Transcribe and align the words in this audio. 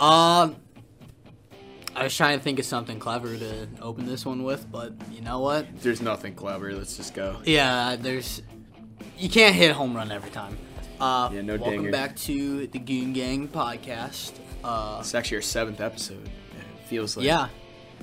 Um, 0.00 0.56
I 1.94 2.02
was 2.04 2.14
trying 2.16 2.38
to 2.38 2.44
think 2.44 2.58
of 2.58 2.64
something 2.66 2.98
clever 2.98 3.36
to 3.36 3.68
open 3.80 4.04
this 4.06 4.26
one 4.26 4.42
with, 4.44 4.70
but 4.70 4.92
you 5.10 5.22
know 5.22 5.40
what? 5.40 5.66
There's 5.80 6.02
nothing 6.02 6.34
clever. 6.34 6.72
Let's 6.74 6.96
just 6.96 7.14
go. 7.14 7.40
Yeah, 7.44 7.96
there's. 7.98 8.42
You 9.18 9.30
can't 9.30 9.54
hit 9.54 9.70
a 9.70 9.74
home 9.74 9.96
run 9.96 10.12
every 10.12 10.30
time. 10.30 10.58
Uh, 11.00 11.30
Yeah, 11.32 11.40
no 11.42 11.56
welcome 11.56 11.72
dinger. 11.78 11.90
back 11.92 12.16
to 12.16 12.66
the 12.66 12.78
Goon 12.78 13.12
Gang 13.14 13.48
podcast. 13.48 14.32
Uh, 14.62 14.98
It's 15.00 15.14
actually 15.14 15.36
our 15.38 15.42
seventh 15.42 15.80
episode. 15.80 16.24
It 16.26 16.88
feels 16.88 17.16
like. 17.16 17.24
yeah, 17.26 17.48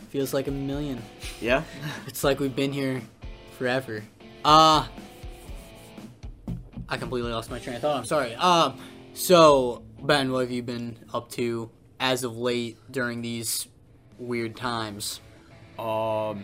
feels 0.10 0.34
like 0.34 0.48
a 0.48 0.52
million. 0.52 1.02
Yeah. 1.42 1.64
It's 2.08 2.24
like 2.24 2.40
we've 2.40 2.56
been 2.56 2.74
here 2.74 3.02
forever. 3.58 4.04
Uh 4.44 4.88
I 6.90 6.98
completely 6.98 7.32
lost 7.32 7.50
my 7.50 7.60
train 7.60 7.76
of 7.78 7.82
thought. 7.82 7.98
I'm 7.98 8.06
sorry. 8.06 8.34
Um 8.36 8.78
so 9.14 9.84
Ben, 10.02 10.32
what 10.32 10.42
have 10.42 10.52
you 10.52 10.62
been 10.64 10.98
up 11.14 11.30
to 11.32 11.70
as 12.04 12.26
of 12.26 12.38
late 12.38 12.78
during 12.92 13.22
these 13.22 13.66
weird 14.20 14.58
times? 14.58 15.22
Um, 15.80 16.44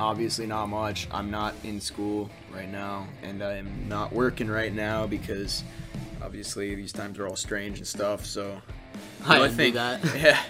obviously 0.00 0.44
not 0.44 0.66
much. 0.66 1.06
I'm 1.12 1.30
not 1.30 1.54
in 1.62 1.80
school 1.80 2.28
right 2.52 2.68
now, 2.68 3.06
and 3.22 3.42
I 3.44 3.54
am 3.58 3.88
not 3.88 4.12
working 4.12 4.48
right 4.48 4.74
now 4.74 5.06
because 5.06 5.62
obviously 6.20 6.74
these 6.74 6.92
times 6.92 7.18
are 7.20 7.28
all 7.28 7.36
strange 7.36 7.78
and 7.78 7.86
stuff. 7.86 8.26
So 8.26 8.60
I 9.24 9.36
only 9.36 9.50
thing- 9.50 9.74
that. 9.74 10.04
Yeah. 10.16 10.42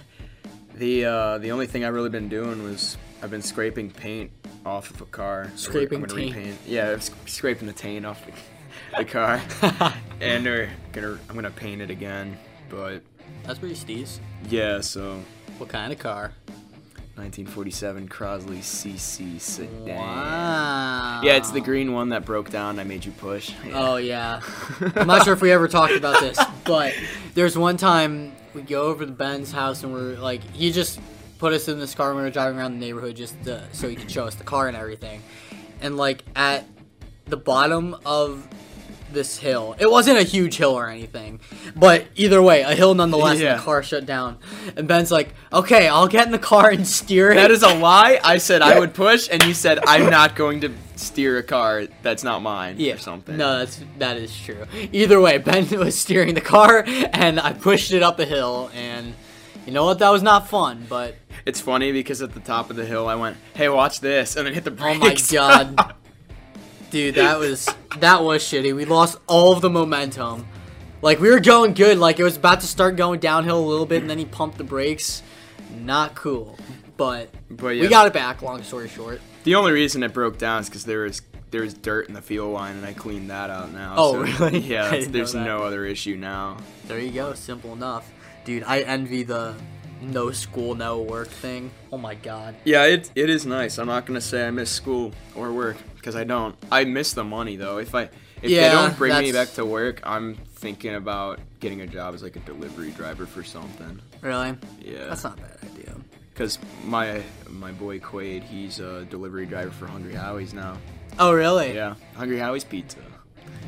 The 0.74 1.04
uh, 1.04 1.38
the 1.38 1.52
only 1.52 1.66
thing 1.66 1.84
I've 1.84 1.92
really 1.92 2.08
been 2.08 2.30
doing 2.30 2.62
was 2.62 2.96
I've 3.22 3.30
been 3.30 3.42
scraping 3.42 3.90
paint 3.90 4.30
off 4.64 4.90
of 4.90 5.02
a 5.02 5.04
car. 5.04 5.50
Scraping 5.54 5.98
I'm 6.02 6.08
gonna 6.08 6.18
taint. 6.22 6.34
repaint. 6.34 6.58
Yeah, 6.66 6.92
I'm 6.92 7.00
sc- 7.02 7.28
scraping 7.28 7.66
the 7.66 7.74
taint 7.74 8.06
off 8.06 8.24
the, 8.24 8.32
the 8.96 9.04
car, 9.04 9.42
and 10.22 10.44
gonna 10.92 11.18
I'm 11.28 11.34
gonna 11.34 11.50
paint 11.50 11.82
it 11.82 11.90
again. 11.90 12.38
But 12.70 13.02
That's 13.44 13.58
pretty 13.58 13.74
steez. 13.74 14.18
yeah, 14.48 14.80
so 14.80 15.20
What 15.58 15.68
kind 15.68 15.92
of 15.92 15.98
car? 15.98 16.32
1947 17.16 18.08
Crosley 18.08 18.58
CC 18.60 19.38
sedan. 19.38 19.96
Wow. 19.96 21.20
Yeah, 21.22 21.36
it's 21.36 21.50
the 21.50 21.60
green 21.60 21.92
one 21.92 22.08
that 22.08 22.24
broke 22.24 22.48
down. 22.50 22.78
I 22.78 22.84
made 22.84 23.04
you 23.04 23.12
push. 23.12 23.52
Yeah. 23.66 23.72
Oh 23.74 23.96
yeah. 23.96 24.40
I'm 24.96 25.06
not 25.06 25.24
sure 25.24 25.34
if 25.34 25.42
we 25.42 25.52
ever 25.52 25.68
talked 25.68 25.92
about 25.92 26.20
this, 26.20 26.38
but 26.64 26.94
there's 27.34 27.56
one 27.56 27.76
time 27.76 28.32
we 28.54 28.62
go 28.62 28.82
over 28.84 29.04
to 29.04 29.12
Ben's 29.12 29.52
house 29.52 29.82
and 29.82 29.92
we're 29.92 30.16
like, 30.16 30.42
he 30.54 30.72
just 30.72 31.00
put 31.38 31.52
us 31.52 31.68
in 31.68 31.78
this 31.78 31.94
car 31.94 32.08
and 32.10 32.16
we 32.16 32.22
were 32.24 32.30
driving 32.30 32.58
around 32.58 32.72
the 32.74 32.86
neighborhood 32.86 33.14
just 33.16 33.42
to, 33.44 33.62
so 33.72 33.88
he 33.90 33.94
could 33.96 34.10
show 34.10 34.24
us 34.26 34.34
the 34.36 34.44
car 34.44 34.68
and 34.68 34.76
everything. 34.76 35.22
And 35.82 35.98
like 35.98 36.24
at 36.34 36.64
the 37.26 37.36
bottom 37.36 37.94
of 38.06 38.48
this 39.12 39.38
hill, 39.38 39.74
it 39.78 39.90
wasn't 39.90 40.18
a 40.18 40.22
huge 40.22 40.56
hill 40.56 40.72
or 40.72 40.88
anything, 40.88 41.40
but 41.76 42.06
either 42.16 42.40
way, 42.42 42.62
a 42.62 42.74
hill 42.74 42.94
nonetheless. 42.94 43.34
And 43.34 43.42
Yeah. 43.42 43.56
the 43.56 43.62
car 43.62 43.82
shut 43.82 44.06
down, 44.06 44.38
and 44.76 44.86
Ben's 44.88 45.10
like, 45.10 45.34
"Okay, 45.52 45.88
I'll 45.88 46.08
get 46.08 46.26
in 46.26 46.32
the 46.32 46.38
car 46.38 46.70
and 46.70 46.86
steer 46.86 47.30
it." 47.32 47.36
That 47.36 47.50
is 47.50 47.62
a 47.62 47.74
lie. 47.74 48.20
I 48.24 48.38
said 48.38 48.62
I 48.62 48.78
would 48.80 48.94
push, 48.94 49.28
and 49.30 49.42
you 49.44 49.54
said 49.54 49.78
I'm 49.86 50.10
not 50.10 50.34
going 50.36 50.60
to 50.62 50.70
steer 50.96 51.38
a 51.38 51.42
car 51.42 51.84
that's 52.02 52.22
not 52.22 52.42
mine 52.42 52.76
yeah. 52.78 52.94
or 52.94 52.98
something. 52.98 53.36
No, 53.36 53.58
that's 53.58 53.80
that 53.98 54.16
is 54.16 54.36
true. 54.38 54.64
Either 54.92 55.20
way, 55.20 55.38
Ben 55.38 55.68
was 55.78 55.98
steering 55.98 56.34
the 56.34 56.40
car, 56.40 56.84
and 56.86 57.40
I 57.40 57.52
pushed 57.52 57.92
it 57.92 58.02
up 58.02 58.18
a 58.20 58.24
hill, 58.24 58.70
and 58.74 59.14
you 59.66 59.72
know 59.72 59.84
what? 59.84 59.98
That 60.00 60.10
was 60.10 60.22
not 60.22 60.48
fun, 60.48 60.86
but 60.88 61.16
It's 61.44 61.60
funny 61.60 61.90
because 61.92 62.22
at 62.22 62.34
the 62.34 62.40
top 62.40 62.70
of 62.70 62.76
the 62.76 62.84
hill, 62.84 63.08
I 63.08 63.16
went, 63.16 63.36
"Hey, 63.54 63.68
watch 63.68 64.00
this," 64.00 64.36
and 64.36 64.46
then 64.46 64.54
hit 64.54 64.64
the 64.64 64.70
oh 64.70 64.74
brakes. 64.98 65.32
my 65.32 65.36
god, 65.38 65.94
dude, 66.92 67.16
that 67.16 67.38
was 67.40 67.68
that 67.98 68.22
was 68.22 68.42
shitty. 68.44 68.74
We 68.76 68.84
lost 68.84 69.18
all 69.26 69.52
of 69.52 69.60
the 69.60 69.70
momentum. 69.70 70.46
Like 71.00 71.18
we 71.18 71.30
were 71.30 71.40
going 71.40 71.74
good, 71.74 71.98
like 71.98 72.20
it 72.20 72.24
was 72.24 72.36
about 72.36 72.60
to 72.60 72.66
start 72.68 72.94
going 72.94 73.18
downhill 73.18 73.58
a 73.58 73.66
little 73.66 73.86
bit, 73.86 74.02
and 74.02 74.08
then 74.10 74.18
he 74.18 74.24
pumped 74.24 74.58
the 74.58 74.64
brakes. 74.64 75.22
Not 75.80 76.14
cool, 76.14 76.56
but 76.96 77.30
but 77.50 77.66
we 77.72 77.88
got 77.88 78.06
it 78.06 78.12
back. 78.12 78.42
Long 78.42 78.62
story 78.62 78.88
short. 78.88 79.20
the 79.42 79.56
only 79.56 79.72
reason 79.72 80.04
it 80.04 80.12
broke 80.12 80.38
down 80.38 80.60
is 80.60 80.68
because 80.68 80.84
there 80.84 81.00
was 81.00 81.22
there 81.50 81.62
was 81.62 81.74
dirt 81.74 82.06
in 82.08 82.14
the 82.14 82.22
fuel 82.22 82.50
line, 82.50 82.76
and 82.76 82.86
I 82.86 82.92
cleaned 82.92 83.30
that 83.30 83.50
out 83.50 83.72
now. 83.72 83.94
Oh, 83.96 84.24
so, 84.24 84.46
really? 84.46 84.58
Yeah, 84.68 84.84
I 84.86 84.90
that's- 84.90 85.06
didn't 85.06 85.12
know 85.12 85.18
there's 85.18 85.34
no 85.34 85.62
other 85.64 85.84
issue 85.84 86.16
now. 86.16 86.58
There 86.86 87.00
you 87.00 87.10
go. 87.10 87.34
Simple 87.34 87.72
enough, 87.72 88.08
dude. 88.44 88.62
I 88.64 88.80
envy 88.82 89.22
the 89.24 89.54
no 90.00 90.30
school, 90.30 90.74
no 90.74 91.00
work 91.02 91.28
thing. 91.28 91.70
Oh 91.92 91.98
my 91.98 92.14
god. 92.14 92.54
Yeah, 92.64 92.84
it 92.84 93.10
it 93.16 93.28
is 93.28 93.44
nice. 93.44 93.78
I'm 93.78 93.86
not 93.88 94.06
gonna 94.06 94.20
say 94.20 94.46
I 94.46 94.50
miss 94.50 94.70
school 94.70 95.12
or 95.34 95.52
work 95.52 95.76
because 96.02 96.16
I 96.16 96.24
don't. 96.24 96.56
I 96.70 96.84
miss 96.84 97.12
the 97.12 97.22
money 97.24 97.54
though. 97.56 97.78
If 97.78 97.94
I 97.94 98.10
if 98.42 98.50
Yeah, 98.50 98.68
they 98.68 98.74
don't 98.74 98.96
bring 98.98 99.16
me 99.20 99.30
back 99.32 99.52
to 99.54 99.64
work, 99.64 100.00
I'm 100.02 100.34
thinking 100.56 100.96
about 100.96 101.38
getting 101.60 101.80
a 101.80 101.86
job 101.86 102.14
as 102.14 102.22
like 102.24 102.34
a 102.34 102.40
delivery 102.40 102.90
driver 102.90 103.24
for 103.24 103.44
something. 103.44 104.00
Really? 104.20 104.56
Yeah, 104.80 105.06
That's 105.06 105.22
not 105.24 105.38
a 105.38 105.42
bad 105.42 105.58
idea. 105.64 105.94
because 106.34 106.58
my 106.84 107.22
my 107.48 107.70
boy 107.72 108.00
Quade, 108.00 108.42
he's 108.42 108.80
a 108.80 109.04
delivery 109.04 109.46
driver 109.46 109.70
for 109.70 109.86
Hungry 109.86 110.14
Howie's 110.14 110.52
now. 110.52 110.76
Oh, 111.20 111.32
really? 111.32 111.72
Yeah, 111.74 111.94
Hungry 112.16 112.38
Howie's 112.38 112.64
Pizza. 112.64 112.98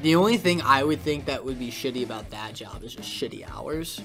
The 0.03 0.17
only 0.17 0.37
thing 0.39 0.61
I 0.63 0.83
would 0.83 1.01
think 1.01 1.27
that 1.27 1.45
would 1.45 1.59
be 1.59 1.71
shitty 1.71 2.03
about 2.05 2.31
that 2.31 2.55
job 2.55 2.83
is 2.83 2.95
just 2.97 3.09
shitty 3.09 3.49
hours. 3.49 4.01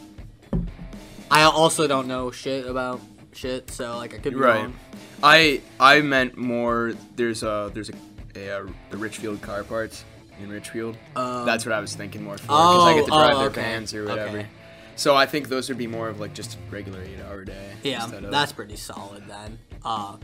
I 1.31 1.43
also 1.43 1.87
don't 1.87 2.07
know 2.07 2.31
shit 2.31 2.65
about 2.67 3.01
shit, 3.33 3.69
so 3.71 3.97
like 3.97 4.13
I 4.13 4.17
could 4.19 4.33
be 4.33 4.39
Right. 4.39 4.61
wrong. 4.61 4.73
I 5.21 5.61
I 5.79 6.01
meant 6.01 6.37
more. 6.37 6.93
There's 7.15 7.43
a 7.43 7.69
there's 7.73 7.89
a, 7.89 7.93
uh 8.47 8.65
the 8.91 8.97
Richfield 8.97 9.41
car 9.41 9.63
parts 9.63 10.05
in 10.41 10.49
Richfield. 10.49 10.95
Um, 11.17 11.45
That's 11.45 11.65
what 11.65 11.73
I 11.73 11.81
was 11.81 11.93
thinking 11.95 12.23
more 12.23 12.37
for 12.37 12.43
because 12.43 12.83
I 12.87 12.93
get 12.93 13.05
to 13.07 13.11
Oh, 13.13 13.17
drive 13.17 13.35
oh, 13.35 13.39
their 13.39 13.49
okay, 13.49 13.61
vans 13.61 13.93
or 13.93 14.05
whatever. 14.05 14.37
okay. 14.37 14.47
So 14.95 15.15
I 15.15 15.25
think 15.25 15.49
those 15.49 15.67
would 15.69 15.77
be 15.77 15.87
more 15.87 16.07
of 16.09 16.19
like 16.21 16.33
just 16.33 16.57
regular 16.71 17.01
eight 17.01 17.19
hour 17.27 17.43
day. 17.43 17.71
Yeah, 17.83 18.05
of- 18.05 18.31
that's 18.31 18.51
pretty 18.53 18.75
solid 18.77 19.27
then. 19.27 19.59
Uh, 19.83 20.15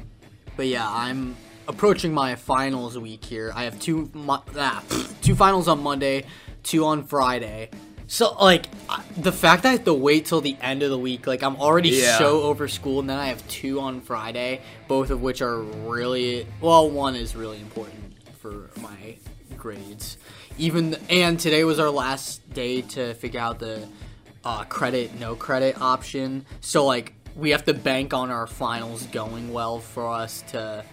but 0.56 0.68
yeah, 0.68 0.88
I'm 0.90 1.36
approaching 1.68 2.14
my 2.14 2.36
finals 2.36 2.98
week 2.98 3.25
here. 3.25 3.52
I 3.56 3.64
have 3.64 3.80
two 3.80 4.09
mo- 4.14 4.44
ah, 4.58 4.84
two 5.22 5.36
finals 5.36 5.68
on 5.68 5.81
Monday, 5.84 6.25
two 6.64 6.86
on 6.86 7.04
Friday. 7.04 7.70
So 8.08 8.34
like 8.36 8.68
I- 8.88 9.02
the 9.18 9.31
fact 9.31 9.64
that 9.64 9.70
I 9.70 9.72
have 9.74 9.86
to 9.86 9.94
wait 9.94 10.25
till 10.28 10.40
the 10.42 10.56
end 10.62 10.84
of 10.84 10.90
the 10.92 11.00
week, 11.00 11.25
like 11.28 11.42
I'm 11.44 11.56
already 11.58 11.90
Yeah. 11.90 12.18
so 12.20 12.44
over 12.44 12.68
school, 12.68 13.00
and 13.00 13.09
then 13.09 13.18
I 13.18 13.28
have 13.28 13.46
two 13.48 13.80
on 13.81 14.00
Friday, 14.02 14.62
both 14.88 15.09
of 15.09 15.22
which 15.22 15.42
are 15.42 15.59
really 15.59 16.46
well. 16.62 16.90
One 16.90 17.16
is 17.16 17.36
really 17.36 17.59
important 17.59 18.05
for 18.45 18.69
my 18.79 19.17
grades. 19.57 20.17
Even 20.59 20.95
and 21.09 21.39
today 21.39 21.63
was 21.63 21.79
our 21.79 21.89
last 21.89 22.47
day 22.53 22.81
to 22.81 23.16
figure 23.16 23.39
out 23.39 23.57
the 23.57 23.88
uh, 24.44 24.63
credit 24.66 25.19
no 25.19 25.35
credit 25.35 25.81
option. 25.81 26.45
So 26.61 26.85
like 26.85 27.16
we 27.35 27.50
have 27.50 27.66
to 27.66 27.73
bank 27.73 28.13
on 28.13 28.29
our 28.29 28.45
finals 28.45 29.07
going 29.07 29.51
well 29.51 29.79
for 29.79 30.07
us 30.07 30.44
to 30.50 30.85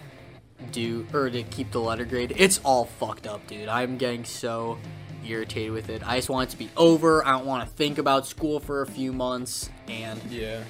do 0.71 1.05
or 1.13 1.29
to 1.29 1.43
keep 1.43 1.69
the 1.71 1.79
letter 1.79 2.05
grade. 2.05 2.33
It's 2.37 2.59
all 2.63 2.85
fucked 2.85 3.27
up, 3.27 3.45
dude. 3.45 3.69
I'm 3.69 3.97
getting 3.97 4.25
so 4.25 4.79
irritated 5.23 5.73
with 5.73 5.89
it. 5.89 6.01
I 6.07 6.17
just 6.17 6.31
want 6.31 6.49
it 6.49 6.51
to 6.53 6.57
be 6.57 6.71
over. 6.75 7.23
I 7.23 7.33
don't 7.33 7.45
want 7.45 7.69
to 7.69 7.75
think 7.75 7.99
about 7.99 8.25
school 8.25 8.59
for 8.59 8.81
a 8.81 8.87
few 8.87 9.13
months 9.13 9.69
and 9.87 10.19
yeah. 10.31 10.63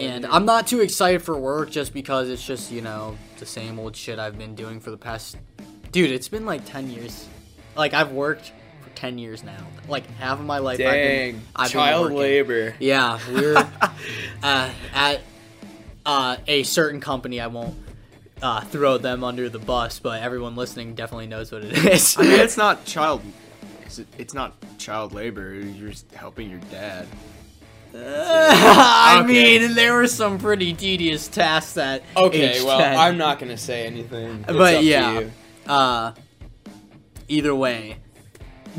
And 0.00 0.24
you. 0.24 0.30
I'm 0.30 0.46
not 0.46 0.66
too 0.66 0.80
excited 0.80 1.22
for 1.22 1.38
work 1.38 1.70
just 1.70 1.92
because 1.92 2.30
it's 2.30 2.44
just, 2.44 2.72
you 2.72 2.80
know, 2.80 3.18
the 3.38 3.46
same 3.46 3.78
old 3.78 3.94
shit 3.94 4.18
I've 4.18 4.38
been 4.38 4.54
doing 4.54 4.80
for 4.80 4.90
the 4.90 4.96
past 4.96 5.36
Dude, 5.94 6.10
it's 6.10 6.26
been 6.26 6.44
like 6.44 6.64
10 6.64 6.90
years. 6.90 7.28
Like 7.76 7.94
I've 7.94 8.10
worked 8.10 8.50
for 8.82 8.90
10 8.96 9.16
years 9.16 9.44
now. 9.44 9.64
Like 9.86 10.04
half 10.16 10.40
of 10.40 10.44
my 10.44 10.58
life 10.58 10.74
I've 10.80 10.86
Dang, 10.86 11.32
been 11.36 11.42
I've 11.54 11.70
child 11.70 12.06
working. 12.06 12.18
labor. 12.18 12.74
Yeah, 12.80 13.20
we're 13.32 13.56
uh, 14.42 14.70
at 14.92 15.20
uh, 16.04 16.36
a 16.48 16.64
certain 16.64 17.00
company. 17.00 17.40
I 17.40 17.46
won't 17.46 17.76
uh, 18.42 18.62
throw 18.62 18.98
them 18.98 19.22
under 19.22 19.48
the 19.48 19.60
bus, 19.60 20.00
but 20.00 20.20
everyone 20.20 20.56
listening 20.56 20.96
definitely 20.96 21.28
knows 21.28 21.52
what 21.52 21.62
it 21.62 21.72
is. 21.92 22.16
I 22.18 22.22
mean, 22.22 22.40
it's 22.40 22.56
not 22.56 22.84
child. 22.84 23.22
It's, 24.18 24.34
not 24.34 24.56
child 24.78 25.12
labor. 25.12 25.54
You're 25.54 25.90
just 25.90 26.10
helping 26.12 26.50
your 26.50 26.58
dad. 26.72 27.06
I 27.94 29.20
Okay. 29.22 29.58
mean, 29.60 29.74
there 29.76 29.94
were 29.94 30.08
some 30.08 30.38
pretty 30.40 30.74
tedious 30.74 31.28
tasks 31.28 31.74
that. 31.74 32.02
Okay, 32.16 32.60
well, 32.64 32.80
10. 32.80 32.96
I'm 32.96 33.16
not 33.16 33.38
gonna 33.38 33.56
say 33.56 33.86
anything. 33.86 34.44
It's 34.48 34.58
But 34.58 34.82
yeah. 34.82 35.22
Uh, 35.66 36.12
either 37.28 37.54
way, 37.54 37.96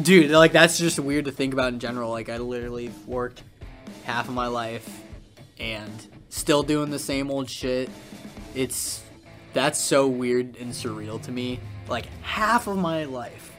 dude, 0.02 0.32
like 0.32 0.52
that's 0.52 0.78
just 0.78 1.00
weird 1.00 1.26
to 1.26 1.32
think 1.32 1.54
about 1.54 1.74
in 1.74 1.80
general. 1.80 2.10
Like 2.10 2.30
I 2.30 2.38
literally 2.38 2.92
worked 3.08 3.44
half 4.04 4.28
of 4.28 4.34
my 4.34 4.48
life 4.48 5.02
and 5.60 6.08
still 6.30 6.64
doing 6.64 6.92
the 6.92 7.00
same 7.00 7.32
old 7.32 7.50
shit. 7.50 7.90
It's 8.54 9.04
that's 9.54 9.80
so 9.80 10.08
weird 10.08 10.58
and 10.58 10.72
surreal 10.72 11.22
to 11.24 11.32
me. 11.32 11.60
Like 11.88 12.06
half 12.22 12.68
of 12.68 12.78
my 12.78 13.06
life. 13.06 13.52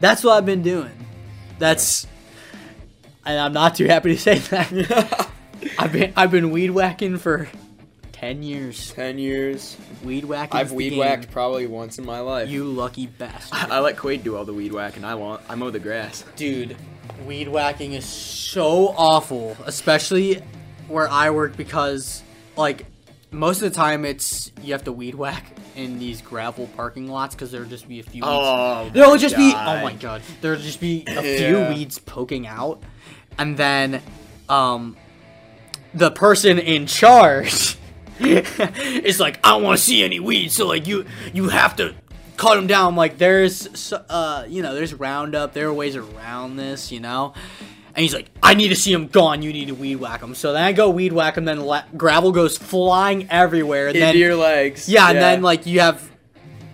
That's 0.00 0.22
what 0.22 0.36
I've 0.36 0.46
been 0.46 0.62
doing. 0.62 1.06
That's 1.58 2.06
and 3.26 3.38
I'm 3.38 3.52
not 3.52 3.74
too 3.74 3.86
happy 3.86 4.14
to 4.14 4.18
say 4.18 4.38
that. 4.38 5.30
I've 5.78 5.92
been 5.92 6.12
I've 6.16 6.30
been 6.30 6.50
weed 6.50 6.70
whacking 6.70 7.18
for 7.18 7.48
ten 8.18 8.42
years. 8.42 8.92
Ten 8.92 9.18
years. 9.18 9.76
Weed 10.02 10.24
whacking. 10.24 10.58
I've 10.58 10.72
weed 10.72 10.98
whacked 10.98 11.30
probably 11.30 11.66
once 11.66 11.98
in 11.98 12.04
my 12.06 12.20
life. 12.20 12.48
You 12.48 12.64
lucky 12.64 13.06
bastard. 13.06 13.58
I 13.70 13.80
let 13.80 13.96
Quaid 13.96 14.24
do 14.24 14.36
all 14.36 14.44
the 14.44 14.54
weed 14.54 14.72
whacking. 14.72 15.04
I 15.04 15.14
want. 15.14 15.42
I 15.48 15.54
mow 15.54 15.70
the 15.70 15.78
grass. 15.78 16.24
Dude, 16.36 16.76
weed 17.26 17.48
whacking 17.48 17.92
is 17.92 18.04
so 18.04 18.88
awful, 18.96 19.56
especially 19.66 20.42
where 20.88 21.08
I 21.08 21.30
work 21.30 21.56
because 21.56 22.22
like 22.56 22.86
most 23.30 23.62
of 23.62 23.70
the 23.70 23.76
time 23.76 24.04
it's 24.04 24.50
you 24.62 24.72
have 24.72 24.84
to 24.84 24.92
weed 24.92 25.14
whack 25.14 25.52
in 25.76 25.98
these 25.98 26.20
gravel 26.22 26.66
parking 26.76 27.08
lots 27.08 27.34
because 27.34 27.52
there'll 27.52 27.68
just 27.68 27.88
be 27.88 28.00
a 28.00 28.02
few. 28.02 28.22
weeds. 28.22 28.32
Oh, 28.34 28.90
There'll 28.92 29.16
just 29.16 29.36
be 29.36 29.52
oh 29.54 29.82
my 29.82 29.94
god. 29.94 30.22
There'll 30.40 30.60
just 30.60 30.80
be 30.80 31.04
a 31.06 31.22
few 31.22 31.74
weeds 31.74 31.98
poking 31.98 32.46
out, 32.46 32.82
and 33.38 33.56
then 33.56 34.02
um 34.48 34.96
the 35.94 36.10
person 36.10 36.58
in 36.58 36.86
charge 36.86 37.77
is 38.20 39.20
like, 39.20 39.38
I 39.44 39.50
don't 39.50 39.62
want 39.62 39.78
to 39.78 39.84
see 39.84 40.02
any 40.02 40.20
weeds, 40.20 40.54
so 40.54 40.66
like 40.66 40.86
you 40.86 41.04
you 41.32 41.48
have 41.48 41.76
to 41.76 41.94
cut 42.36 42.54
them 42.56 42.66
down. 42.66 42.96
Like 42.96 43.18
there's 43.18 43.92
uh 43.92 44.44
you 44.48 44.62
know 44.62 44.74
there's 44.74 44.94
Roundup, 44.94 45.52
there 45.52 45.68
are 45.68 45.72
ways 45.72 45.96
around 45.96 46.56
this, 46.56 46.90
you 46.92 47.00
know. 47.00 47.34
And 47.94 48.02
he's 48.02 48.14
like, 48.14 48.30
I 48.40 48.54
need 48.54 48.68
to 48.68 48.76
see 48.76 48.92
them 48.92 49.08
gone. 49.08 49.42
You 49.42 49.52
need 49.52 49.68
to 49.68 49.74
weed 49.74 49.96
whack 49.96 50.20
them. 50.20 50.36
So 50.36 50.52
then 50.52 50.62
I 50.62 50.72
go 50.72 50.88
weed 50.88 51.12
whack 51.12 51.34
them. 51.34 51.46
Then 51.46 51.60
la- 51.60 51.82
gravel 51.96 52.30
goes 52.30 52.56
flying 52.56 53.28
everywhere. 53.28 53.88
And 53.88 53.96
Into 53.96 54.06
then 54.06 54.16
your 54.16 54.36
legs. 54.36 54.88
yeah, 54.88 55.08
and 55.08 55.18
then 55.18 55.42
like 55.42 55.66
you 55.66 55.80
have 55.80 56.08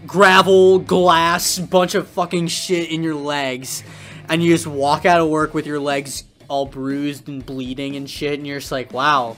gravel, 0.07 0.79
glass, 0.81 1.59
bunch 1.59 1.95
of 1.95 2.09
fucking 2.09 2.49
shit 2.49 2.91
in 2.91 3.03
your 3.03 3.15
legs, 3.15 3.83
and 4.29 4.43
you 4.43 4.51
just 4.53 4.67
walk 4.67 5.07
out 5.07 5.21
of 5.21 5.29
work 5.29 5.55
with 5.55 5.67
your 5.67 5.81
legs 5.81 6.25
all 6.49 6.67
bruised 6.67 7.29
and 7.29 7.45
bleeding 7.45 7.97
and 7.97 8.09
shit, 8.09 8.35
and 8.39 8.47
you're 8.47 8.59
just 8.61 8.73
like, 8.73 8.93
wow, 8.93 9.37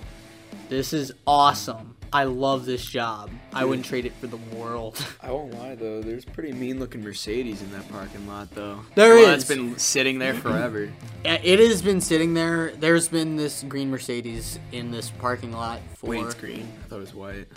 this 0.69 0.93
is 0.93 1.13
awesome. 1.27 1.96
I 2.13 2.25
love 2.25 2.65
this 2.65 2.85
job. 2.85 3.31
I 3.53 3.65
wouldn't 3.65 3.87
trade 3.87 4.07
it 4.07 4.13
for 4.15 4.27
the 4.27 4.37
world. 4.57 5.05
I 5.21 5.31
won't 5.31 5.55
lie 5.55 5.75
though. 5.75 6.01
There's 6.01 6.25
pretty 6.25 6.53
mean 6.53 6.79
looking 6.79 7.03
Mercedes 7.03 7.63
in 7.63 7.71
that 7.73 7.89
parking 7.91 8.27
lot 8.27 8.51
though. 8.53 8.81
There 8.95 9.19
is. 9.19 9.29
It's 9.29 9.45
been 9.49 9.79
sitting 9.79 10.19
there 10.19 10.35
forever. 10.35 10.93
it 11.25 11.59
has 11.59 11.83
been 11.83 12.01
sitting 12.01 12.35
there. 12.35 12.73
There's 12.79 13.09
been 13.09 13.37
this 13.37 13.65
green 13.65 13.91
Mercedes 13.91 14.59
in 14.73 14.91
this 14.91 15.11
parking 15.11 15.53
lot 15.53 15.81
for. 15.97 16.11
Wait, 16.11 16.25
it's 16.25 16.35
green. 16.35 16.69
I 16.85 16.89
thought 16.89 16.97
it 16.97 17.01
was 17.01 17.15
white. 17.15 17.49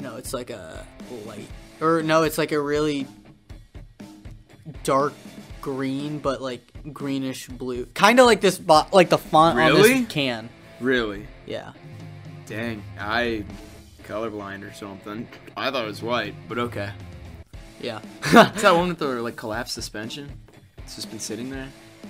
No, 0.00 0.16
it's 0.16 0.32
like 0.32 0.50
a 0.50 0.86
light, 1.26 1.46
or 1.80 2.02
no, 2.02 2.22
it's 2.22 2.38
like 2.38 2.52
a 2.52 2.60
really 2.60 3.06
dark 4.82 5.12
green, 5.60 6.18
but 6.18 6.40
like 6.40 6.62
greenish 6.92 7.48
blue, 7.48 7.86
kind 7.86 8.18
of 8.18 8.26
like 8.26 8.40
this, 8.40 8.58
bo- 8.58 8.86
like 8.92 9.10
the 9.10 9.18
font 9.18 9.58
on 9.58 9.74
this 9.74 10.06
can. 10.08 10.48
Really? 10.80 11.26
Yeah, 11.46 11.72
Dang, 12.50 12.82
I 12.98 13.44
colorblind 14.02 14.68
or 14.68 14.74
something. 14.74 15.28
I 15.56 15.70
thought 15.70 15.84
it 15.84 15.86
was 15.86 16.02
white, 16.02 16.34
but 16.48 16.58
okay. 16.58 16.90
yeah, 17.80 18.00
Is 18.24 18.62
that 18.62 18.74
one 18.74 18.88
with 18.88 18.98
the 18.98 19.06
like 19.22 19.36
collapsed 19.36 19.72
suspension? 19.72 20.28
It's 20.78 20.96
just 20.96 21.10
been 21.10 21.20
sitting 21.20 21.48
there. 21.50 21.68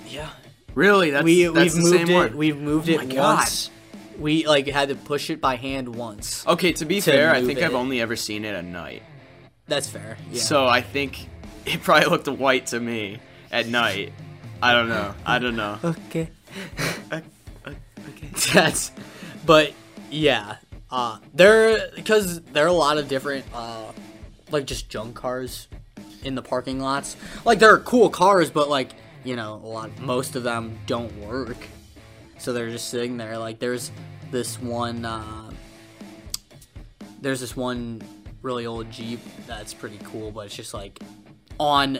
yeah. 0.09 0.31
Really? 0.75 1.11
That's 1.11 1.25
we 1.25 1.45
that's 1.45 1.55
we've 1.55 1.73
the 1.75 1.81
moved 1.91 2.09
same 2.09 2.11
it. 2.11 2.15
one. 2.15 2.37
We've 2.39 2.57
moved 2.59 2.89
Oh 2.89 2.93
it 2.93 2.97
my 2.99 3.05
God. 3.15 3.37
once. 3.37 3.71
We 4.19 4.47
like 4.47 4.67
had 4.67 4.89
to 4.89 4.95
push 4.95 5.29
it 5.29 5.43
by 5.43 5.57
hand 5.57 5.95
once. 5.95 6.47
Okay, 6.47 6.73
to 6.73 6.87
be 6.87 7.03
to 7.03 7.11
fair, 7.11 7.33
I 7.35 7.41
move 7.41 7.47
think 7.47 7.61
I've 7.61 7.75
only 7.75 8.01
ever 8.01 8.17
seen 8.17 8.47
it 8.47 8.55
at 8.55 8.65
night. 8.65 9.03
That's 9.67 9.89
fair. 9.89 10.17
Yeah. 10.31 10.41
So 10.41 10.67
I 10.67 10.81
think 10.81 11.29
it 11.67 11.83
probably 11.83 12.09
looked 12.09 12.29
white 12.29 12.67
to 12.69 12.81
me 12.81 13.19
at 13.53 13.67
night. 13.67 14.15
I 14.63 14.73
don't 14.73 14.89
know. 14.89 15.15
I 15.27 15.39
don't 15.39 15.57
know. 15.57 15.79
okay. 15.85 16.31
okay. 17.13 17.25
That's, 18.55 18.91
but 19.45 19.73
yeah, 20.11 20.57
uh, 20.91 21.19
there 21.35 21.91
because 21.95 22.41
there 22.43 22.65
are 22.65 22.69
a 22.69 22.73
lot 22.73 22.99
of 22.99 23.09
different, 23.09 23.45
uh, 23.55 23.93
like 24.51 24.67
just 24.67 24.89
junk 24.89 25.15
cars 25.15 25.69
in 26.25 26.35
the 26.35 26.43
parking 26.43 26.81
lots. 26.81 27.17
Like 27.45 27.59
there 27.59 27.73
are 27.73 27.79
cool 27.79 28.11
cars, 28.11 28.51
but 28.51 28.69
like 28.69 28.93
you 29.25 29.37
know, 29.37 29.61
a 29.63 29.67
lot, 29.67 29.99
most 30.01 30.37
of 30.37 30.43
them 30.43 30.79
don't 30.87 31.15
work, 31.19 31.59
so 32.39 32.53
they're 32.53 32.71
just 32.71 32.89
sitting 32.89 33.17
there. 33.17 33.39
Like 33.39 33.59
there's 33.59 33.91
this 34.31 34.61
one, 34.61 35.05
uh, 35.05 35.51
there's 37.21 37.41
this 37.41 37.57
one 37.57 38.03
really 38.43 38.67
old 38.67 38.91
Jeep 38.91 39.21
that's 39.47 39.75
pretty 39.75 39.99
cool, 40.05 40.31
but 40.31 40.47
it's 40.47 40.57
just 40.57 40.73
like 40.73 40.99
on 41.59 41.99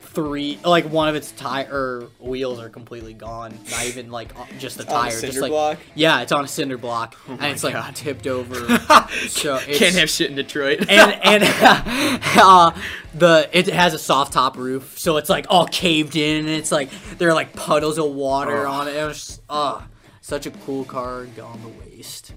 three 0.00 0.58
like 0.64 0.86
one 0.86 1.08
of 1.08 1.14
its 1.14 1.30
tire 1.32 2.02
wheels 2.18 2.58
are 2.58 2.68
completely 2.68 3.12
gone 3.14 3.56
not 3.70 3.84
even 3.86 4.10
like 4.10 4.36
uh, 4.38 4.44
just 4.58 4.76
the 4.78 4.82
on 4.92 5.06
a 5.06 5.10
tire 5.10 5.20
just 5.20 5.38
like 5.38 5.50
block? 5.52 5.78
yeah 5.94 6.20
it's 6.22 6.32
on 6.32 6.44
a 6.44 6.48
cinder 6.48 6.76
block 6.78 7.14
and 7.28 7.44
it's 7.44 7.62
like 7.62 7.74
God. 7.74 7.94
tipped 7.94 8.26
over 8.26 8.54
so 9.28 9.56
it's, 9.66 9.78
Can't 9.78 9.94
have 9.94 10.10
shit 10.10 10.30
in 10.30 10.36
Detroit. 10.36 10.80
and 10.88 11.12
and 11.22 11.44
uh, 12.36 12.72
the 13.14 13.48
it 13.52 13.66
has 13.68 13.94
a 13.94 13.98
soft 13.98 14.32
top 14.32 14.56
roof 14.56 14.98
so 14.98 15.16
it's 15.16 15.28
like 15.30 15.46
all 15.48 15.66
caved 15.66 16.16
in 16.16 16.40
and 16.46 16.48
it's 16.56 16.72
like 16.72 16.90
there 17.18 17.28
are 17.28 17.34
like 17.34 17.52
puddles 17.54 17.98
of 17.98 18.06
water 18.12 18.66
Ugh. 18.66 18.72
on 18.74 18.88
it 18.88 18.96
it 18.96 19.04
was 19.04 19.40
uh 19.48 19.80
such 20.22 20.46
a 20.46 20.50
cool 20.50 20.84
car 20.84 21.26
gone 21.36 21.60
to 21.60 21.68
waste 21.90 22.34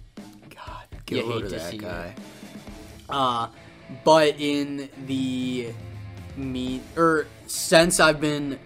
God, 0.53 0.83
You 0.91 0.97
get 1.05 1.25
hate 1.25 1.33
rid 1.35 1.43
of 1.45 1.49
to 1.49 1.55
that 1.57 1.71
see 1.71 1.77
guy. 1.77 2.13
uh, 3.09 3.47
but 4.03 4.35
in 4.39 4.89
the 5.07 5.69
meet 6.35 6.81
or 6.97 7.27
since 7.53 7.99
I've 7.99 8.19
been, 8.19 8.59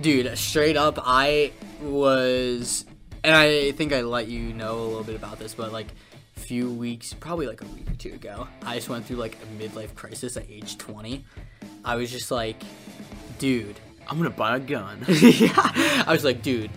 dude, 0.00 0.36
straight 0.36 0.76
up, 0.76 0.98
I 1.00 1.52
was, 1.80 2.84
and 3.22 3.32
I 3.34 3.70
think 3.70 3.92
I 3.92 4.00
let 4.00 4.26
you 4.26 4.52
know 4.52 4.80
a 4.80 4.82
little 4.82 5.04
bit 5.04 5.14
about 5.14 5.38
this, 5.38 5.54
but 5.54 5.72
like 5.72 5.86
a 6.36 6.40
few 6.40 6.72
weeks, 6.72 7.14
probably 7.14 7.46
like 7.46 7.62
a 7.62 7.66
week 7.66 7.88
or 7.88 7.94
two 7.94 8.12
ago, 8.12 8.48
I 8.64 8.74
just 8.74 8.88
went 8.88 9.06
through 9.06 9.18
like 9.18 9.36
a 9.36 9.62
midlife 9.62 9.94
crisis 9.94 10.36
at 10.36 10.50
age 10.50 10.76
20. 10.76 11.24
I 11.84 11.94
was 11.94 12.10
just 12.10 12.32
like, 12.32 12.60
dude, 13.38 13.78
I'm 14.08 14.16
gonna 14.18 14.30
buy 14.30 14.56
a 14.56 14.60
gun. 14.60 15.04
yeah. 15.08 15.52
I 16.04 16.06
was 16.08 16.24
like, 16.24 16.42
dude, 16.42 16.72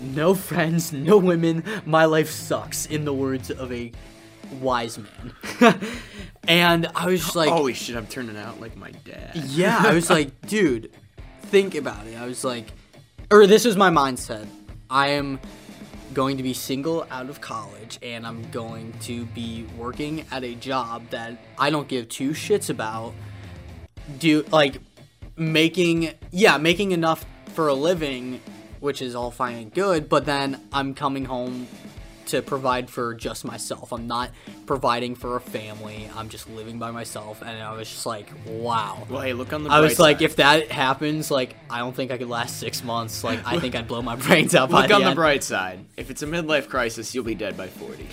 no 0.00 0.32
friends, 0.34 0.90
no 0.90 1.18
women. 1.18 1.64
My 1.84 2.06
life 2.06 2.30
sucks, 2.30 2.86
in 2.86 3.04
the 3.04 3.12
words 3.12 3.50
of 3.50 3.70
a 3.72 3.92
wise 4.60 4.98
man. 4.98 5.34
and 6.48 6.88
I 6.94 7.06
was 7.06 7.22
just 7.22 7.36
like, 7.36 7.50
Holy 7.50 7.74
shit, 7.74 7.96
I'm 7.96 8.06
turning 8.06 8.36
out 8.36 8.60
like 8.60 8.76
my 8.76 8.90
dad. 9.04 9.32
yeah. 9.34 9.78
I 9.80 9.94
was 9.94 10.10
like, 10.10 10.40
dude, 10.46 10.90
think 11.42 11.74
about 11.74 12.06
it. 12.06 12.16
I 12.16 12.26
was 12.26 12.44
like, 12.44 12.66
or 13.30 13.46
this 13.46 13.64
was 13.64 13.76
my 13.76 13.90
mindset. 13.90 14.46
I 14.90 15.08
am 15.08 15.40
going 16.12 16.36
to 16.36 16.42
be 16.42 16.52
single 16.52 17.06
out 17.10 17.30
of 17.30 17.40
college 17.40 17.98
and 18.02 18.26
I'm 18.26 18.42
going 18.50 18.92
to 19.02 19.24
be 19.26 19.66
working 19.78 20.26
at 20.30 20.44
a 20.44 20.54
job 20.54 21.08
that 21.10 21.38
I 21.58 21.70
don't 21.70 21.88
give 21.88 22.08
two 22.08 22.30
shits 22.30 22.68
about. 22.68 23.14
Do 24.18 24.44
like 24.50 24.78
making 25.36 26.12
yeah, 26.30 26.58
making 26.58 26.92
enough 26.92 27.24
for 27.54 27.68
a 27.68 27.74
living, 27.74 28.40
which 28.80 29.00
is 29.00 29.14
all 29.14 29.30
fine 29.30 29.56
and 29.56 29.72
good, 29.74 30.08
but 30.08 30.26
then 30.26 30.60
I'm 30.72 30.94
coming 30.94 31.24
home 31.24 31.66
to 32.26 32.42
provide 32.42 32.90
for 32.90 33.14
just 33.14 33.44
myself. 33.44 33.92
I'm 33.92 34.06
not 34.06 34.30
providing 34.66 35.14
for 35.14 35.36
a 35.36 35.40
family. 35.40 36.08
I'm 36.14 36.28
just 36.28 36.48
living 36.50 36.78
by 36.78 36.90
myself 36.90 37.42
and 37.42 37.62
I 37.62 37.76
was 37.76 37.88
just 37.88 38.06
like, 38.06 38.28
wow. 38.46 39.06
Well, 39.08 39.20
hey, 39.20 39.32
look 39.32 39.52
on 39.52 39.64
the. 39.64 39.70
I 39.70 39.80
was 39.80 39.98
like, 39.98 40.18
side. 40.18 40.24
if 40.24 40.36
that 40.36 40.70
happens, 40.70 41.30
like, 41.30 41.56
I 41.70 41.78
don't 41.78 41.94
think 41.94 42.10
I 42.10 42.18
could 42.18 42.28
last 42.28 42.58
six 42.58 42.82
months. 42.84 43.24
Like, 43.24 43.40
I 43.46 43.58
think 43.58 43.74
I'd 43.74 43.88
blow 43.88 44.02
my 44.02 44.16
brains 44.26 44.54
out. 44.54 44.70
by 44.70 44.82
Look 44.82 44.92
on 44.92 45.04
the 45.04 45.14
bright 45.14 45.42
side. 45.44 45.84
If 45.96 46.10
it's 46.10 46.22
a 46.22 46.26
midlife 46.26 46.68
crisis, 46.68 47.14
you'll 47.14 47.24
be 47.24 47.34
dead 47.34 47.56
by 47.56 47.68
40. 47.68 48.08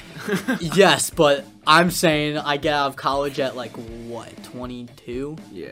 Yes, 0.75 1.09
but 1.09 1.45
I'm 1.65 1.91
saying 1.91 2.37
I 2.37 2.57
get 2.57 2.73
out 2.73 2.87
of 2.87 2.95
college 2.95 3.39
at 3.39 3.55
like 3.55 3.71
what, 4.07 4.31
22? 4.43 5.37
yeah. 5.51 5.69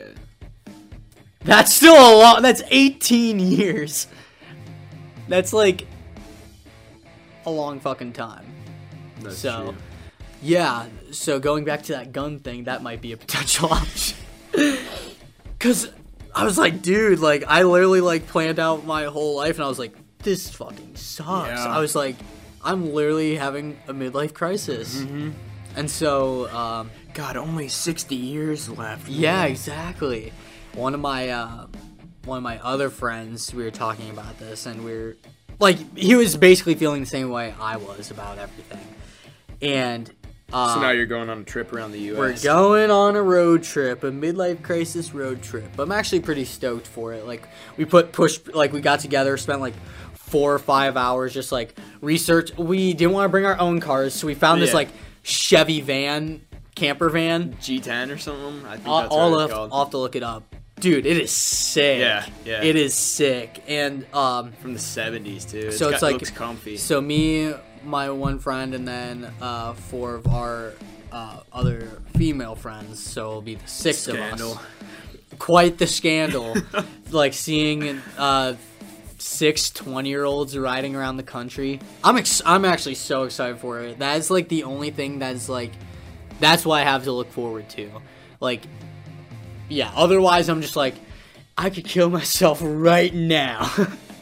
That's 1.44 1.74
still 1.74 1.94
a 1.94 2.14
lot. 2.18 2.42
That's 2.42 2.62
18 2.70 3.38
years. 3.38 4.08
That's 5.28 5.52
like 5.52 5.86
a 7.48 7.50
long 7.54 7.80
fucking 7.80 8.12
time. 8.12 8.46
That's 9.20 9.38
So- 9.38 9.72
true. 9.72 9.74
Yeah, 10.40 10.86
so 11.10 11.40
going 11.40 11.64
back 11.64 11.82
to 11.84 11.92
that 11.94 12.12
gun 12.12 12.38
thing, 12.38 12.64
that 12.64 12.80
might 12.82 13.00
be 13.00 13.10
a 13.12 13.16
potential 13.24 13.72
option. 13.72 14.16
Cause 15.58 15.90
I 16.34 16.44
was 16.44 16.56
like, 16.56 16.82
dude, 16.82 17.18
like 17.18 17.42
I 17.48 17.64
literally 17.64 18.00
like 18.00 18.28
planned 18.28 18.60
out 18.60 18.84
my 18.86 19.04
whole 19.04 19.36
life 19.36 19.56
and 19.56 19.64
I 19.64 19.68
was 19.68 19.78
like, 19.80 19.94
this 20.20 20.48
fucking 20.50 20.94
sucks. 20.94 21.48
Yeah. 21.48 21.66
I 21.66 21.80
was 21.80 21.96
like, 21.96 22.14
I'm 22.62 22.92
literally 22.92 23.34
having 23.36 23.78
a 23.88 23.92
midlife 23.92 24.34
crisis. 24.34 25.00
Mm-hmm. 25.00 25.30
And 25.76 25.90
so, 25.90 26.48
um, 26.54 26.90
God, 27.14 27.36
only 27.36 27.66
60 27.68 28.14
years 28.14 28.68
left. 28.68 29.08
yeah, 29.08 29.44
exactly. 29.44 30.32
One 30.74 30.94
of 30.94 31.00
my 31.00 31.30
uh, 31.30 31.66
one 32.24 32.36
of 32.38 32.44
my 32.44 32.58
other 32.60 32.90
friends, 32.90 33.52
we 33.52 33.64
were 33.64 33.70
talking 33.70 34.10
about 34.10 34.38
this, 34.38 34.66
and 34.66 34.84
we 34.84 34.92
are 34.92 35.16
like, 35.58 35.96
he 35.98 36.14
was 36.14 36.36
basically 36.36 36.74
feeling 36.74 37.00
the 37.00 37.06
same 37.06 37.30
way 37.30 37.54
I 37.60 37.76
was 37.76 38.10
about 38.10 38.38
everything. 38.38 38.86
And 39.60 40.10
uh, 40.52 40.74
So 40.74 40.80
now 40.80 40.90
you're 40.90 41.06
going 41.06 41.28
on 41.28 41.40
a 41.40 41.44
trip 41.44 41.72
around 41.72 41.92
the 41.92 41.98
U.S. 42.00 42.18
we're 42.18 42.52
going 42.52 42.90
on 42.90 43.16
a 43.16 43.22
road 43.22 43.62
trip, 43.62 44.04
a 44.04 44.10
midlife 44.10 44.62
crisis 44.62 45.12
road 45.12 45.42
trip. 45.42 45.78
I'm 45.78 45.92
actually 45.92 46.20
pretty 46.20 46.44
stoked 46.44 46.86
for 46.86 47.12
it. 47.12 47.26
Like 47.26 47.48
we 47.76 47.84
put 47.84 48.12
push, 48.12 48.38
like 48.54 48.72
we 48.72 48.80
got 48.80 49.00
together, 49.00 49.36
spent 49.36 49.60
like 49.60 49.74
four 50.14 50.54
or 50.54 50.58
five 50.58 50.96
hours 50.96 51.34
just 51.34 51.50
like 51.52 51.76
research. 52.00 52.56
We 52.56 52.94
didn't 52.94 53.12
want 53.14 53.24
to 53.24 53.28
bring 53.28 53.46
our 53.46 53.58
own 53.58 53.80
cars, 53.80 54.14
so 54.14 54.26
we 54.26 54.34
found 54.34 54.62
this 54.62 54.70
Yeah. 54.70 54.76
like 54.76 54.88
Chevy 55.22 55.80
van, 55.80 56.40
camper 56.74 57.10
van. 57.10 57.54
G10 57.54 58.14
or 58.14 58.18
something. 58.18 58.64
I 58.66 58.76
think 58.76 58.88
I'll, 58.88 59.00
that's 59.02 59.14
I'll, 59.14 59.30
what 59.32 59.40
have, 59.40 59.50
it's 59.50 59.54
called. 59.54 59.70
I'll 59.72 59.84
have 59.84 59.90
to 59.90 59.98
look 59.98 60.16
it 60.16 60.22
up. 60.22 60.47
Dude, 60.80 61.06
it 61.06 61.18
is 61.18 61.30
sick. 61.30 62.00
Yeah, 62.00 62.26
yeah. 62.44 62.62
It 62.62 62.76
is 62.76 62.94
sick. 62.94 63.62
And 63.68 64.06
um 64.14 64.52
From 64.60 64.72
the 64.74 64.78
70s 64.78 65.50
too. 65.50 65.72
So 65.72 65.86
got- 65.86 65.94
it's 65.94 66.02
like- 66.02 66.12
looks 66.14 66.30
comfy. 66.30 66.76
so 66.76 67.00
me, 67.00 67.54
my 67.84 68.10
one 68.10 68.38
friend 68.38 68.74
and 68.74 68.86
then 68.86 69.30
uh, 69.40 69.72
four 69.74 70.14
of 70.14 70.26
our 70.28 70.72
uh, 71.12 71.40
other 71.52 72.00
female 72.16 72.54
friends. 72.54 73.02
So 73.02 73.28
it'll 73.30 73.42
be 73.42 73.54
the 73.56 73.66
six 73.68 74.06
of 74.08 74.14
Scandal. 74.16 74.52
us. 74.52 74.58
Quite 75.38 75.78
the 75.78 75.86
scandal. 75.86 76.56
like 77.10 77.32
seeing 77.32 78.00
uh, 78.18 78.54
six 79.18 79.70
20 79.70 80.08
year 80.08 80.24
olds 80.24 80.56
riding 80.58 80.96
around 80.96 81.16
the 81.16 81.22
country. 81.22 81.80
I'm 82.04 82.16
ex- 82.16 82.42
I'm 82.44 82.64
actually 82.64 82.96
so 82.96 83.22
excited 83.24 83.58
for 83.58 83.80
it. 83.80 84.00
That 84.00 84.18
is 84.18 84.30
like 84.30 84.48
the 84.48 84.64
only 84.64 84.90
thing 84.90 85.18
that's 85.20 85.48
like 85.48 85.72
that's 86.40 86.64
what 86.66 86.80
I 86.80 86.84
have 86.84 87.04
to 87.04 87.12
look 87.12 87.30
forward 87.32 87.68
to. 87.70 87.90
Like 88.40 88.62
yeah, 89.68 89.92
otherwise 89.94 90.48
I'm 90.48 90.62
just 90.62 90.76
like 90.76 90.94
I 91.56 91.70
could 91.70 91.84
kill 91.84 92.10
myself 92.10 92.60
right 92.62 93.12
now. 93.12 93.70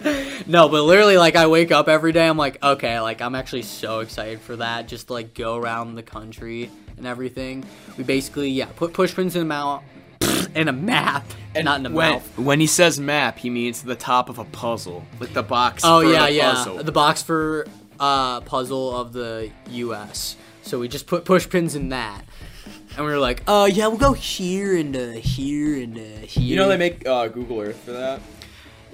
no, 0.46 0.68
but 0.68 0.82
literally 0.82 1.16
like 1.16 1.36
I 1.36 1.46
wake 1.46 1.72
up 1.72 1.88
every 1.88 2.12
day 2.12 2.26
I'm 2.26 2.36
like 2.36 2.62
okay, 2.62 3.00
like 3.00 3.20
I'm 3.20 3.34
actually 3.34 3.62
so 3.62 4.00
excited 4.00 4.40
for 4.40 4.56
that 4.56 4.88
just 4.88 5.08
to 5.08 5.14
like 5.14 5.34
go 5.34 5.56
around 5.56 5.94
the 5.94 6.02
country 6.02 6.70
and 6.96 7.06
everything. 7.06 7.64
We 7.96 8.04
basically 8.04 8.50
yeah, 8.50 8.66
put 8.76 8.92
push 8.92 9.14
pins 9.14 9.36
in 9.36 9.42
a 9.42 9.46
mouth 9.46 9.82
in 10.54 10.68
a 10.68 10.72
map, 10.72 11.24
and 11.54 11.64
not 11.64 11.80
in 11.80 11.86
a 11.86 11.90
when, 11.90 12.12
mouth. 12.12 12.38
when 12.38 12.60
he 12.60 12.66
says 12.66 12.98
map, 12.98 13.38
he 13.38 13.50
means 13.50 13.82
the 13.82 13.94
top 13.94 14.28
of 14.28 14.38
a 14.38 14.44
puzzle, 14.44 15.04
like 15.20 15.32
the 15.32 15.42
box. 15.42 15.82
Oh 15.84 16.00
yeah, 16.00 16.26
the 16.26 16.32
yeah. 16.32 16.52
puzzle. 16.52 16.82
The 16.82 16.92
box 16.92 17.22
for 17.22 17.66
uh, 18.00 18.40
puzzle 18.42 18.96
of 18.96 19.12
the 19.12 19.50
U.S. 19.70 20.36
So 20.62 20.80
we 20.80 20.88
just 20.88 21.06
put 21.06 21.24
push 21.24 21.48
pins 21.48 21.74
in 21.74 21.90
that, 21.90 22.24
and 22.96 23.04
we 23.04 23.10
were 23.12 23.18
like, 23.18 23.42
"Oh 23.46 23.66
yeah, 23.66 23.86
we'll 23.88 23.98
go 23.98 24.12
here 24.12 24.76
and 24.76 24.96
uh, 24.96 25.08
here 25.12 25.82
and 25.82 25.96
uh, 25.96 26.26
here." 26.26 26.42
You 26.42 26.56
know 26.56 26.68
they 26.68 26.76
make 26.76 27.06
uh, 27.06 27.28
Google 27.28 27.60
Earth 27.60 27.78
for 27.84 27.92
that. 27.92 28.20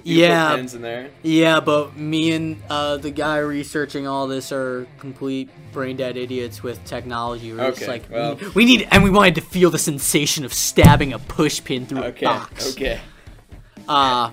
You 0.05 0.17
yeah, 0.19 0.55
pins 0.57 0.73
in 0.75 0.81
there. 0.81 1.11
yeah, 1.21 1.61
but 1.61 1.95
me 1.95 2.33
and 2.33 2.61
uh, 2.69 2.97
the 2.97 3.09
guy 3.09 3.37
researching 3.37 4.05
all 4.05 4.27
this 4.27 4.51
are 4.51 4.85
complete 4.99 5.49
brain 5.71 5.95
dead 5.95 6.17
idiots 6.17 6.61
with 6.61 6.83
technology. 6.83 7.53
We're 7.53 7.71
just 7.71 7.87
like, 7.87 8.09
well- 8.11 8.35
we, 8.35 8.49
we 8.49 8.65
need, 8.65 8.85
and 8.91 9.01
we 9.01 9.09
wanted 9.09 9.35
to 9.35 9.41
feel 9.41 9.69
the 9.69 9.79
sensation 9.79 10.43
of 10.43 10.53
stabbing 10.53 11.13
a 11.13 11.19
push 11.19 11.63
pin 11.63 11.85
through 11.85 12.03
Okay. 12.03 12.25
a 12.25 12.29
box. 12.29 12.73
Okay. 12.73 12.99
Uh, 13.87 14.31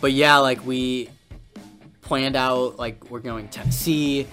but 0.00 0.10
yeah, 0.10 0.38
like 0.38 0.66
we 0.66 1.10
planned 2.00 2.34
out 2.34 2.76
like 2.76 3.08
we're 3.08 3.20
going 3.20 3.46
Tennessee, 3.46 4.26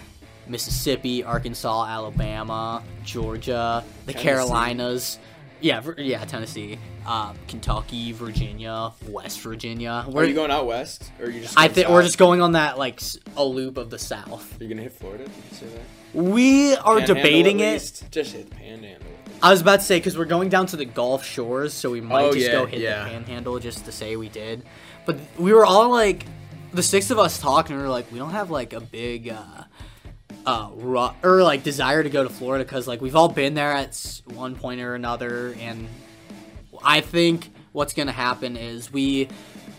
Mississippi, 0.49 1.23
Arkansas, 1.23 1.85
Alabama, 1.85 2.83
Georgia, 3.03 3.83
the 4.05 4.13
Tennessee? 4.13 4.27
Carolinas. 4.27 5.19
Yeah, 5.61 5.81
yeah, 5.97 6.23
Tennessee, 6.23 6.79
uh, 7.05 7.33
Kentucky, 7.49 8.13
Virginia, 8.13 8.93
West 9.09 9.41
Virginia. 9.41 10.05
Are 10.07 10.09
We're, 10.09 10.23
you 10.23 10.33
going 10.33 10.51
out 10.51 10.65
west, 10.67 11.11
or 11.19 11.25
are 11.25 11.29
you 11.29 11.41
just? 11.41 11.57
I 11.57 11.67
think 11.67 11.89
we're 11.89 12.01
just 12.01 12.17
going 12.17 12.41
on 12.41 12.53
that 12.53 12.77
like 12.77 13.01
a 13.35 13.43
loop 13.43 13.75
of 13.77 13.89
the 13.89 13.99
South. 13.99 14.55
You're 14.57 14.69
you 14.69 14.75
gonna 14.75 14.83
hit 14.83 14.93
Florida? 14.93 15.25
Did 15.25 15.33
you 15.51 15.57
say 15.57 15.65
that? 15.65 15.81
We 16.13 16.75
are 16.75 16.99
Panhandle 16.99 17.15
debating 17.15 17.59
it. 17.59 18.03
Just 18.09 18.31
hit 18.31 18.49
the 18.49 18.55
panhandle. 18.55 19.05
I 19.43 19.51
was 19.51 19.59
about 19.61 19.81
to 19.81 19.85
say 19.85 19.99
because 19.99 20.17
we're 20.17 20.25
going 20.25 20.47
down 20.49 20.65
to 20.67 20.77
the 20.77 20.85
Gulf 20.85 21.25
Shores, 21.25 21.73
so 21.73 21.91
we 21.91 21.99
might 22.01 22.23
Oh, 22.23 22.33
just 22.33 22.45
yeah, 22.45 22.51
go 22.53 22.65
hit 22.65 22.79
yeah. 22.79 23.03
the 23.03 23.09
Panhandle 23.09 23.59
just 23.59 23.83
to 23.85 23.91
say 23.91 24.15
we 24.15 24.29
did. 24.29 24.63
But 25.05 25.17
we 25.37 25.51
were 25.53 25.65
all 25.65 25.89
like, 25.89 26.25
the 26.73 26.83
six 26.83 27.09
of 27.11 27.19
us 27.19 27.39
talking, 27.39 27.75
we 27.75 27.81
were 27.81 27.89
like, 27.89 28.11
we 28.11 28.17
don't 28.17 28.31
have 28.31 28.49
like 28.49 28.73
a 28.73 28.79
big, 28.79 29.29
uh, 29.29 29.63
uh, 30.45 30.69
ru- 30.75 31.09
or 31.23 31.43
like 31.43 31.63
desire 31.63 32.03
to 32.03 32.09
go 32.09 32.23
to 32.23 32.29
Florida 32.29 32.63
because 32.63 32.87
like 32.87 33.01
we've 33.01 33.15
all 33.15 33.29
been 33.29 33.53
there 33.53 33.71
at 33.73 34.21
one 34.25 34.55
point 34.55 34.81
or 34.81 34.95
another, 34.95 35.55
and 35.59 35.87
I 36.83 37.01
think 37.01 37.51
what's 37.71 37.93
gonna 37.93 38.11
happen 38.11 38.57
is 38.57 38.91
we 38.91 39.27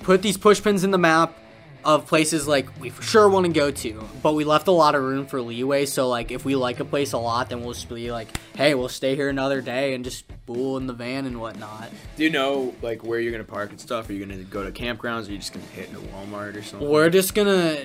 put 0.03 0.23
these 0.23 0.37
push 0.37 0.63
pins 0.63 0.85
in 0.85 0.91
the 0.91 0.99
map 0.99 1.37
of 1.83 2.07
places 2.07 2.47
like 2.47 2.69
we 2.79 2.91
for 2.91 3.03
sure 3.03 3.29
want 3.29 3.47
to 3.47 3.53
go 3.53 3.71
to, 3.71 4.07
but 4.23 4.35
we 4.35 4.45
left 4.45 4.69
a 4.69 4.73
lot 4.73 4.95
of 4.95 5.03
room 5.03 5.27
for 5.27 5.41
leeway. 5.41 5.87
So 5.87 6.09
like 6.09 6.31
if 6.31 6.45
we 6.45 6.55
like 6.55 6.79
a 6.81 6.85
place 6.85 7.13
a 7.13 7.19
lot, 7.19 7.49
then 7.49 7.63
we'll 7.63 7.73
just 7.73 7.89
be 7.89 8.13
like, 8.13 8.29
hey, 8.55 8.75
we'll 8.75 8.89
stay 8.91 9.17
here 9.17 9.29
another 9.31 9.61
day 9.63 9.95
and 9.95 10.05
just 10.05 10.25
fool 10.47 10.77
in 10.77 10.87
the 10.87 10.93
van 10.93 11.25
and 11.25 11.41
whatnot. 11.41 11.91
Do 12.17 12.25
you 12.25 12.31
know 12.31 12.75
like 12.83 13.03
where 13.03 13.19
you're 13.19 13.33
gonna 13.33 13.45
park 13.45 13.71
and 13.71 13.81
stuff? 13.81 14.11
Are 14.11 14.13
you 14.13 14.25
gonna 14.25 14.43
go 14.43 14.63
to 14.63 14.71
campgrounds? 14.71 15.27
Or 15.27 15.29
are 15.29 15.33
you 15.33 15.39
just 15.39 15.55
gonna 15.55 15.65
hit 15.67 15.89
into 15.89 16.01
Walmart 16.01 16.57
or 16.57 16.63
something? 16.63 16.89
We're 16.89 17.09
just 17.09 17.35
gonna 17.35 17.79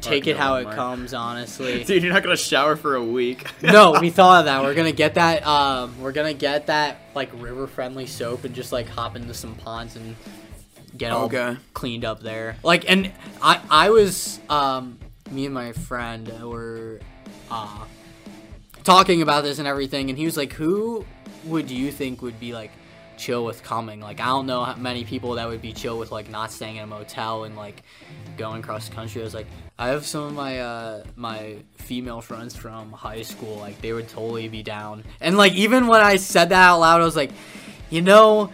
take 0.00 0.26
it 0.26 0.36
how 0.36 0.56
it 0.56 0.70
comes, 0.70 1.14
honestly. 1.14 1.84
Dude, 1.84 2.02
you're 2.02 2.12
not 2.12 2.22
gonna 2.22 2.36
shower 2.36 2.76
for 2.76 2.94
a 2.96 3.04
week. 3.04 3.46
no, 3.62 3.98
we 4.00 4.10
thought 4.10 4.40
of 4.40 4.44
that. 4.46 4.62
We're 4.62 4.74
gonna 4.74 4.92
get 4.92 5.14
that. 5.14 5.46
Um, 5.58 6.00
we're 6.00 6.12
gonna 6.12 6.34
get 6.34 6.66
that 6.66 6.98
like 7.14 7.30
river 7.34 7.66
friendly 7.66 8.06
soap 8.06 8.44
and 8.44 8.54
just 8.54 8.70
like 8.72 8.88
hop 8.88 9.16
into 9.16 9.32
some 9.34 9.54
ponds 9.56 9.96
and 9.96 10.14
get 10.96 11.10
all 11.12 11.24
Okay. 11.24 11.56
cleaned 11.74 12.04
up 12.04 12.20
there. 12.20 12.56
Like, 12.62 12.88
and 12.90 13.10
I 13.42 13.60
I 13.70 13.90
was 13.90 14.40
um 14.48 14.98
me 15.30 15.44
and 15.46 15.54
my 15.54 15.72
friend 15.72 16.28
were 16.42 17.00
uh 17.50 17.84
talking 18.84 19.22
about 19.22 19.44
this 19.44 19.58
and 19.58 19.66
everything, 19.68 20.10
and 20.10 20.18
he 20.18 20.24
was 20.24 20.36
like, 20.36 20.52
"Who 20.52 21.04
would 21.44 21.70
you 21.70 21.90
think 21.92 22.22
would 22.22 22.38
be 22.40 22.52
like?" 22.52 22.70
chill 23.16 23.44
with 23.44 23.64
coming 23.64 23.98
like 23.98 24.20
i 24.20 24.26
don't 24.26 24.46
know 24.46 24.62
how 24.62 24.76
many 24.76 25.02
people 25.04 25.32
that 25.34 25.48
would 25.48 25.60
be 25.60 25.72
chill 25.72 25.98
with 25.98 26.12
like 26.12 26.30
not 26.30 26.52
staying 26.52 26.76
in 26.76 26.84
a 26.84 26.86
motel 26.86 27.42
and 27.42 27.56
like 27.56 27.82
going 28.36 28.60
across 28.60 28.88
the 28.88 28.94
country 28.94 29.20
i 29.20 29.24
was 29.24 29.34
like 29.34 29.48
i 29.78 29.88
have 29.88 30.04
some 30.04 30.24
of 30.24 30.32
my 30.32 30.60
uh 30.60 31.02
my 31.16 31.56
female 31.76 32.20
friends 32.20 32.56
from 32.56 32.92
high 32.92 33.22
school 33.22 33.56
like 33.56 33.80
they 33.80 33.92
would 33.92 34.08
totally 34.08 34.48
be 34.48 34.62
down. 34.62 35.04
And 35.20 35.36
like 35.36 35.52
even 35.54 35.86
when 35.86 36.00
i 36.00 36.16
said 36.16 36.50
that 36.50 36.68
out 36.68 36.80
loud 36.80 37.00
i 37.00 37.04
was 37.04 37.16
like 37.16 37.30
you 37.90 38.02
know 38.02 38.52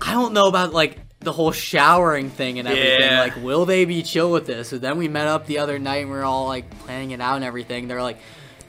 i 0.00 0.12
don't 0.12 0.32
know 0.32 0.46
about 0.46 0.72
like 0.72 0.98
the 1.20 1.32
whole 1.32 1.52
showering 1.52 2.30
thing 2.30 2.58
and 2.58 2.66
everything. 2.66 3.00
Yeah. 3.00 3.20
like 3.20 3.36
will 3.42 3.66
they 3.66 3.84
be 3.84 4.02
chill 4.02 4.30
with 4.30 4.46
this? 4.46 4.68
So 4.68 4.78
then 4.78 4.96
we 4.96 5.06
met 5.06 5.26
up 5.26 5.46
the 5.46 5.58
other 5.58 5.78
night 5.78 6.02
and 6.02 6.10
we 6.10 6.16
are 6.16 6.24
all 6.24 6.46
like 6.46 6.70
planning 6.80 7.10
it 7.10 7.20
out 7.20 7.36
and 7.36 7.44
everything. 7.44 7.88
They're 7.88 8.02
like 8.02 8.18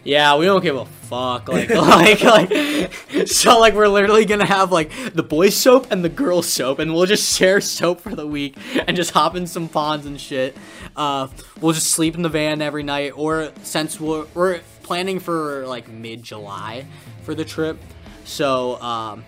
yeah, 0.04 0.36
we 0.36 0.46
don't 0.46 0.62
give 0.62 0.76
a 0.76 0.86
fuck. 0.86 1.48
Like, 1.48 1.70
like, 1.70 2.24
like, 2.24 3.28
so 3.28 3.60
like 3.60 3.74
we're 3.74 3.88
literally 3.88 4.26
gonna 4.26 4.46
have 4.46 4.72
like 4.72 4.92
the 5.14 5.24
boys 5.24 5.56
soap 5.56 5.92
and 5.92 6.04
the 6.04 6.10
girls 6.10 6.48
soap, 6.48 6.80
and 6.80 6.94
we'll 6.94 7.06
just 7.06 7.38
share 7.38 7.62
soap 7.62 8.02
for 8.02 8.16
the 8.16 8.26
week 8.26 8.58
and 8.88 8.98
just 8.98 9.12
hop 9.12 9.36
in 9.36 9.46
some 9.46 9.68
ponds 9.68 10.06
and 10.06 10.20
shit. 10.20 10.58
Uh, 10.96 11.28
we'll 11.60 11.74
just 11.74 11.92
sleep 11.92 12.16
in 12.16 12.24
the 12.24 12.30
van 12.30 12.62
every 12.62 12.84
night, 12.84 13.14
or 13.16 13.52
since 13.64 14.00
we're 14.00 14.26
we're 14.34 14.62
planning 14.84 15.20
for 15.20 15.66
like 15.68 15.88
mid 15.88 16.24
July 16.24 16.86
for 17.24 17.36
the 17.36 17.46
trip, 17.46 17.78
so 18.26 18.82
um, 18.82 19.24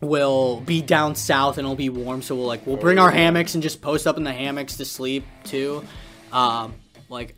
we'll 0.00 0.60
be 0.60 0.82
down 0.82 1.14
south 1.14 1.58
and 1.58 1.64
it'll 1.64 1.76
be 1.76 1.90
warm. 1.90 2.22
So 2.22 2.34
we'll 2.34 2.46
like 2.46 2.66
we'll 2.66 2.76
bring 2.76 2.98
our 2.98 3.10
hammocks 3.10 3.54
and 3.54 3.62
just 3.62 3.80
post 3.80 4.06
up 4.06 4.16
in 4.16 4.24
the 4.24 4.32
hammocks 4.32 4.78
to 4.78 4.84
sleep 4.84 5.24
too. 5.44 5.84
Um, 6.32 6.74
like. 7.08 7.36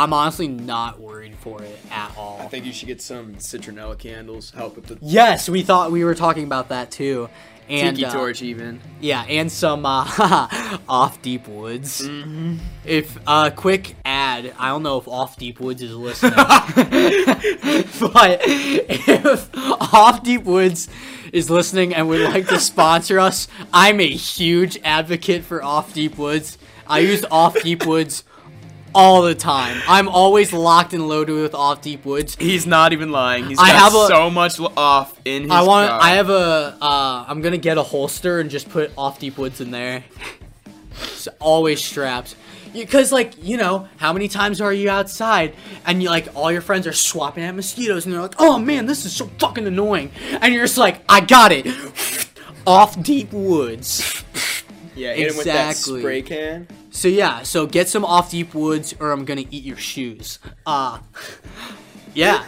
I'm 0.00 0.14
honestly 0.14 0.48
not 0.48 0.98
worried 0.98 1.36
for 1.36 1.62
it 1.62 1.78
at 1.90 2.16
all. 2.16 2.40
I 2.40 2.48
think 2.48 2.64
you 2.64 2.72
should 2.72 2.88
get 2.88 3.02
some 3.02 3.34
citronella 3.34 3.98
candles. 3.98 4.50
Help 4.50 4.76
with 4.76 4.86
the 4.86 4.96
Yes, 5.02 5.46
we 5.46 5.60
thought 5.60 5.92
we 5.92 6.04
were 6.04 6.14
talking 6.14 6.44
about 6.44 6.70
that 6.70 6.90
too. 6.90 7.28
And 7.68 7.98
tiki 7.98 8.06
uh, 8.06 8.12
torch 8.14 8.40
even. 8.40 8.80
yeah, 9.02 9.26
and 9.28 9.52
some 9.52 9.84
uh, 9.84 10.78
off 10.88 11.20
deep 11.20 11.46
woods. 11.46 12.00
Mm-hmm. 12.00 12.56
If 12.86 13.18
uh, 13.26 13.50
quick 13.50 13.94
ad, 14.06 14.54
I 14.58 14.68
don't 14.68 14.82
know 14.82 14.96
if 14.96 15.06
off 15.06 15.36
deep 15.36 15.60
woods 15.60 15.82
is 15.82 15.94
listening, 15.94 16.32
but 16.36 18.40
if 18.42 19.50
off 19.54 20.22
deep 20.22 20.44
woods 20.44 20.88
is 21.30 21.50
listening 21.50 21.94
and 21.94 22.08
would 22.08 22.22
like 22.22 22.48
to 22.48 22.58
sponsor 22.58 23.20
us, 23.20 23.48
I'm 23.70 24.00
a 24.00 24.08
huge 24.08 24.78
advocate 24.82 25.44
for 25.44 25.62
off 25.62 25.92
deep 25.92 26.16
woods. 26.16 26.56
I 26.86 27.00
used 27.00 27.26
off 27.30 27.62
deep 27.62 27.84
woods 27.84 28.24
all 28.94 29.22
the 29.22 29.34
time. 29.34 29.80
I'm 29.88 30.08
always 30.08 30.52
locked 30.52 30.92
and 30.94 31.08
loaded 31.08 31.34
with 31.34 31.54
off 31.54 31.80
deep 31.82 32.04
woods. 32.04 32.36
He's 32.38 32.66
not 32.66 32.92
even 32.92 33.10
lying. 33.12 33.46
He's 33.46 33.58
I 33.58 33.68
got 33.68 33.78
have 33.78 33.94
a- 33.94 34.06
so 34.08 34.30
much 34.30 34.58
off 34.60 35.18
in 35.24 35.42
his 35.44 35.50
I 35.52 35.62
want. 35.62 35.88
car. 35.90 36.00
I 36.02 36.10
have 36.10 36.30
a. 36.30 36.76
Uh, 36.80 37.24
I'm 37.28 37.40
gonna 37.40 37.58
get 37.58 37.78
a 37.78 37.82
holster 37.82 38.40
and 38.40 38.50
just 38.50 38.68
put 38.68 38.90
off 38.96 39.18
deep 39.18 39.38
woods 39.38 39.60
in 39.60 39.70
there. 39.70 40.04
It's 41.02 41.28
always 41.38 41.82
strapped. 41.82 42.36
Because 42.72 43.10
like 43.10 43.32
you 43.42 43.56
know, 43.56 43.88
how 43.96 44.12
many 44.12 44.28
times 44.28 44.60
are 44.60 44.72
you 44.72 44.90
outside 44.90 45.54
and 45.86 46.00
you 46.02 46.08
like 46.08 46.28
all 46.36 46.52
your 46.52 46.60
friends 46.60 46.86
are 46.86 46.92
swapping 46.92 47.42
at 47.42 47.54
mosquitoes 47.54 48.04
and 48.06 48.14
they're 48.14 48.22
like, 48.22 48.36
oh 48.38 48.58
man, 48.60 48.86
this 48.86 49.04
is 49.04 49.12
so 49.14 49.26
fucking 49.38 49.66
annoying, 49.66 50.12
and 50.40 50.54
you're 50.54 50.64
just 50.64 50.78
like, 50.78 51.00
I 51.08 51.20
got 51.20 51.50
it, 51.50 51.66
off 52.68 53.02
deep 53.02 53.32
woods. 53.32 54.22
yeah, 54.94 55.14
hit 55.14 55.32
him 55.32 55.36
with 55.36 55.46
that 55.46 55.70
exactly. 55.70 56.00
spray 56.00 56.22
can. 56.22 56.68
So 56.90 57.08
yeah, 57.08 57.42
so 57.44 57.66
get 57.66 57.88
some 57.88 58.04
off 58.04 58.30
deep 58.30 58.54
woods 58.54 58.94
or 59.00 59.12
I'm 59.12 59.24
gonna 59.24 59.44
eat 59.50 59.64
your 59.64 59.76
shoes. 59.76 60.38
Uh 60.66 60.98
yeah. 62.14 62.44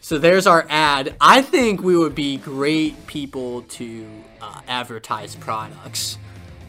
so 0.00 0.18
there's 0.18 0.46
our 0.46 0.66
ad. 0.68 1.14
I 1.20 1.42
think 1.42 1.82
we 1.82 1.96
would 1.96 2.14
be 2.14 2.36
great 2.36 3.06
people 3.06 3.62
to 3.62 4.06
uh, 4.42 4.60
advertise 4.68 5.34
products. 5.36 6.18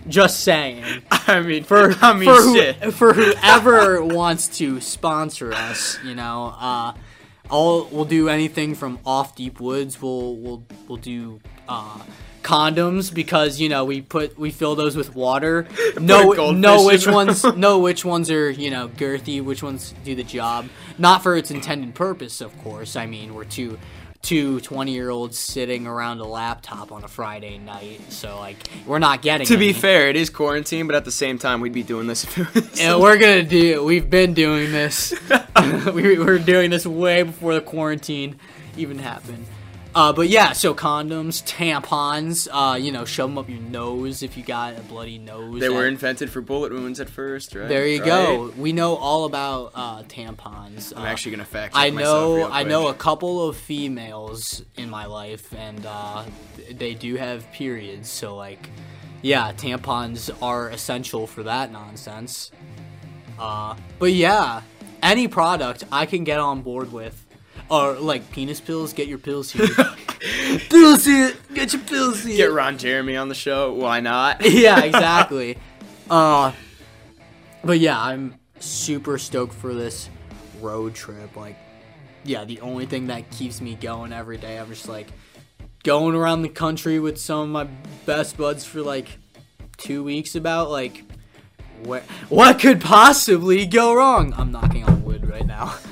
Just 0.08 0.40
saying. 0.42 0.86
I 1.12 1.42
mean, 1.42 1.66
For 1.66 1.92
I 2.02 2.14
mean, 2.14 2.24
for, 2.30 2.42
who- 2.42 2.92
for 2.92 3.14
whoever 3.14 4.02
wants 4.04 4.48
to 4.60 4.80
sponsor 4.80 5.52
us, 5.52 5.98
you 6.04 6.16
know, 6.16 6.56
uh, 6.58 6.94
I'll 7.52 7.90
we'll 7.92 8.06
do 8.06 8.30
anything 8.30 8.74
from 8.76 9.00
off 9.06 9.36
deep 9.36 9.60
woods. 9.60 10.02
We'll 10.02 10.36
we'll 10.38 10.64
we'll 10.88 10.98
do 10.98 11.42
uh, 11.68 12.00
condoms 12.48 13.14
because 13.14 13.60
you 13.60 13.68
know 13.68 13.84
we 13.84 14.02
put 14.02 14.40
we 14.40 14.52
fill 14.52 14.76
those 14.76 14.96
with 14.96 15.14
water. 15.16 15.68
No, 16.00 16.52
know 16.52 16.86
which 16.86 17.08
ones 17.08 17.44
know 17.56 17.80
which 17.80 18.06
ones 18.06 18.30
are 18.30 18.50
you 18.50 18.70
know 18.70 18.88
girthy, 18.88 19.44
which 19.44 19.64
ones 19.64 19.94
do 20.06 20.16
the 20.16 20.24
job. 20.24 20.70
Not 20.98 21.24
for 21.24 21.36
its 21.36 21.50
intended 21.52 21.96
purpose, 21.96 22.40
of 22.40 22.56
course. 22.60 22.96
I 22.96 23.08
mean, 23.08 23.34
we're 23.34 23.46
two 23.46 23.78
two 24.22 24.60
20 24.62 24.92
year 24.92 25.10
olds 25.10 25.38
sitting 25.38 25.88
around 25.88 26.20
a 26.20 26.26
laptop 26.26 26.92
on 26.92 27.04
a 27.04 27.08
Friday 27.08 27.58
night, 27.58 28.00
so 28.10 28.38
like 28.38 28.58
we're 28.86 29.00
not 29.00 29.22
getting. 29.22 29.48
To 29.48 29.58
be 29.58 29.74
fair, 29.74 30.10
it 30.10 30.16
is 30.16 30.30
quarantine, 30.30 30.88
but 30.88 30.96
at 30.96 31.04
the 31.04 31.12
same 31.12 31.40
time, 31.40 31.62
we'd 31.62 31.74
be 31.74 31.84
doing 31.84 32.08
this. 32.08 32.26
Yeah, 32.76 32.98
we're 32.98 33.18
gonna 33.18 33.44
do. 33.44 33.84
We've 33.84 34.10
been 34.10 34.34
doing 34.34 34.72
this. 34.72 35.14
we 35.94 36.18
were 36.18 36.40
doing 36.40 36.70
this 36.70 36.86
way 36.86 37.24
before 37.24 37.56
the 37.56 37.62
quarantine 37.62 38.40
even 38.78 39.00
happened. 39.00 39.46
Uh, 39.98 40.14
but 40.14 40.30
yeah, 40.30 40.52
so 40.52 40.76
condoms, 40.76 41.42
tampons. 41.44 42.48
Uh, 42.52 42.76
you 42.76 42.92
know, 42.92 43.04
shove 43.04 43.32
them 43.32 43.38
up 43.40 43.50
your 43.50 43.60
nose 43.60 44.22
if 44.22 44.38
you 44.38 44.44
got 44.44 44.78
a 44.78 44.82
bloody 44.82 45.18
nose. 45.18 45.60
they 45.60 45.70
were 45.70 45.88
invented 45.88 46.30
for 46.30 46.40
bullet 46.40 46.72
wounds 46.72 47.00
at 47.00 47.10
first, 47.10 47.56
right? 47.56 47.68
There 47.68 47.88
you 47.88 48.02
Right? 48.02 48.06
go. 48.06 48.54
We 48.56 48.74
know 48.74 48.96
all 48.96 49.26
about 49.26 49.72
uh, 49.74 50.04
tampons. 50.04 50.94
I'm 50.96 51.02
Uh, 51.02 51.08
actually 51.08 51.32
gonna 51.32 51.46
fact 51.46 51.74
check 51.74 51.84
I 51.84 51.90
know. 51.90 52.48
I 52.48 52.62
know 52.64 52.90
a 52.90 52.94
couple 52.94 53.50
of 53.50 53.58
females 53.58 54.62
in 54.76 54.88
my 54.92 55.08
life, 55.08 55.52
and 55.58 55.84
uh, 55.84 56.26
they 56.72 56.94
do 56.94 57.16
have 57.16 57.52
periods. 57.52 58.08
So 58.08 58.36
like, 58.36 58.70
yeah, 59.24 59.52
tampons 59.54 60.30
are 60.44 60.70
essential 60.70 61.26
for 61.26 61.42
that 61.42 61.72
nonsense. 61.72 62.52
Uh, 63.40 63.76
but 63.98 64.14
yeah, 64.14 64.62
any 65.02 65.28
product 65.28 65.86
I 65.92 66.06
can 66.06 66.24
get 66.24 66.40
on 66.40 66.62
board 66.62 66.92
with, 66.94 67.24
or 67.70 67.94
like 67.94 68.32
penis 68.32 68.62
pills. 68.62 68.94
Get 68.94 69.08
your 69.08 69.18
pills 69.18 69.52
here. 69.52 69.68
pills 70.70 71.06
here. 71.06 71.34
Get 71.54 71.74
your 71.74 71.82
pills 71.84 72.24
here. 72.24 72.38
Get 72.38 72.52
Ron 72.52 72.78
Jeremy 72.78 73.16
on 73.16 73.30
the 73.30 73.36
show. 73.36 73.74
Why 73.74 74.00
not? 74.00 74.46
yeah, 74.50 74.80
exactly. 74.84 75.58
uh, 76.10 76.52
but 77.64 77.80
yeah, 77.80 78.00
I'm 78.00 78.36
super 78.60 79.18
stoked 79.18 79.54
for 79.54 79.74
this 79.74 80.10
road 80.62 80.96
trip. 80.96 81.36
Like, 81.36 81.58
yeah, 82.24 82.46
the 82.46 82.60
only 82.62 82.86
thing 82.86 83.08
that 83.08 83.30
keeps 83.32 83.62
me 83.62 83.76
going 83.76 84.14
every 84.14 84.38
day, 84.38 84.58
I'm 84.58 84.70
just 84.70 84.88
like 84.88 85.08
going 85.84 86.16
around 86.16 86.42
the 86.42 86.50
country 86.50 87.00
with 87.00 87.20
some 87.20 87.40
of 87.40 87.50
my 87.50 87.64
best 88.06 88.38
buds 88.38 88.66
for 88.66 88.82
like 88.82 89.18
two 89.78 90.04
weeks. 90.04 90.36
About 90.36 90.70
like, 90.70 91.04
what 91.84 92.04
what 92.30 92.60
could 92.60 92.82
possibly 92.82 93.66
go 93.66 93.94
wrong? 93.94 94.34
I'm 94.38 94.52
knocking 94.52 94.84
on 94.84 95.04
wood 95.04 95.28
right 95.30 95.46
now 95.46 95.76
yeah. 95.78 95.87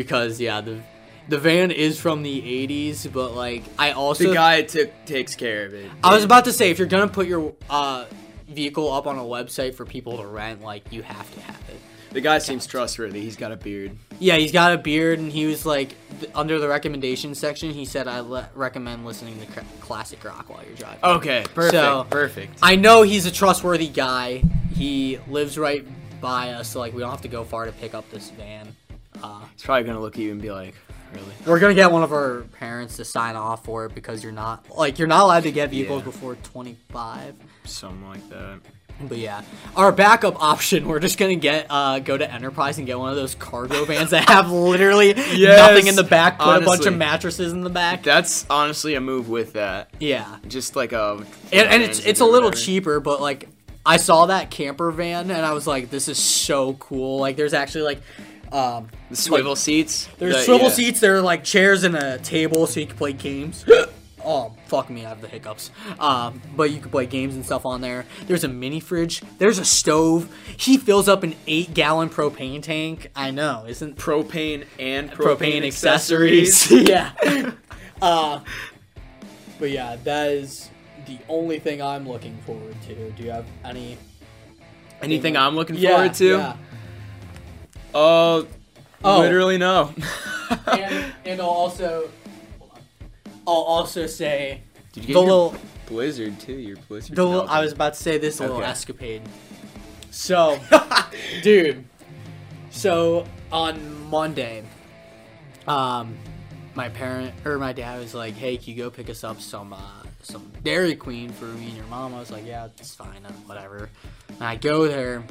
Because 0.00 0.40
yeah, 0.40 0.62
the 0.62 0.80
the 1.28 1.36
van 1.38 1.70
is 1.70 2.00
from 2.00 2.22
the 2.22 2.40
80s, 2.66 3.12
but 3.12 3.34
like 3.34 3.62
I 3.78 3.92
also 3.92 4.28
The 4.28 4.34
guy 4.34 4.62
took 4.62 4.90
takes 5.04 5.34
care 5.34 5.66
of 5.66 5.74
it. 5.74 5.90
I 6.02 6.14
was 6.14 6.24
about 6.24 6.46
to 6.46 6.54
say 6.54 6.70
if 6.70 6.78
you're 6.78 6.88
gonna 6.88 7.06
put 7.06 7.26
your 7.26 7.52
uh, 7.68 8.06
vehicle 8.48 8.90
up 8.90 9.06
on 9.06 9.18
a 9.18 9.22
website 9.22 9.74
for 9.74 9.84
people 9.84 10.16
to 10.16 10.26
rent, 10.26 10.62
like 10.62 10.90
you 10.90 11.02
have 11.02 11.32
to 11.34 11.40
have 11.42 11.60
it. 11.68 11.76
The 12.12 12.22
guy 12.22 12.38
seems 12.38 12.66
trustworthy. 12.66 13.20
He's 13.20 13.36
got 13.36 13.52
a 13.52 13.56
beard. 13.56 13.96
Yeah, 14.18 14.36
he's 14.36 14.50
got 14.52 14.72
a 14.72 14.78
beard, 14.78 15.18
and 15.18 15.30
he 15.30 15.44
was 15.46 15.64
like 15.66 15.94
th- 16.18 16.32
under 16.34 16.58
the 16.58 16.66
recommendation 16.66 17.34
section. 17.34 17.70
He 17.70 17.84
said 17.84 18.08
I 18.08 18.20
le- 18.20 18.48
recommend 18.54 19.04
listening 19.04 19.38
to 19.40 19.46
classic 19.80 20.24
rock 20.24 20.48
while 20.48 20.64
you're 20.66 20.74
driving. 20.76 21.04
Okay, 21.04 21.44
perfect. 21.54 21.74
So- 21.74 22.06
perfect. 22.08 22.58
I 22.62 22.76
know 22.76 23.02
he's 23.02 23.26
a 23.26 23.30
trustworthy 23.30 23.88
guy. 23.88 24.42
He 24.74 25.18
lives 25.28 25.58
right 25.58 25.86
by 26.20 26.52
us, 26.52 26.70
so 26.70 26.80
like 26.80 26.94
we 26.94 27.00
don't 27.00 27.10
have 27.10 27.22
to 27.22 27.28
go 27.28 27.44
far 27.44 27.66
to 27.66 27.72
pick 27.72 27.94
up 27.94 28.10
this 28.10 28.30
van. 28.30 28.74
Uh, 29.22 29.40
He's 29.54 29.62
probably 29.62 29.84
gonna 29.84 30.00
look 30.00 30.14
at 30.14 30.20
you 30.20 30.32
and 30.32 30.40
be 30.42 30.50
like, 30.50 30.74
"Really?" 31.12 31.26
we're 31.46 31.58
gonna 31.60 31.74
get 31.74 31.90
one 31.92 32.02
of 32.02 32.12
our 32.12 32.42
parents 32.58 32.96
to 32.96 33.04
sign 33.04 33.36
off 33.36 33.64
for 33.64 33.86
it 33.86 33.94
because 33.94 34.22
you're 34.22 34.32
not 34.32 34.64
like 34.76 34.98
you're 34.98 35.08
not 35.08 35.22
allowed 35.24 35.42
to 35.44 35.52
get 35.52 35.70
vehicles 35.70 36.00
Yeah. 36.00 36.04
before 36.06 36.34
25. 36.36 37.34
Something 37.64 38.08
like 38.08 38.28
that. 38.30 38.60
But 39.02 39.16
yeah, 39.16 39.40
our 39.76 39.92
backup 39.92 40.42
option, 40.42 40.86
we're 40.86 40.98
just 41.00 41.16
gonna 41.18 41.34
get 41.34 41.66
uh 41.70 42.00
go 42.00 42.18
to 42.18 42.30
Enterprise 42.30 42.76
and 42.76 42.86
get 42.86 42.98
one 42.98 43.08
of 43.08 43.16
those 43.16 43.34
cargo 43.34 43.84
vans 43.86 44.10
that 44.10 44.28
have 44.28 44.50
literally 44.50 45.14
nothing 45.14 45.86
in 45.86 45.96
the 45.96 46.04
back, 46.04 46.38
put 46.38 46.62
a 46.62 46.66
bunch 46.66 46.84
of 46.84 46.94
mattresses 46.96 47.52
in 47.54 47.62
the 47.62 47.70
back. 47.70 48.02
That's 48.02 48.44
honestly 48.50 48.94
a 48.96 49.00
move 49.00 49.30
with 49.30 49.54
that. 49.54 49.90
Yeah, 50.00 50.36
Just 50.48 50.76
like 50.76 50.92
a. 50.92 51.24
and, 51.50 51.68
and 51.68 51.82
it's 51.82 52.04
it's 52.04 52.20
a 52.20 52.26
little 52.26 52.50
cheap. 52.50 52.82
cheaper, 52.84 53.00
but 53.00 53.22
like 53.22 53.48
I 53.86 53.96
saw 53.96 54.26
that 54.26 54.50
camper 54.50 54.90
van 54.90 55.30
and 55.30 55.46
I 55.46 55.54
was 55.54 55.66
like, 55.66 55.88
this 55.88 56.06
is 56.06 56.18
so 56.18 56.74
cool. 56.74 57.20
Like 57.20 57.36
there's 57.36 57.54
actually 57.54 57.84
like 57.84 58.02
um 58.52 58.88
The 59.10 59.16
swivel 59.16 59.56
seats. 59.56 60.08
there's 60.18 60.34
the- 60.34 60.42
swivel 60.42 60.68
yeah. 60.68 60.72
seats. 60.74 61.00
There 61.00 61.16
are 61.16 61.20
like 61.20 61.44
chairs 61.44 61.82
and 61.84 61.96
a 61.96 62.18
table 62.18 62.66
so 62.66 62.80
you 62.80 62.86
can 62.86 62.96
play 62.96 63.12
games. 63.12 63.64
Oh 64.22 64.52
fuck 64.66 64.90
me, 64.90 65.06
I 65.06 65.08
have 65.08 65.22
the 65.22 65.28
hiccups. 65.28 65.70
Um, 65.98 66.42
but 66.54 66.70
you 66.70 66.78
can 66.78 66.90
play 66.90 67.06
games 67.06 67.34
and 67.36 67.42
stuff 67.42 67.64
on 67.64 67.80
there. 67.80 68.04
There's 68.26 68.44
a 68.44 68.48
mini 68.48 68.78
fridge. 68.78 69.22
There's 69.38 69.58
a 69.58 69.64
stove. 69.64 70.30
He 70.58 70.76
fills 70.76 71.08
up 71.08 71.22
an 71.22 71.34
eight 71.46 71.72
gallon 71.72 72.10
propane 72.10 72.62
tank. 72.62 73.10
I 73.16 73.30
know, 73.30 73.64
isn't 73.66 73.96
propane 73.96 74.66
and 74.78 75.10
propane, 75.10 75.38
propane 75.38 75.66
accessories. 75.66 76.70
accessories? 76.70 76.88
yeah. 77.24 77.52
Uh, 78.02 78.40
but 79.58 79.70
yeah, 79.70 79.96
that 80.04 80.30
is 80.32 80.68
the 81.06 81.16
only 81.30 81.58
thing 81.58 81.80
I'm 81.80 82.06
looking 82.06 82.36
forward 82.44 82.76
to. 82.88 83.10
Do 83.12 83.22
you 83.22 83.30
have 83.30 83.46
any? 83.64 83.96
Anything 85.00 85.34
I'm 85.34 85.56
looking 85.56 85.76
Yeah, 85.76 85.90
forward 85.92 86.12
to? 86.14 86.28
yeah. 86.28 86.56
Oh, 87.94 88.46
Oh. 89.02 89.20
literally 89.20 89.58
no. 89.58 89.94
and 90.72 91.12
and 91.24 91.40
I'll 91.40 91.46
also, 91.48 92.10
I'll 93.46 93.54
also 93.54 94.06
say 94.06 94.62
Did 94.92 95.06
you 95.06 95.14
the 95.14 95.20
little 95.20 95.54
blizzard 95.86 96.38
too? 96.40 96.52
Your 96.54 96.76
blizzard. 96.88 97.16
The 97.16 97.24
little, 97.24 97.48
I 97.48 97.60
was 97.60 97.72
about 97.72 97.94
to 97.94 98.02
say 98.02 98.18
this 98.18 98.40
little 98.40 98.56
Okay. 98.58 98.66
escapade. 98.66 99.22
So, 100.10 100.58
dude, 101.42 101.84
so 102.70 103.24
on 103.52 104.08
Monday, 104.10 104.64
um, 105.68 106.16
my 106.74 106.88
parent 106.88 107.32
or 107.44 107.58
my 107.58 107.72
dad 107.72 108.00
was 108.00 108.12
like, 108.14 108.34
"Hey, 108.34 108.56
can 108.56 108.74
you 108.74 108.82
go 108.84 108.90
pick 108.90 109.08
us 109.08 109.22
up 109.24 109.40
some 109.40 109.72
uh, 109.72 109.78
some 110.22 110.50
Dairy 110.64 110.94
Queen 110.96 111.30
for 111.30 111.44
me 111.44 111.68
and 111.68 111.76
your 111.76 111.86
mom?" 111.86 112.12
I 112.14 112.18
was 112.18 112.30
like, 112.32 112.44
"Yeah, 112.46 112.66
it's 112.76 112.94
fine, 112.94 113.24
uh, 113.24 113.30
whatever." 113.46 113.88
And 114.28 114.42
I 114.42 114.56
go 114.56 114.88
there, 114.88 115.22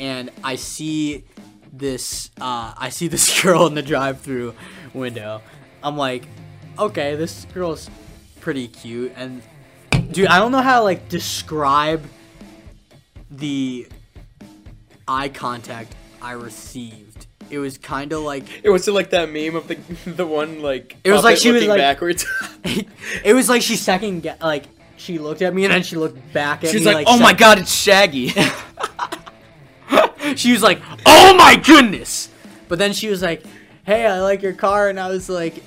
and 0.00 0.30
I 0.42 0.56
see 0.56 1.24
this 1.72 2.30
uh, 2.40 2.74
I 2.76 2.88
see 2.90 3.08
this 3.08 3.42
girl 3.42 3.66
in 3.66 3.74
the 3.74 3.82
drive-through 3.82 4.54
window. 4.94 5.42
I'm 5.82 5.96
like, 5.96 6.26
okay, 6.78 7.14
this 7.14 7.46
girl's 7.54 7.88
pretty 8.40 8.68
cute, 8.68 9.12
and 9.16 9.42
dude, 10.10 10.28
I 10.28 10.38
don't 10.38 10.52
know 10.52 10.62
how 10.62 10.78
to 10.78 10.84
like 10.84 11.08
describe 11.08 12.04
the 13.30 13.86
eye 15.06 15.28
contact 15.28 15.94
I 16.20 16.32
received. 16.32 17.26
It 17.50 17.58
was 17.58 17.78
kind 17.78 18.12
of 18.12 18.22
like 18.22 18.44
It 18.62 18.68
was 18.70 18.86
like 18.88 19.10
that 19.10 19.30
meme 19.30 19.56
of 19.56 19.68
the 19.68 19.74
the 20.10 20.26
one 20.26 20.62
like. 20.62 20.96
It 21.04 21.12
was 21.12 21.24
like 21.24 21.38
she 21.38 21.50
was 21.50 21.66
like- 21.66 21.78
backwards. 21.78 22.26
it 23.24 23.34
was 23.34 23.48
like 23.48 23.62
she 23.62 23.76
second 23.76 24.30
like 24.40 24.64
she 24.96 25.18
looked 25.18 25.42
at 25.42 25.54
me 25.54 25.64
and 25.64 25.72
then 25.72 25.82
she 25.82 25.96
looked 25.96 26.32
back 26.32 26.64
at 26.64 26.70
She's 26.70 26.80
me 26.84 26.86
She's 26.86 26.94
like, 26.94 27.06
"Oh 27.08 27.18
my 27.18 27.32
god, 27.32 27.58
it's 27.58 27.72
Shaggy." 27.72 28.32
she 30.36 30.52
was 30.52 30.62
like, 30.62 30.80
"Oh 31.06 31.34
my 31.36 31.56
goodness!" 31.56 32.28
But 32.68 32.78
then 32.78 32.92
she 32.92 33.08
was 33.08 33.22
like, 33.22 33.44
"Hey, 33.84 34.06
I 34.06 34.20
like 34.20 34.42
your 34.42 34.52
car," 34.52 34.88
and 34.88 34.98
I 35.00 35.08
was 35.08 35.28
like, 35.28 35.62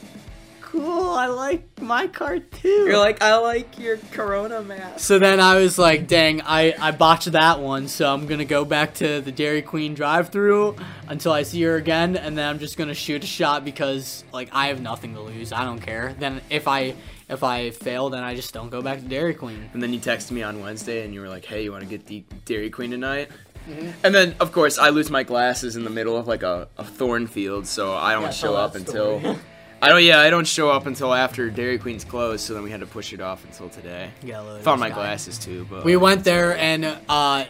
"Cool, 0.62 1.10
I 1.10 1.28
like 1.28 1.82
my 1.82 2.08
car 2.08 2.40
too." 2.40 2.68
You're 2.68 2.98
like, 2.98 3.22
"I 3.22 3.38
like 3.38 3.80
your 3.80 3.98
Corona 4.12 4.62
mask." 4.62 5.00
So 5.00 5.20
then 5.20 5.40
I 5.40 5.58
was 5.58 5.78
like, 5.80 6.08
"Dang, 6.08 6.42
I 6.42 6.74
I 6.80 6.92
botched 6.92 7.32
that 7.32 7.60
one." 7.60 7.88
So 7.88 8.12
I'm 8.12 8.28
gonna 8.28 8.46
go 8.46 8.64
back 8.66 8.94
to 8.96 9.22
the 9.22 9.32
Dairy 9.32 9.62
Queen 9.62 9.94
drive-through 9.94 10.76
until 11.08 11.32
I 11.32 11.44
see 11.44 11.62
her 11.64 11.76
again, 11.76 12.16
and 12.16 12.38
then 12.38 12.48
I'm 12.48 12.60
just 12.60 12.78
gonna 12.78 12.94
shoot 12.94 13.24
a 13.24 13.28
shot 13.28 13.66
because 13.66 14.24
like 14.32 14.50
I 14.52 14.68
have 14.68 14.82
nothing 14.82 15.14
to 15.16 15.22
lose. 15.22 15.52
I 15.52 15.66
don't 15.66 15.80
care. 15.80 16.16
Then 16.20 16.42
if 16.50 16.68
I 16.68 16.94
if 17.30 17.44
I 17.44 17.72
fail, 17.72 18.10
then 18.10 18.24
I 18.24 18.36
just 18.36 18.54
don't 18.54 18.70
go 18.70 18.82
back 18.82 19.00
to 19.00 19.06
Dairy 19.06 19.34
Queen. 19.34 19.70
And 19.74 19.82
then 19.82 19.94
you 19.94 20.00
texted 20.00 20.32
me 20.32 20.44
on 20.44 20.60
Wednesday 20.60 21.06
and 21.06 21.14
you 21.14 21.22
were 21.22 21.30
like, 21.30 21.46
"Hey, 21.46 21.64
you 21.64 21.72
want 21.72 21.84
to 21.84 21.90
get 21.90 22.06
the 22.06 22.24
Dairy 22.46 22.70
Queen 22.70 22.92
tonight?" 22.92 23.30
Mm-hmm. 23.70 23.90
And 24.04 24.16
then, 24.16 24.36
of 24.40 24.52
course, 24.52 24.78
I 24.80 24.90
lose 24.90 25.10
my 25.10 25.24
glasses 25.24 25.76
in 25.76 25.84
the 25.84 25.90
middle 25.90 26.18
of 26.18 26.28
like 26.28 26.44
a, 26.44 26.68
a 26.78 26.84
thorn 26.84 27.28
field, 27.28 27.68
so 27.68 27.94
I 27.94 28.14
don't 28.14 28.24
Yeah, 28.24 28.30
show 28.32 28.56
up 28.56 28.76
until. 28.76 29.38
I 29.84 29.90
don't. 29.90 30.04
Yeah, 30.04 30.20
I 30.20 30.30
don't 30.30 30.48
show 30.48 30.70
up 30.70 30.86
until 30.86 31.14
after 31.14 31.50
Dairy 31.50 31.78
Queen's 31.80 32.04
closed. 32.04 32.46
So 32.46 32.54
then 32.54 32.62
we 32.64 32.70
had 32.72 32.82
to 32.82 32.86
push 32.86 33.14
it 33.14 33.22
off 33.22 33.44
until 33.46 33.70
today. 33.70 34.12
Yeah, 34.24 34.60
Found 34.60 34.80
my 34.80 34.90
guy. 34.90 34.96
glasses 34.96 35.38
too, 35.40 35.66
but 35.70 35.84
We 35.84 35.96
went 35.98 36.24
there 36.24 36.56
and 36.58 36.86
uh, 37.10 37.46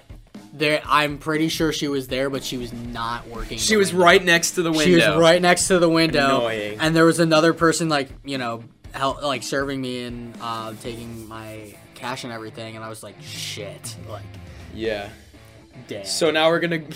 there 0.54 0.82
I'm 0.86 1.18
pretty 1.18 1.50
sure 1.50 1.74
she 1.74 1.88
was 1.90 2.08
there, 2.08 2.30
but 2.30 2.44
she 2.44 2.58
was 2.58 2.72
not 2.72 3.28
working. 3.28 3.58
She 3.58 3.76
was 3.76 3.92
window. 3.92 4.06
right 4.06 4.24
next 4.24 4.52
to 4.52 4.62
the 4.64 4.72
window. 4.72 4.86
She 4.86 4.96
was 4.96 5.18
right 5.18 5.42
next 5.42 5.68
to 5.68 5.80
the 5.80 5.90
window, 5.90 6.38
Annoying. 6.40 6.78
and 6.80 6.96
there 6.96 7.06
was 7.06 7.20
another 7.20 7.54
person 7.54 7.90
like 7.90 8.10
you 8.24 8.38
know, 8.38 8.64
help, 8.94 9.22
like 9.22 9.44
serving 9.44 9.82
me 9.82 10.04
and 10.04 10.34
uh, 10.42 10.74
taking 10.82 11.28
my 11.28 11.76
cash 11.96 12.24
and 12.24 12.32
everything, 12.32 12.76
and 12.78 12.84
I 12.86 12.90
was 12.90 13.04
like, 13.04 13.16
shit, 13.22 13.96
like 14.10 14.24
Yeah. 14.74 15.10
Damn. 15.88 16.06
So 16.06 16.32
now 16.32 16.50
we're 16.50 16.60
gonna. 16.60 16.84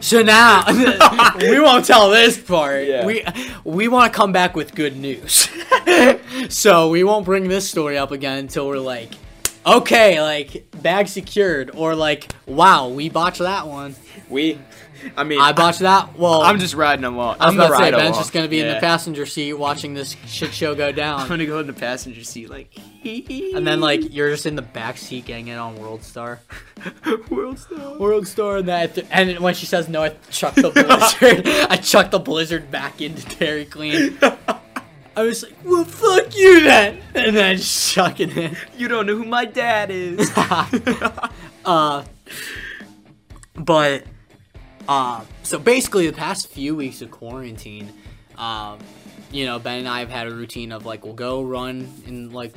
So 0.00 0.22
now 0.22 0.64
we 1.40 1.58
won't 1.58 1.86
tell 1.86 2.10
this 2.10 2.38
part. 2.38 2.86
Yeah. 2.86 3.04
We 3.04 3.24
we 3.64 3.88
want 3.88 4.12
to 4.12 4.16
come 4.16 4.30
back 4.30 4.54
with 4.54 4.74
good 4.74 4.96
news. 4.96 5.48
so 6.50 6.90
we 6.90 7.02
won't 7.02 7.24
bring 7.24 7.48
this 7.48 7.68
story 7.68 7.98
up 7.98 8.12
again 8.12 8.38
until 8.38 8.68
we're 8.68 8.78
like, 8.78 9.12
okay, 9.66 10.22
like 10.22 10.70
bag 10.82 11.08
secured, 11.08 11.70
or 11.74 11.94
like, 11.94 12.30
wow, 12.46 12.88
we 12.88 13.08
botched 13.08 13.40
that 13.40 13.66
one. 13.66 13.96
We, 14.28 14.58
I 15.16 15.24
mean, 15.24 15.40
I 15.40 15.52
botched 15.52 15.80
that. 15.80 16.18
Well, 16.18 16.42
I'm 16.42 16.58
just 16.58 16.74
riding 16.74 17.04
along. 17.04 17.36
I 17.40 17.46
was 17.46 17.54
I'm 17.54 17.60
about 17.60 17.78
to 17.78 17.84
say 17.84 17.90
Ben's 17.90 18.16
just 18.16 18.32
gonna 18.32 18.48
be 18.48 18.60
in 18.60 18.68
the 18.68 18.80
passenger 18.80 19.26
seat 19.26 19.52
watching 19.54 19.94
this 19.94 20.16
shit 20.26 20.52
show 20.52 20.74
go 20.74 20.92
down. 20.92 21.20
I'm 21.20 21.28
gonna 21.28 21.46
go 21.46 21.58
in 21.58 21.66
the 21.66 21.72
passenger 21.72 22.24
seat, 22.24 22.50
like, 22.50 22.72
and 23.04 23.66
then 23.66 23.80
like 23.80 24.12
you're 24.12 24.30
just 24.30 24.46
in 24.46 24.56
the 24.56 24.62
back 24.62 24.96
seat 24.96 25.26
getting 25.26 25.48
it 25.48 25.56
on 25.56 25.76
World 25.76 26.02
Star. 26.02 26.40
World 27.30 27.58
Star. 27.58 27.98
World 27.98 28.26
Star 28.26 28.58
and 28.58 28.68
that, 28.68 28.98
and 29.10 29.38
when 29.40 29.54
she 29.54 29.66
says 29.66 29.88
no, 29.88 30.02
I 30.02 30.10
chuck 30.30 30.54
the 30.54 30.70
blizzard. 30.70 31.46
I 31.70 31.76
chuck 31.76 32.10
the 32.10 32.18
blizzard 32.18 32.70
back 32.70 33.00
into 33.00 33.24
Dairy 33.36 33.64
Queen. 33.64 34.18
I 35.16 35.22
was 35.22 35.44
like, 35.44 35.54
well, 35.64 35.84
fuck 35.84 36.36
you 36.36 36.62
then, 36.62 37.00
and 37.14 37.34
then 37.34 37.56
just 37.56 37.96
it 37.96 38.36
in. 38.36 38.54
You 38.76 38.86
don't 38.86 39.06
know 39.06 39.16
who 39.16 39.24
my 39.24 39.46
dad 39.46 39.90
is. 39.90 40.30
uh, 41.64 42.04
but 43.54 44.04
uh, 44.88 45.22
so 45.42 45.58
basically, 45.58 46.06
the 46.06 46.12
past 46.16 46.48
few 46.48 46.74
weeks 46.76 47.02
of 47.02 47.10
quarantine, 47.10 47.92
um, 48.38 48.78
you 49.32 49.44
know, 49.46 49.58
Ben 49.58 49.78
and 49.80 49.88
I 49.88 50.00
have 50.00 50.10
had 50.10 50.26
a 50.28 50.34
routine 50.34 50.72
of 50.72 50.86
like 50.86 51.04
we'll 51.04 51.14
go 51.14 51.42
run 51.42 51.92
in 52.06 52.30
like 52.32 52.54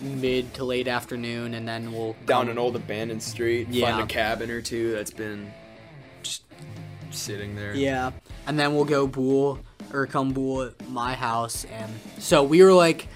mid 0.00 0.52
to 0.54 0.64
late 0.64 0.88
afternoon, 0.88 1.54
and 1.54 1.66
then 1.66 1.92
we'll 1.92 2.14
Down 2.26 2.42
come- 2.46 2.50
an 2.50 2.58
old 2.58 2.76
abandoned 2.76 3.22
street, 3.22 3.68
Yeah. 3.70 3.90
find 3.96 4.02
a 4.02 4.06
cabin 4.06 4.50
or 4.50 4.60
two 4.60 4.92
that's 4.92 5.10
been 5.10 5.52
just 6.22 6.42
sitting 7.10 7.54
there. 7.56 7.74
Yeah, 7.74 8.12
and 8.46 8.58
then 8.58 8.74
we'll 8.74 8.84
go 8.84 9.06
bool 9.06 9.60
or 9.92 10.06
come 10.06 10.32
bool 10.32 10.62
at 10.62 10.88
my 10.88 11.14
house, 11.14 11.64
and 11.64 11.92
so 12.18 12.42
we 12.42 12.62
were 12.62 12.72
like, 12.72 13.08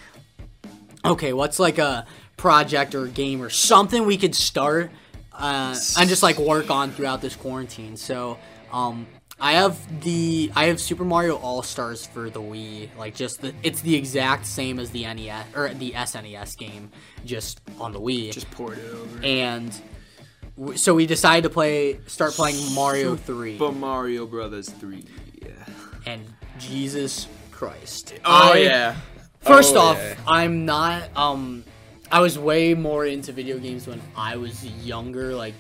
okay, 1.05 1.33
what's 1.33 1.59
like 1.59 1.79
a 1.79 2.07
project 2.37 2.95
or 2.95 3.05
a 3.05 3.09
game 3.09 3.41
or 3.43 3.49
something 3.49 4.05
we 4.05 4.17
could 4.19 4.35
start 4.35 4.91
uh, 5.33 5.75
and 5.99 6.09
just 6.09 6.23
like 6.23 6.39
work 6.39 6.71
on 6.71 6.91
throughout 6.91 7.23
this 7.23 7.35
quarantine. 7.37 7.97
So, 7.97 8.37
um, 8.77 9.07
I 9.41 9.53
have 9.53 9.77
the 10.03 10.51
I 10.57 10.67
have 10.67 10.81
Super 10.81 11.05
Mario 11.05 11.37
All 11.37 11.63
Stars 11.63 12.07
for 12.07 12.31
the 12.31 12.41
Wii, 12.41 12.89
like 12.99 13.15
just 13.15 13.41
the 13.43 13.53
it's 13.63 13.81
the 13.83 13.95
exact 13.95 14.47
same 14.47 14.79
as 14.79 14.91
the 14.91 15.03
NES 15.05 15.45
or 15.55 15.69
the 15.75 15.93
SNES 15.93 16.57
game, 16.57 16.91
just 17.25 17.61
on 17.81 17.93
the 17.93 18.01
Wii 18.01 18.33
Just 18.33 18.51
poured 18.51 18.79
it 18.79 18.95
over. 18.95 19.21
and 19.25 19.79
w- 20.57 20.77
so 20.79 20.95
we 20.95 21.07
decided 21.07 21.43
to 21.43 21.51
play 21.51 22.01
start 22.07 22.33
playing 22.33 22.57
Mario 22.75 23.15
3 23.17 23.59
But 23.59 23.73
Mario 23.75 24.27
Brothers 24.27 24.69
3. 24.71 25.05
Yeah. 25.43 25.51
and 26.07 26.23
Jesus 26.59 27.29
Christ. 27.51 28.15
Oh, 28.25 28.53
I- 28.55 28.59
yeah. 28.59 28.97
First 29.41 29.77
Oh, 29.77 29.81
off, 29.81 29.99
yeah. 29.99 30.17
I'm 30.27 30.65
not 30.65 31.15
um 31.17 31.63
I 32.11 32.21
was 32.21 32.39
way 32.39 32.73
more 32.75 33.05
into 33.05 33.33
video 33.33 33.59
games 33.59 33.87
when 33.87 34.01
I 34.17 34.37
was 34.37 34.65
younger, 34.85 35.35
like 35.35 35.55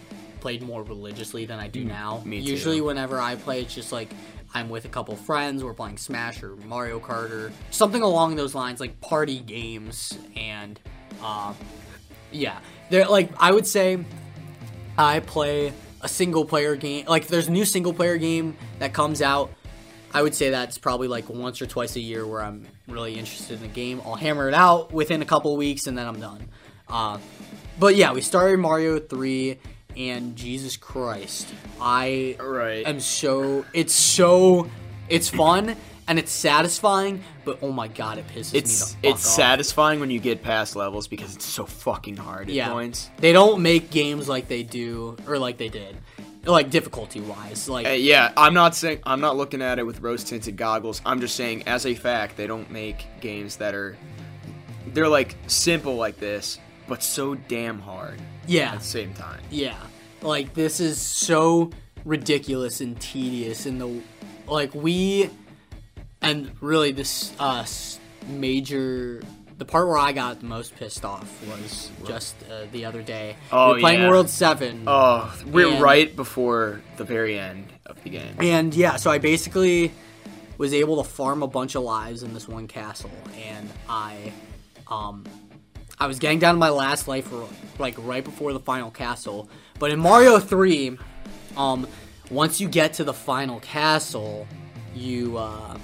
played 0.46 0.62
more 0.62 0.84
religiously 0.84 1.44
than 1.44 1.58
I 1.58 1.66
do 1.66 1.84
now. 1.84 2.22
Mm, 2.22 2.26
me 2.26 2.44
too. 2.44 2.52
Usually 2.52 2.80
whenever 2.80 3.20
I 3.20 3.34
play 3.34 3.62
it's 3.62 3.74
just 3.74 3.90
like 3.90 4.08
I'm 4.54 4.68
with 4.68 4.84
a 4.84 4.88
couple 4.88 5.16
friends, 5.16 5.64
we're 5.64 5.74
playing 5.74 5.96
Smash 5.96 6.40
or 6.40 6.54
Mario 6.54 7.00
Kart 7.00 7.32
or 7.32 7.52
something 7.72 8.00
along 8.00 8.36
those 8.36 8.54
lines, 8.54 8.78
like 8.78 9.00
party 9.00 9.40
games 9.40 10.16
and 10.36 10.78
uh 11.20 11.52
yeah. 12.30 12.60
They're 12.90 13.06
like 13.06 13.30
I 13.40 13.50
would 13.50 13.66
say 13.66 14.04
I 14.96 15.18
play 15.18 15.72
a 16.00 16.08
single 16.08 16.44
player 16.44 16.76
game. 16.76 17.06
Like, 17.06 17.22
if 17.22 17.28
there's 17.28 17.48
a 17.48 17.52
new 17.52 17.64
single 17.64 17.92
player 17.92 18.16
game 18.16 18.56
that 18.78 18.92
comes 18.92 19.20
out, 19.20 19.50
I 20.14 20.22
would 20.22 20.36
say 20.36 20.50
that's 20.50 20.78
probably 20.78 21.08
like 21.08 21.28
once 21.28 21.60
or 21.60 21.66
twice 21.66 21.96
a 21.96 22.00
year 22.00 22.24
where 22.24 22.40
I'm 22.40 22.68
really 22.86 23.14
interested 23.14 23.54
in 23.54 23.62
the 23.62 23.74
game. 23.74 24.00
I'll 24.06 24.14
hammer 24.14 24.46
it 24.46 24.54
out 24.54 24.92
within 24.92 25.22
a 25.22 25.26
couple 25.26 25.56
weeks 25.56 25.88
and 25.88 25.98
then 25.98 26.06
I'm 26.06 26.20
done. 26.20 26.48
Uh, 26.88 27.18
but 27.80 27.96
yeah, 27.96 28.12
we 28.12 28.20
started 28.20 28.58
Mario 28.58 29.00
3, 29.00 29.58
and 29.96 30.36
Jesus 30.36 30.76
Christ, 30.76 31.48
I 31.80 32.36
Right. 32.40 32.86
am 32.86 33.00
so. 33.00 33.64
It's 33.72 33.94
so. 33.94 34.68
It's 35.08 35.28
fun 35.28 35.76
and 36.08 36.18
it's 36.18 36.32
satisfying, 36.32 37.22
but 37.44 37.58
oh 37.62 37.70
my 37.72 37.88
god, 37.88 38.18
it 38.18 38.26
pisses 38.28 38.52
me 38.52 38.58
off. 38.58 38.64
It's 38.64 38.78
the 38.78 38.86
fuck 38.96 39.04
it's 39.04 39.26
off. 39.26 39.32
satisfying 39.34 40.00
when 40.00 40.10
you 40.10 40.18
get 40.20 40.42
past 40.42 40.74
levels 40.76 41.06
because 41.08 41.34
it's 41.34 41.44
so 41.46 41.64
fucking 41.66 42.16
hard 42.16 42.48
at 42.48 42.54
Yeah. 42.54 42.70
points. 42.70 43.10
They 43.18 43.32
don't 43.32 43.60
make 43.62 43.90
games 43.90 44.28
like 44.28 44.48
they 44.48 44.62
do, 44.62 45.16
or 45.28 45.38
like 45.38 45.58
they 45.58 45.68
did, 45.68 45.96
like 46.44 46.70
difficulty 46.70 47.20
wise. 47.20 47.68
Like 47.68 47.86
Uh, 47.86 47.90
yeah, 47.90 48.32
I'm 48.36 48.54
not 48.54 48.74
saying 48.76 48.98
I'm 49.04 49.20
not 49.20 49.36
looking 49.36 49.62
at 49.62 49.78
it 49.78 49.86
with 49.86 50.00
rose 50.00 50.22
tinted 50.24 50.56
goggles. 50.56 51.00
I'm 51.06 51.20
just 51.20 51.34
saying 51.36 51.64
as 51.66 51.86
a 51.86 51.94
fact 51.94 52.36
they 52.36 52.46
don't 52.48 52.70
make 52.70 53.06
games 53.20 53.56
that 53.56 53.74
are 53.74 53.96
they're 54.92 55.08
like 55.08 55.36
simple 55.46 55.96
like 55.96 56.18
this, 56.18 56.58
but 56.88 57.02
so 57.02 57.34
damn 57.34 57.78
hard 57.80 58.20
yeah, 58.46 58.72
at 58.72 58.78
the 58.80 58.84
same 58.84 59.12
time. 59.14 59.40
yeah. 59.50 59.76
Like 60.22 60.54
this 60.54 60.80
is 60.80 61.00
so 61.00 61.70
ridiculous 62.04 62.80
and 62.80 62.98
tedious, 63.00 63.66
and 63.66 63.80
the 63.80 64.00
like 64.48 64.74
we, 64.74 65.30
and 66.22 66.50
really 66.60 66.92
this 66.92 67.32
uh 67.38 67.64
major. 68.28 69.22
The 69.58 69.64
part 69.64 69.88
where 69.88 69.96
I 69.96 70.12
got 70.12 70.40
the 70.40 70.44
most 70.46 70.76
pissed 70.76 71.02
off 71.06 71.30
was 71.48 71.90
just 72.06 72.36
uh, 72.50 72.66
the 72.72 72.84
other 72.84 73.00
day. 73.02 73.36
Oh, 73.50 73.68
we 73.68 73.74
were 73.74 73.80
playing 73.80 74.00
yeah. 74.02 74.10
World 74.10 74.28
Seven. 74.28 74.84
Oh, 74.86 75.34
we're 75.46 75.70
And- 75.70 75.80
right 75.80 76.14
before 76.14 76.82
the 76.98 77.04
very 77.04 77.38
end 77.38 77.72
of 77.86 78.02
the 78.02 78.10
game. 78.10 78.36
And 78.38 78.74
yeah, 78.74 78.96
so 78.96 79.10
I 79.10 79.16
basically 79.16 79.92
was 80.58 80.74
able 80.74 81.02
to 81.02 81.08
farm 81.08 81.42
a 81.42 81.46
bunch 81.46 81.74
of 81.74 81.82
lives 81.84 82.22
in 82.22 82.34
this 82.34 82.46
one 82.46 82.66
castle, 82.68 83.10
and 83.48 83.70
I, 83.88 84.32
um, 84.88 85.24
I 85.98 86.06
was 86.06 86.18
getting 86.18 86.38
down 86.38 86.54
to 86.54 86.58
my 86.58 86.68
last 86.68 87.08
life, 87.08 87.32
like 87.78 87.94
right 87.98 88.22
before 88.22 88.52
the 88.52 88.60
final 88.60 88.90
castle. 88.90 89.48
But 89.78 89.90
in 89.90 89.98
Mario 89.98 90.38
Three, 90.38 90.98
um, 91.56 91.86
once 92.30 92.60
you 92.60 92.68
get 92.68 92.94
to 92.94 93.04
the 93.04 93.14
final 93.14 93.60
castle, 93.60 94.46
you, 94.94 95.38
uh, 95.38 95.78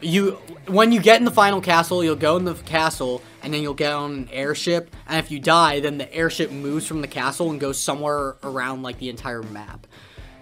you 0.00 0.32
when 0.66 0.92
you 0.92 1.00
get 1.00 1.18
in 1.18 1.24
the 1.24 1.30
final 1.32 1.60
castle, 1.60 2.04
you'll 2.04 2.14
go 2.14 2.36
in 2.36 2.44
the 2.44 2.54
castle, 2.54 3.22
and 3.42 3.52
then 3.52 3.62
you'll 3.62 3.74
get 3.74 3.92
on 3.92 4.12
an 4.12 4.28
airship. 4.30 4.94
And 5.08 5.18
if 5.18 5.30
you 5.30 5.40
die, 5.40 5.80
then 5.80 5.98
the 5.98 6.12
airship 6.14 6.52
moves 6.52 6.86
from 6.86 7.00
the 7.00 7.08
castle 7.08 7.50
and 7.50 7.58
goes 7.58 7.80
somewhere 7.80 8.36
around 8.42 8.82
like 8.82 8.98
the 8.98 9.08
entire 9.08 9.42
map. 9.42 9.86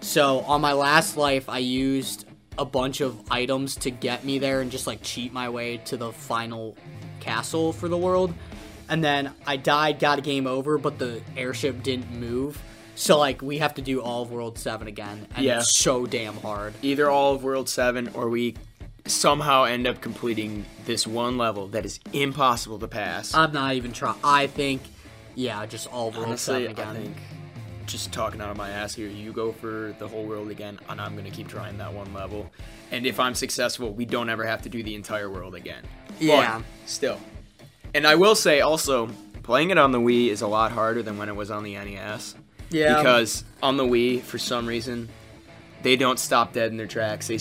So 0.01 0.41
on 0.41 0.61
my 0.61 0.73
last 0.73 1.17
life, 1.17 1.49
I 1.49 1.57
used 1.57 2.25
a 2.57 2.65
bunch 2.65 3.01
of 3.01 3.19
items 3.31 3.75
to 3.77 3.89
get 3.89 4.23
me 4.23 4.37
there 4.37 4.61
and 4.61 4.69
just 4.69 4.85
like 4.85 5.01
cheat 5.01 5.33
my 5.33 5.49
way 5.49 5.77
to 5.77 5.97
the 5.97 6.11
final 6.11 6.77
castle 7.19 7.73
for 7.73 7.87
the 7.87 7.97
world. 7.97 8.33
And 8.89 9.03
then 9.03 9.31
I 9.45 9.55
died, 9.57 9.99
got 9.99 10.19
a 10.19 10.21
game 10.21 10.47
over, 10.47 10.77
but 10.77 10.97
the 10.99 11.21
airship 11.37 11.83
didn't 11.83 12.11
move. 12.11 12.61
So 12.95 13.17
like 13.17 13.41
we 13.41 13.59
have 13.59 13.75
to 13.75 13.81
do 13.81 14.01
all 14.01 14.23
of 14.23 14.31
World 14.31 14.57
Seven 14.57 14.87
again, 14.87 15.27
and 15.35 15.45
Yeah. 15.45 15.59
it's 15.59 15.77
so 15.77 16.05
damn 16.05 16.35
hard. 16.37 16.73
Either 16.81 17.09
all 17.09 17.35
of 17.35 17.43
World 17.43 17.69
7 17.69 18.09
or 18.13 18.29
we 18.29 18.55
somehow 19.05 19.63
end 19.63 19.87
up 19.87 20.01
completing 20.01 20.65
this 20.85 21.07
one 21.07 21.37
level 21.37 21.67
that 21.69 21.85
is 21.85 21.99
impossible 22.13 22.77
to 22.79 22.87
pass. 22.87 23.33
I'm 23.33 23.53
not 23.53 23.73
even 23.75 23.93
trying. 23.93 24.17
I 24.23 24.47
think, 24.47 24.81
yeah, 25.35 25.65
just 25.65 25.87
all 25.87 26.09
of 26.09 26.15
World 26.15 26.27
Honestly, 26.29 26.67
Seven 26.67 26.85
I 26.87 26.93
think 26.93 27.17
just 27.85 28.11
talking 28.11 28.39
out 28.41 28.49
of 28.51 28.57
my 28.57 28.69
ass 28.69 28.93
here, 28.93 29.07
you 29.07 29.31
go 29.31 29.51
for 29.51 29.95
the 29.97 30.07
whole 30.07 30.25
world 30.25 30.49
again, 30.51 30.77
and 30.89 30.99
I'm 31.01 31.15
gonna 31.15 31.31
keep 31.31 31.47
trying 31.47 31.77
that 31.77 31.93
one 31.93 32.13
level. 32.13 32.51
And 32.91 33.05
if 33.05 33.19
I'm 33.19 33.33
successful, 33.33 33.93
we 33.93 34.05
don't 34.05 34.29
ever 34.29 34.45
have 34.45 34.61
to 34.63 34.69
do 34.69 34.83
the 34.83 34.93
entire 34.95 35.29
world 35.29 35.55
again. 35.55 35.83
But 36.07 36.25
Yeah. 36.25 36.61
still. 36.85 37.19
And 37.93 38.05
I 38.05 38.15
will 38.15 38.35
say 38.35 38.61
also, 38.61 39.09
playing 39.43 39.71
it 39.71 39.77
on 39.77 39.91
the 39.91 39.99
Wii 39.99 40.29
is 40.29 40.41
a 40.41 40.47
lot 40.47 40.71
harder 40.71 41.01
than 41.01 41.17
when 41.17 41.29
it 41.29 41.35
was 41.35 41.49
on 41.49 41.63
the 41.63 41.73
NES. 41.75 42.35
Yeah. 42.69 42.97
Because 42.97 43.43
on 43.63 43.77
the 43.77 43.83
Wii, 43.83 44.21
for 44.21 44.37
some 44.37 44.67
reason, 44.67 45.09
they 45.81 45.95
don't 45.95 46.19
stop 46.19 46.53
dead 46.53 46.71
in 46.71 46.77
their 46.77 46.87
tracks. 46.87 47.27
They 47.27 47.39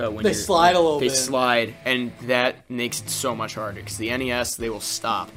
uh, 0.00 0.10
when 0.10 0.24
They 0.24 0.32
slide 0.32 0.74
a 0.76 0.80
little 0.80 0.98
They 0.98 1.08
bit. 1.08 1.16
slide, 1.16 1.74
and 1.84 2.12
that 2.22 2.68
makes 2.68 3.00
it 3.00 3.08
so 3.08 3.34
much 3.34 3.54
harder. 3.54 3.80
Because 3.80 3.96
the 3.96 4.16
NES, 4.16 4.56
they 4.56 4.70
will 4.70 4.80
stop 4.80 5.30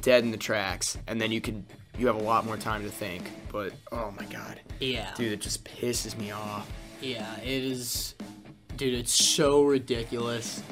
dead 0.00 0.24
in 0.24 0.30
the 0.30 0.36
tracks, 0.36 0.96
and 1.06 1.20
then 1.20 1.32
you 1.32 1.40
can 1.40 1.64
you 1.98 2.06
have 2.06 2.16
a 2.16 2.22
lot 2.22 2.44
more 2.44 2.56
time 2.56 2.82
to 2.84 2.90
think. 2.90 3.30
But 3.50 3.72
oh 3.90 4.12
my 4.16 4.26
god, 4.26 4.60
yeah. 4.80 5.12
dude, 5.16 5.32
it 5.32 5.40
just 5.40 5.64
pisses 5.64 6.16
me 6.18 6.30
off. 6.30 6.70
Yeah, 7.00 7.34
it 7.40 7.48
is. 7.64 8.14
Dude, 8.76 8.94
it's 8.94 9.14
so 9.14 9.62
ridiculous. 9.62 10.62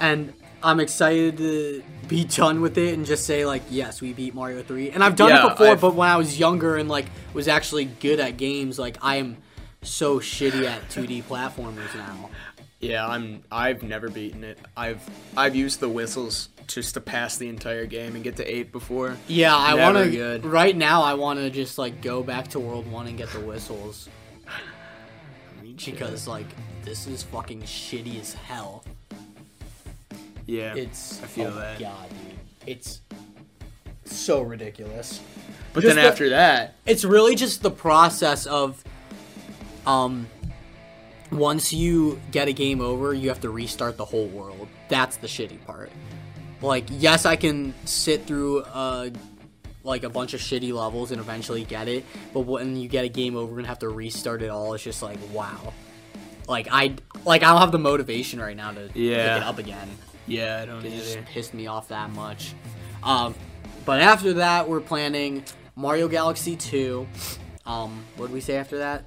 And 0.00 0.32
I'm 0.62 0.80
excited 0.80 1.38
to 1.38 1.82
be 2.08 2.24
done 2.24 2.60
with 2.60 2.76
it 2.78 2.94
and 2.94 3.06
just 3.06 3.24
say, 3.24 3.46
like, 3.46 3.62
yes, 3.70 4.00
we 4.00 4.12
beat 4.12 4.34
Mario 4.34 4.62
3. 4.62 4.90
And 4.90 5.02
I've 5.02 5.16
done 5.16 5.30
Yeah, 5.30 5.46
it 5.46 5.50
before, 5.50 5.68
I've- 5.68 5.80
but 5.80 5.94
when 5.94 6.08
I 6.08 6.16
was 6.16 6.38
younger 6.38 6.76
and, 6.76 6.88
like, 6.88 7.06
was 7.32 7.48
actually 7.48 7.86
good 7.86 8.20
at 8.20 8.36
games, 8.36 8.78
like, 8.78 8.98
I 9.00 9.16
am 9.16 9.36
so 9.82 10.18
shitty 10.20 10.66
at 10.66 10.88
2D 10.90 11.22
platformers 11.22 11.94
now. 11.94 12.30
Yeah, 12.80 13.06
I'm. 13.06 13.42
I've 13.52 13.82
never 13.82 14.08
beaten 14.08 14.42
it. 14.42 14.58
I've 14.74 15.02
I've 15.36 15.54
used 15.54 15.80
the 15.80 15.88
whistles 15.88 16.48
just 16.66 16.94
to 16.94 17.00
pass 17.02 17.36
the 17.36 17.48
entire 17.48 17.84
game 17.84 18.14
and 18.14 18.24
get 18.24 18.36
to 18.36 18.44
eight 18.50 18.72
before. 18.72 19.18
Yeah, 19.28 19.54
I 19.54 19.74
want 19.74 20.12
to. 20.12 20.40
Right 20.44 20.74
now, 20.74 21.02
I 21.02 21.12
want 21.12 21.40
to 21.40 21.50
just, 21.50 21.76
like, 21.76 22.00
go 22.00 22.22
back 22.22 22.48
to 22.48 22.58
World 22.60 22.90
1 22.90 23.06
and 23.06 23.18
get 23.18 23.28
the 23.30 23.40
whistles. 23.40 24.08
Because, 25.84 26.26
like, 26.28 26.46
this 26.84 27.06
is 27.06 27.22
fucking 27.22 27.62
shitty 27.62 28.20
as 28.20 28.34
hell. 28.34 28.84
Yeah, 30.50 30.74
It's 30.74 31.22
I 31.22 31.26
feel 31.26 31.48
oh 31.48 31.58
that. 31.58 31.78
God, 31.78 32.08
dude, 32.08 32.38
it's 32.66 33.00
so 34.04 34.42
ridiculous. 34.42 35.20
But 35.72 35.82
Just 35.82 35.94
then 35.94 36.02
the- 36.04 36.10
after 36.10 36.28
that, 36.30 36.74
It's 36.86 37.04
really 37.04 37.36
just 37.36 37.62
the 37.62 37.70
process 37.70 38.46
of, 38.46 38.82
um, 39.86 40.26
once 41.30 41.72
you 41.72 42.20
get 42.32 42.48
a 42.48 42.52
game 42.52 42.80
over, 42.80 43.14
you 43.14 43.28
have 43.28 43.40
to 43.42 43.50
restart 43.50 43.96
the 43.96 44.04
whole 44.04 44.26
world. 44.26 44.66
That's 44.88 45.16
the 45.18 45.28
shitty 45.28 45.64
part. 45.64 45.90
Like, 46.60 46.86
yes, 46.90 47.24
I 47.24 47.36
can 47.36 47.72
sit 47.84 48.26
through 48.26 48.60
uh 48.62 49.10
like 49.82 50.02
a 50.04 50.10
bunch 50.10 50.34
of 50.34 50.40
shitty 50.40 50.74
levels 50.74 51.10
and 51.10 51.18
eventually 51.20 51.64
get 51.64 51.88
it, 51.88 52.04
but 52.34 52.40
when 52.40 52.76
you 52.76 52.86
get 52.86 53.04
a 53.04 53.08
game 53.08 53.34
over 53.34 53.56
and 53.58 53.66
have 53.66 53.78
to 53.78 53.88
restart 53.88 54.42
it 54.42 54.50
all, 54.50 54.74
it's 54.74 54.82
just 54.84 55.02
like 55.02 55.18
wow. 55.32 55.72
Like 56.48 56.66
I 56.70 56.96
like 57.24 57.42
I 57.44 57.52
don't 57.52 57.60
have 57.60 57.72
the 57.72 57.78
motivation 57.78 58.40
right 58.40 58.56
now 58.56 58.72
to 58.72 58.90
Yeah. 58.94 59.34
pick 59.34 59.42
it 59.42 59.48
up 59.48 59.58
again. 59.58 59.88
Yeah, 60.30 60.60
I 60.62 60.66
don't 60.66 60.84
It 60.84 60.90
just 60.90 61.18
pissed 61.26 61.54
me 61.54 61.66
off 61.66 61.88
that 61.88 62.10
much. 62.10 62.54
Um, 63.02 63.34
but 63.84 64.00
after 64.00 64.34
that, 64.34 64.68
we're 64.68 64.80
planning 64.80 65.44
Mario 65.76 66.08
Galaxy 66.08 66.56
2. 66.56 67.06
Um, 67.66 68.04
what 68.16 68.26
did 68.26 68.34
we 68.34 68.40
say 68.40 68.56
after 68.56 68.78
that? 68.78 69.04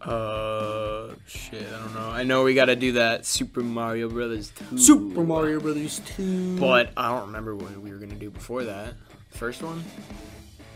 Uh, 0.00 1.14
shit, 1.26 1.62
I 1.66 1.78
don't 1.78 1.94
know. 1.94 2.08
I 2.10 2.24
know 2.24 2.42
we 2.42 2.54
got 2.54 2.64
to 2.64 2.76
do 2.76 2.92
that 2.92 3.24
Super 3.24 3.60
Mario 3.60 4.08
Brothers 4.08 4.52
2. 4.70 4.78
Super 4.78 5.22
Mario 5.22 5.60
Brothers 5.60 6.00
2. 6.16 6.58
But 6.58 6.90
I 6.96 7.08
don't 7.10 7.26
remember 7.26 7.54
what 7.54 7.76
we 7.80 7.92
were 7.92 7.98
gonna 7.98 8.14
do 8.16 8.30
before 8.30 8.64
that. 8.64 8.94
First 9.30 9.62
one? 9.62 9.82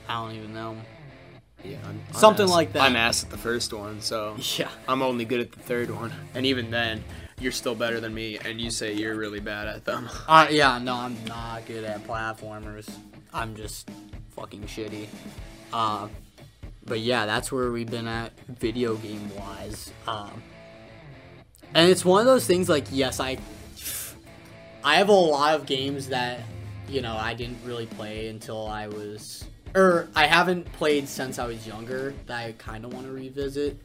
I 0.08 0.14
don't 0.24 0.36
even 0.36 0.54
know. 0.54 0.76
Yeah, 1.64 1.78
I'm, 1.88 2.00
I'm 2.08 2.14
Something 2.14 2.44
ass- 2.44 2.50
like 2.50 2.72
that. 2.74 2.82
I'm 2.82 2.94
ass 2.94 3.24
at 3.24 3.30
the 3.30 3.36
first 3.38 3.72
one, 3.72 4.00
so 4.00 4.36
Yeah. 4.56 4.68
I'm 4.86 5.02
only 5.02 5.24
good 5.24 5.40
at 5.40 5.50
the 5.52 5.58
third 5.60 5.90
one, 5.90 6.12
and 6.34 6.46
even 6.46 6.70
then, 6.70 7.02
you're 7.40 7.52
still 7.52 7.74
better 7.74 8.00
than 8.00 8.14
me, 8.14 8.38
and 8.44 8.60
you 8.60 8.70
say 8.70 8.92
you're 8.92 9.16
really 9.16 9.40
bad 9.40 9.68
at 9.68 9.84
them. 9.84 10.08
Uh, 10.28 10.46
yeah, 10.50 10.78
no, 10.78 10.94
I'm 10.94 11.16
not 11.26 11.66
good 11.66 11.84
at 11.84 12.04
platformers. 12.04 12.88
I'm 13.32 13.54
just 13.54 13.88
fucking 14.30 14.62
shitty. 14.62 15.06
Uh, 15.72 16.08
but 16.84 17.00
yeah, 17.00 17.26
that's 17.26 17.52
where 17.52 17.70
we've 17.70 17.90
been 17.90 18.08
at 18.08 18.32
video 18.48 18.96
game 18.96 19.30
wise. 19.36 19.92
Um, 20.06 20.42
and 21.74 21.90
it's 21.90 22.04
one 22.04 22.20
of 22.20 22.26
those 22.26 22.46
things 22.46 22.68
like, 22.68 22.86
yes, 22.90 23.20
I, 23.20 23.38
I 24.82 24.96
have 24.96 25.08
a 25.08 25.12
lot 25.12 25.54
of 25.54 25.66
games 25.66 26.08
that, 26.08 26.40
you 26.88 27.02
know, 27.02 27.16
I 27.16 27.34
didn't 27.34 27.58
really 27.64 27.86
play 27.86 28.28
until 28.28 28.66
I 28.66 28.88
was, 28.88 29.44
or 29.74 30.08
I 30.14 30.26
haven't 30.26 30.70
played 30.72 31.08
since 31.08 31.38
I 31.38 31.46
was 31.46 31.66
younger 31.66 32.14
that 32.26 32.46
I 32.46 32.52
kind 32.52 32.84
of 32.84 32.92
want 32.94 33.06
to 33.06 33.12
revisit. 33.12 33.78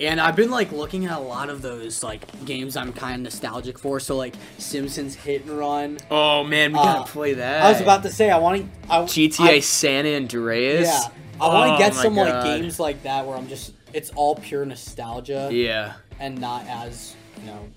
And 0.00 0.20
I've 0.20 0.36
been 0.36 0.50
like 0.50 0.70
looking 0.70 1.06
at 1.06 1.16
a 1.16 1.20
lot 1.20 1.50
of 1.50 1.60
those 1.60 2.02
like 2.04 2.44
games 2.44 2.76
I'm 2.76 2.92
kind 2.92 3.16
of 3.16 3.20
nostalgic 3.22 3.78
for. 3.78 3.98
So 3.98 4.16
like 4.16 4.34
Simpsons 4.58 5.14
Hit 5.16 5.42
and 5.46 5.58
Run. 5.58 5.98
Oh 6.10 6.44
man, 6.44 6.72
we 6.72 6.78
Uh, 6.78 6.84
gotta 6.84 7.10
play 7.12 7.34
that. 7.34 7.62
I 7.64 7.72
was 7.72 7.80
about 7.80 8.02
to 8.04 8.10
say 8.10 8.30
I 8.30 8.38
want 8.38 8.62
to. 8.62 8.92
I, 8.92 8.98
GTA 9.02 9.48
I- 9.48 9.60
San 9.60 10.06
Andreas. 10.06 10.86
yeah, 10.86 11.08
I 11.40 11.48
want 11.52 11.68
to 11.70 11.74
Oh 11.74 11.78
get 11.78 11.94
some 11.94 12.14
like 12.14 12.44
games 12.44 12.78
like 12.78 13.02
that 13.02 13.26
where 13.26 13.36
I'm 13.36 13.48
just 13.48 13.72
it's 13.92 14.10
all 14.10 14.36
pure 14.36 14.64
nostalgia 14.66 15.48
Yeah. 15.50 15.94
and 16.20 16.38
not 16.38 16.64
as 16.68 17.16
you 17.40 17.46
know 17.46 17.68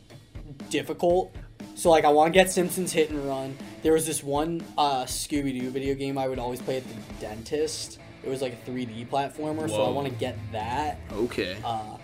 difficult. 0.70 1.34
So 1.76 1.90
like 1.90 2.06
I 2.06 2.10
want 2.10 2.34
to 2.34 2.40
get 2.40 2.52
Simpsons 2.52 2.92
Hit 2.92 3.10
and 3.10 3.28
Run. 3.28 3.58
There 3.82 3.94
was 3.94 4.06
this 4.06 4.24
one 4.24 4.64
uh, 4.78 5.06
Scooby 5.06 5.60
Doo 5.60 5.70
video 5.72 5.96
game 5.96 6.18
I 6.20 6.28
would 6.28 6.38
always 6.40 6.62
play 6.62 6.78
at 6.78 6.84
the 6.88 6.94
dentist. 7.20 7.98
It 8.24 8.30
was 8.30 8.44
like 8.44 8.54
a 8.54 8.70
3D 8.70 9.08
platformer, 9.08 9.68
so 9.68 9.84
I 9.84 9.90
want 9.90 10.08
to 10.08 10.14
get 10.14 10.38
that. 10.52 11.00
Okay. 11.12 11.58
Uh, 11.66 11.98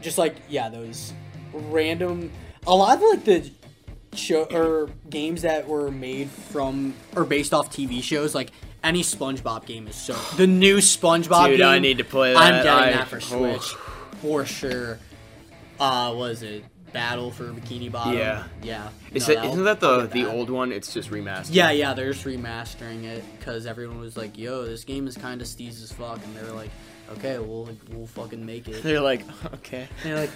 just 0.00 0.18
like 0.18 0.36
yeah, 0.48 0.68
those 0.68 1.12
random. 1.52 2.30
A 2.66 2.74
lot 2.74 2.96
of 2.96 3.02
like 3.02 3.24
the 3.24 3.50
show 4.14 4.44
or 4.44 4.90
games 5.08 5.42
that 5.42 5.66
were 5.68 5.90
made 5.90 6.28
from 6.30 6.94
or 7.16 7.24
based 7.24 7.54
off 7.54 7.70
TV 7.74 8.02
shows, 8.02 8.34
like 8.34 8.50
any 8.82 9.02
SpongeBob 9.02 9.66
game 9.66 9.88
is 9.88 9.96
so. 9.96 10.14
The 10.36 10.46
new 10.46 10.78
SpongeBob 10.78 11.48
Dude, 11.48 11.58
game. 11.58 11.66
I 11.68 11.78
need 11.78 11.98
to 11.98 12.04
play 12.04 12.32
that. 12.34 12.38
I'm 12.42 12.62
getting 12.62 12.70
I- 12.70 12.92
that 12.92 13.08
for 13.08 13.16
oh. 13.16 13.20
Switch 13.58 13.74
for 14.20 14.44
sure. 14.44 14.98
Uh, 15.78 16.12
was 16.14 16.42
it 16.42 16.64
Battle 16.92 17.30
for 17.30 17.44
Bikini 17.44 17.90
Bottom? 17.90 18.18
Yeah. 18.18 18.44
yeah. 18.62 18.88
Is 19.14 19.26
No, 19.28 19.34
that, 19.34 19.44
isn't 19.46 19.64
that 19.64 19.80
the 19.80 20.06
the 20.06 20.24
that. 20.24 20.34
old 20.34 20.50
one? 20.50 20.72
It's 20.72 20.92
just 20.92 21.10
remastered. 21.10 21.48
Yeah, 21.52 21.70
yeah, 21.70 21.94
they're 21.94 22.12
just 22.12 22.26
remastering 22.26 23.04
it 23.04 23.24
because 23.38 23.64
everyone 23.64 23.98
was 24.00 24.16
like, 24.16 24.36
"Yo, 24.36 24.64
this 24.66 24.84
game 24.84 25.06
is 25.06 25.16
kind 25.16 25.40
of 25.40 25.46
steez 25.46 25.82
as 25.82 25.90
fuck," 25.92 26.20
and 26.22 26.36
they 26.36 26.42
were 26.42 26.54
like, 26.56 26.70
"Okay, 27.12 27.38
we'll 27.38 27.68
we'll 27.90 28.06
fucking 28.06 28.44
make 28.44 28.68
it." 28.68 28.82
They're 28.82 29.00
like, 29.00 29.22
okay. 29.54 29.88
They're 30.02 30.16
like, 30.16 30.30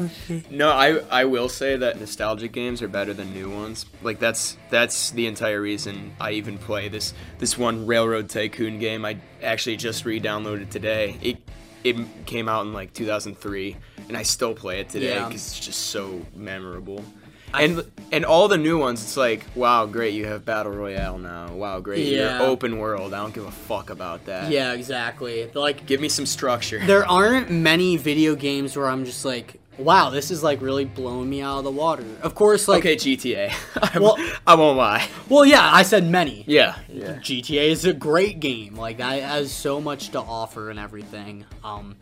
okay. 0.00 0.42
No, 0.50 0.70
I 0.70 0.98
I 1.10 1.24
will 1.24 1.48
say 1.48 1.76
that 1.76 1.98
nostalgic 1.98 2.52
games 2.52 2.82
are 2.82 2.88
better 2.88 3.12
than 3.14 3.32
new 3.32 3.50
ones. 3.50 3.86
Like 4.02 4.18
that's 4.18 4.56
that's 4.70 5.10
the 5.10 5.26
entire 5.26 5.60
reason 5.60 6.12
I 6.20 6.32
even 6.32 6.58
play 6.58 6.88
this 6.88 7.14
this 7.38 7.56
one 7.58 7.86
Railroad 7.86 8.28
Tycoon 8.28 8.78
game. 8.78 9.04
I 9.04 9.18
actually 9.42 9.76
just 9.76 10.04
re-downloaded 10.04 10.70
today. 10.70 11.16
It 11.22 11.36
it 11.84 11.96
came 12.26 12.48
out 12.48 12.66
in 12.66 12.72
like 12.72 12.92
2003, 12.92 13.76
and 14.08 14.16
I 14.16 14.24
still 14.24 14.52
play 14.54 14.80
it 14.80 14.88
today 14.88 15.14
Yeah. 15.14 15.26
because 15.28 15.46
it's 15.46 15.60
just 15.60 15.86
so 15.86 16.20
memorable. 16.34 17.04
And 17.54 17.84
and 18.12 18.24
all 18.24 18.48
the 18.48 18.58
new 18.58 18.78
ones, 18.78 19.02
it's 19.02 19.16
like, 19.16 19.44
wow, 19.54 19.86
great, 19.86 20.14
you 20.14 20.26
have 20.26 20.44
battle 20.44 20.72
royale 20.72 21.18
now. 21.18 21.52
Wow, 21.52 21.80
great, 21.80 22.06
Yeah. 22.06 22.38
you're 22.40 22.48
open 22.48 22.78
world. 22.78 23.12
I 23.14 23.18
don't 23.22 23.34
give 23.34 23.46
a 23.46 23.50
fuck 23.50 23.90
about 23.90 24.24
that. 24.26 24.50
Yeah, 24.50 24.72
exactly. 24.72 25.50
Like 25.54 25.86
give 25.86 26.00
me 26.00 26.08
some 26.08 26.26
structure. 26.26 26.78
there 26.86 27.06
aren't 27.10 27.50
many 27.50 27.96
video 27.96 28.34
games 28.34 28.76
where 28.76 28.88
I'm 28.88 29.04
just 29.04 29.24
like, 29.24 29.60
wow, 29.78 30.10
this 30.10 30.30
is 30.30 30.42
like 30.42 30.60
really 30.60 30.84
blowing 30.84 31.28
me 31.30 31.40
out 31.40 31.58
of 31.58 31.64
the 31.64 31.70
water. 31.70 32.04
Of 32.22 32.34
course, 32.34 32.66
like, 32.68 32.80
okay, 32.80 32.96
GTA. 32.96 33.52
I, 33.94 33.98
Well- 33.98 34.18
I 34.46 34.54
won't 34.54 34.76
lie. 34.76 35.06
well, 35.28 35.44
yeah, 35.44 35.70
I 35.72 35.82
said 35.84 36.04
many. 36.06 36.44
Yeah, 36.46 36.76
yeah. 36.88 37.14
GTA 37.16 37.68
is 37.70 37.84
a 37.84 37.92
great 37.92 38.40
game. 38.40 38.74
Like 38.74 38.98
that 38.98 39.22
has 39.22 39.52
so 39.52 39.80
much 39.80 40.10
to 40.10 40.20
offer 40.20 40.70
and 40.70 40.78
everything. 40.78 41.44
Um, 41.64 41.96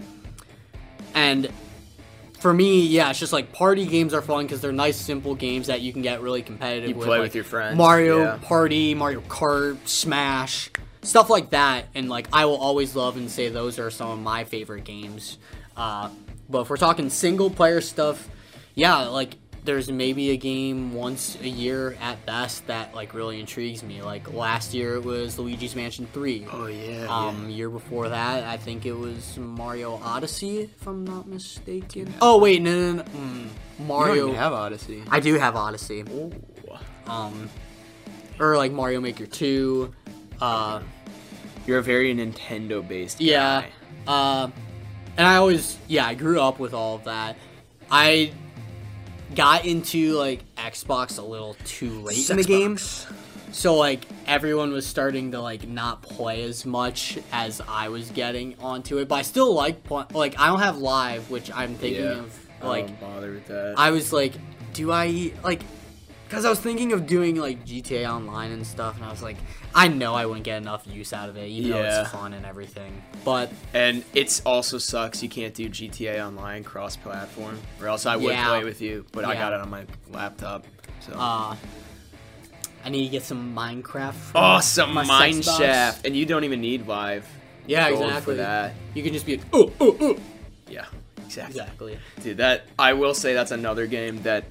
and 1.14 1.50
for 2.46 2.54
me, 2.54 2.87
yeah, 2.87 3.11
it's 3.11 3.18
just 3.18 3.32
like 3.32 3.52
party 3.52 3.85
games 3.87 4.14
are 4.14 4.22
fun 4.22 4.44
because 4.44 4.61
they're 4.61 4.70
nice, 4.70 4.96
simple 4.96 5.35
games 5.35 5.66
that 5.66 5.80
you 5.80 5.92
can 5.92 6.00
get 6.00 6.20
really 6.22 6.42
competitive. 6.42 6.90
You 6.90 6.94
with, 6.94 7.09
play 7.09 7.18
like 7.18 7.26
with 7.26 7.35
your 7.35 7.42
friends, 7.42 7.76
Mario 7.76 8.20
yeah. 8.20 8.38
Party, 8.40 8.94
Mario 8.94 9.20
Kart, 9.22 9.78
Smash, 9.88 10.70
stuff 11.02 11.28
like 11.28 11.50
that. 11.50 11.87
And 11.96 12.09
like 12.09 12.28
I 12.32 12.44
will 12.44 12.59
always 12.59 12.94
love 12.94 13.16
and 13.16 13.28
say 13.28 13.48
those 13.48 13.80
are 13.80 13.90
some 13.90 14.11
of 14.11 14.20
my 14.20 14.44
favorite 14.44 14.85
games. 14.85 15.38
Uh, 15.76 16.11
but 16.48 16.61
if 16.61 16.70
we're 16.70 16.76
talking 16.76 17.11
single 17.11 17.50
player 17.50 17.80
stuff, 17.80 18.28
yeah, 18.76 19.09
like 19.09 19.35
there's 19.66 19.90
maybe 19.90 20.31
a 20.31 20.37
game 20.37 20.94
once 20.94 21.37
a 21.42 21.48
year 21.48 21.96
at 22.00 22.24
best 22.24 22.66
that 22.68 22.94
like 22.94 23.12
really 23.12 23.38
intrigues 23.40 23.83
me. 23.83 24.00
Like 24.00 24.33
last 24.33 24.72
year 24.72 24.94
it 24.96 25.05
was 25.05 25.38
Luigi's 25.38 25.76
Mansion 25.76 26.07
3. 26.12 26.46
Oh 26.52 26.66
yeah. 26.66 27.07
Um, 27.09 27.50
year 27.50 27.68
before 27.68 28.09
that, 28.09 28.44
I 28.44 28.57
think 28.57 28.87
it 28.87 28.94
was 28.94 29.37
Mario 29.37 30.00
Odyssey, 30.02 30.61
if 30.62 30.87
I'm 30.87 31.05
not 31.05 31.26
mistaken. 31.29 32.14
Oh 32.22 32.38
wait, 32.38 32.62
no, 32.62 32.70
no, 32.70 32.92
no. 32.94 33.02
Mm, 33.02 33.42
You 33.44 33.48
don't 33.79 33.87
Mario. 33.87 34.24
even 34.29 34.37
have 34.37 34.52
Odyssey. 34.55 35.02
I 35.11 35.20
do 35.20 35.35
have 35.35 35.55
Odyssey. 35.57 36.05
Um, 37.07 37.50
or 38.40 38.57
like 38.57 38.72
Mario 38.72 39.00
Maker 39.00 39.26
2. 39.26 39.92
Uh, 40.40 40.81
You're 41.66 41.79
a 41.79 41.83
very 41.83 42.14
Nintendo 42.14 42.87
based. 42.87 43.20
yeah. 43.20 43.64
Uh, 44.07 44.48
and 45.16 45.26
I 45.26 45.37
always, 45.37 45.79
yeah, 45.88 46.07
I 46.07 46.14
grew 46.14 46.40
up 46.40 46.59
with 46.59 46.74
all 46.74 46.96
of 46.96 47.05
that. 47.05 47.37
I 47.90 48.33
got 49.35 49.65
into 49.65 50.12
like 50.15 50.43
Xbox 50.57 51.19
a 51.19 51.23
little 51.23 51.55
too 51.65 51.91
late 52.01 52.29
in 52.31 52.37
the 52.37 52.45
game. 52.45 52.79
So 53.53 53.75
like 53.77 54.05
everyone 54.27 54.73
was 54.73 54.87
starting 54.87 55.33
to 55.33 55.41
like 55.41 55.67
not 55.67 56.03
play 56.03 56.43
as 56.45 56.67
much 56.67 57.19
as 57.33 57.62
I 57.67 57.89
was 57.89 58.11
getting 58.11 58.55
onto 58.61 58.99
it, 58.99 59.09
but 59.09 59.15
I 59.17 59.23
still 59.23 59.55
like 59.55 59.83
pl- 59.85 60.07
like 60.12 60.39
I 60.39 60.49
don't 60.49 60.61
have 60.61 60.79
live, 60.79 61.31
which 61.31 61.51
I'm 61.53 61.75
thinking 61.75 62.05
Yeah. 62.05 62.11
of 62.19 62.47
I 62.62 62.67
like 62.69 62.87
don't 62.87 63.01
bother 63.01 63.33
with 63.33 63.47
that. 63.47 63.75
I 63.79 63.91
was 63.93 64.12
like, 64.12 64.35
do 64.75 64.91
I 64.93 65.33
like? 65.43 65.62
Because 66.29 66.45
I 66.45 66.51
was 66.51 66.59
thinking 66.59 66.93
of 66.93 67.07
doing 67.07 67.37
like 67.37 67.65
GTA 67.65 68.09
Online 68.11 68.51
and 68.51 68.67
stuff, 68.67 68.97
and 68.97 69.05
I 69.05 69.11
was 69.11 69.23
like, 69.23 69.37
I 69.75 69.87
know 69.87 70.15
I 70.15 70.27
wouldn't 70.27 70.45
get 70.45 70.57
enough 70.59 70.85
use 70.87 71.12
out 71.12 71.29
of 71.29 71.37
it, 71.37 71.47
even 71.49 71.71
though 71.71 71.83
it's 71.83 72.11
fun 72.11 72.33
and 72.35 72.45
everything. 72.45 73.01
But 73.25 73.53
and 73.73 74.05
it's 74.12 74.41
also 74.45 74.79
sucks 74.79 75.23
you 75.23 75.29
can't 75.29 75.55
do 75.55 75.69
GTA 75.69 76.27
Online 76.27 76.65
cross 76.65 76.97
platform, 76.97 77.59
or 77.81 77.87
else 77.87 78.07
I 78.07 78.17
would 78.17 78.25
Yeah. 78.33 78.49
play 78.49 78.65
with 78.65 78.81
you. 78.81 79.07
But 79.12 79.25
I 79.25 79.35
got 79.35 79.53
it 79.53 79.61
on 79.61 79.71
my 79.71 79.85
laptop. 80.11 80.67
So. 81.01 81.12
uh, 81.12 81.55
I 82.85 82.89
need 82.89 83.05
to 83.05 83.11
get 83.11 83.23
some 83.23 83.55
Minecraft. 83.55 84.15
oh, 84.35 84.61
some 84.61 84.95
my 84.95 85.05
mine 85.05 85.43
shaft, 85.43 86.07
and 86.07 86.17
you 86.17 86.25
don't 86.27 86.45
even 86.45 86.61
need 86.61 86.87
live. 86.87 87.27
Yeah, 87.67 87.91
gold 87.91 88.03
exactly. 88.05 88.35
For 88.35 88.37
that, 88.39 88.75
You 88.95 89.03
can 89.03 89.12
just 89.12 89.27
be 89.27 89.37
like, 89.39 89.47
oh, 89.53 89.73
oh, 89.81 89.97
oh. 90.01 90.17
yeah, 90.69 90.85
exactly. 91.25 91.61
Exactly. 91.61 91.99
Dude, 92.23 92.37
that 92.37 92.67
I 92.79 92.93
will 92.93 93.15
say 93.15 93.35
that's 93.35 93.51
another 93.51 93.87
game 93.89 94.23
that 94.23 94.45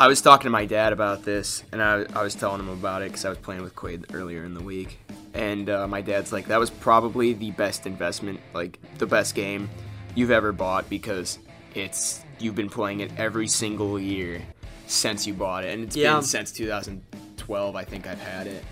I 0.00 0.06
was 0.06 0.20
talking 0.20 0.44
to 0.44 0.50
my 0.50 0.64
dad 0.64 0.92
about 0.92 1.24
this, 1.24 1.64
and 1.72 1.82
I, 1.82 2.06
I 2.14 2.22
was 2.22 2.34
telling 2.36 2.60
him 2.60 2.68
about 2.68 3.02
it 3.02 3.06
because 3.06 3.24
I 3.24 3.30
was 3.30 3.38
playing 3.38 3.62
with 3.62 3.74
Quaid 3.74 4.14
earlier 4.14 4.44
in 4.44 4.54
the 4.54 4.62
week, 4.62 4.98
and 5.34 5.68
uh, 5.68 5.88
my 5.88 6.00
dad's 6.02 6.32
like, 6.32 6.46
that 6.46 6.60
was 6.60 6.70
probably 6.70 7.32
the 7.32 7.50
best 7.50 7.84
investment, 7.84 8.38
like 8.54 8.78
the 8.98 9.06
best 9.06 9.34
game 9.34 9.68
you've 10.14 10.30
ever 10.30 10.52
bought 10.52 10.88
because 10.88 11.40
it's 11.74 12.24
you've 12.38 12.54
been 12.54 12.70
playing 12.70 13.00
it 13.00 13.10
every 13.18 13.48
single 13.48 13.98
year, 13.98 14.40
since 14.86 15.26
you 15.26 15.34
bought 15.34 15.64
it, 15.64 15.74
and 15.74 15.82
it's 15.82 15.96
Yeah. 15.96 16.14
been 16.14 16.22
since 16.22 16.52
2012. 16.52 17.74
I 17.74 17.84
think 17.84 18.06
I've 18.06 18.20
had 18.20 18.46
it. 18.46 18.64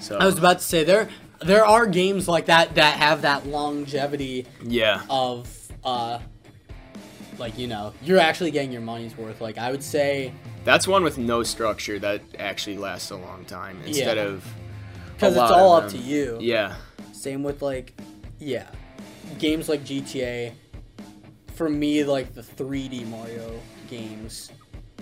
So 0.00 0.16
I 0.16 0.24
was 0.24 0.38
about 0.38 0.58
to 0.60 0.64
say 0.64 0.82
there 0.84 1.08
there 1.42 1.64
are 1.66 1.86
games 1.86 2.26
like 2.26 2.46
that 2.46 2.74
that 2.76 2.96
have 2.96 3.22
that 3.22 3.46
longevity 3.46 4.46
yeah, 4.64 5.02
of 5.10 5.46
uh 5.84 6.20
like 7.38 7.58
you 7.58 7.66
know 7.66 7.92
you're 8.02 8.18
actually 8.18 8.50
getting 8.50 8.72
your 8.72 8.80
money's 8.82 9.16
worth. 9.16 9.40
Like 9.42 9.58
I 9.58 9.70
would 9.70 9.82
say 9.82 10.32
that's 10.64 10.86
one 10.86 11.02
with 11.02 11.18
no 11.18 11.42
structure 11.42 11.98
that 11.98 12.22
actually 12.38 12.76
lasts 12.78 13.10
a 13.10 13.16
long 13.16 13.44
time 13.44 13.78
instead 13.86 14.16
Yeah. 14.16 14.24
of 14.24 14.44
because 15.14 15.34
it's 15.34 15.50
all 15.50 15.74
up 15.74 15.88
to 15.90 15.98
you. 15.98 16.38
Yeah, 16.40 16.74
Same 17.12 17.42
with 17.42 17.60
like, 17.60 17.92
yeah, 18.38 18.66
games 19.38 19.68
like 19.68 19.84
GTA. 19.84 20.52
For 21.54 21.68
me, 21.68 22.04
like 22.04 22.32
the 22.34 22.40
3D 22.42 23.06
Mario 23.08 23.60
games, 23.90 24.50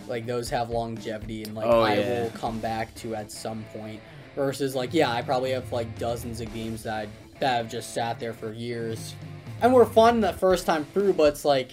like 0.09 0.27
those 0.27 0.51
have 0.51 0.71
longevity 0.71 1.44
and 1.44 1.55
like 1.55 1.66
Oh, 1.66 1.83
I 1.83 1.99
yeah. 1.99 2.09
will 2.23 2.31
come 2.31 2.59
back 2.59 2.92
to 2.97 3.14
at 3.14 3.31
some 3.31 3.64
point. 3.73 4.01
Versus 4.35 4.75
like, 4.75 4.92
yeah, 4.92 5.12
I 5.12 5.23
probably 5.23 5.53
have 5.53 5.71
like 5.71 5.97
dozens 6.01 6.40
of 6.40 6.53
games 6.53 6.83
that 6.83 7.07
I, 7.07 7.09
that 7.38 7.57
have 7.57 7.71
just 7.71 7.94
sat 7.94 8.18
there 8.18 8.33
for 8.33 8.53
years, 8.53 9.14
and 9.62 9.73
were 9.73 9.85
fun 9.87 10.21
the 10.21 10.33
first 10.33 10.66
time 10.66 10.85
through, 10.92 11.12
but 11.12 11.25
it's 11.35 11.44
like, 11.44 11.73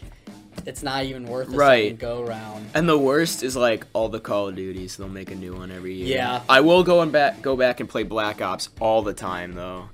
it's 0.65 0.81
not 0.83 1.03
even 1.05 1.27
worth 1.27 1.47
a 1.53 1.57
Right. 1.57 1.85
second 1.85 1.99
go 1.99 2.23
round. 2.23 2.69
And 2.73 2.87
the 2.89 2.97
worst 2.97 3.43
is 3.43 3.55
like 3.55 3.85
all 3.93 4.09
the 4.09 4.19
Call 4.19 4.47
of 4.49 4.55
Duties. 4.55 4.97
They'll 4.97 5.07
make 5.09 5.31
a 5.31 5.35
new 5.35 5.53
one 5.55 5.71
every 5.71 5.93
year. 5.93 6.17
Yeah. 6.17 6.41
I 6.49 6.61
will 6.61 6.83
go 6.83 7.01
and 7.01 7.11
back 7.11 7.41
go 7.41 7.55
back 7.55 7.79
and 7.79 7.87
play 7.89 8.03
Black 8.03 8.41
Ops 8.41 8.69
all 8.79 9.01
the 9.01 9.13
time 9.13 9.53
though. 9.53 9.89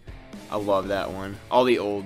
I 0.50 0.58
love 0.58 0.90
that 0.90 1.12
one. 1.12 1.38
All 1.50 1.64
the 1.64 1.80
old 1.80 2.06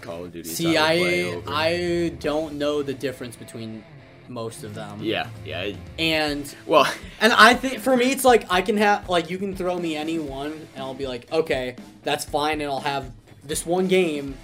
Call 0.00 0.24
of 0.24 0.32
Duties. 0.32 0.56
See, 0.56 0.76
I 0.76 0.98
over. 1.32 1.50
I 1.50 2.12
don't 2.20 2.54
know 2.54 2.82
the 2.82 2.94
difference 2.94 3.36
between 3.36 3.84
most 4.28 4.64
of 4.64 4.74
them. 4.74 4.98
yeah 5.02 5.26
yeah. 5.44 5.72
And 5.98 6.54
Well, 6.66 6.86
And 7.20 7.32
I 7.32 7.54
think 7.54 7.80
for 7.80 7.96
me, 7.96 8.10
it's 8.12 8.24
like 8.24 8.46
I 8.50 8.62
can 8.62 8.76
have 8.78 9.08
like 9.08 9.30
you 9.30 9.38
can 9.38 9.54
throw 9.54 9.78
me 9.78 9.94
any 9.96 10.18
one, 10.18 10.52
and 10.52 10.82
I'll 10.82 10.94
be 10.94 11.06
like, 11.06 11.30
okay, 11.32 11.76
that's 12.02 12.24
fine, 12.24 12.60
and 12.60 12.70
I'll 12.70 12.80
have 12.80 13.10
this 13.44 13.66
one 13.66 13.88
game, 13.88 14.34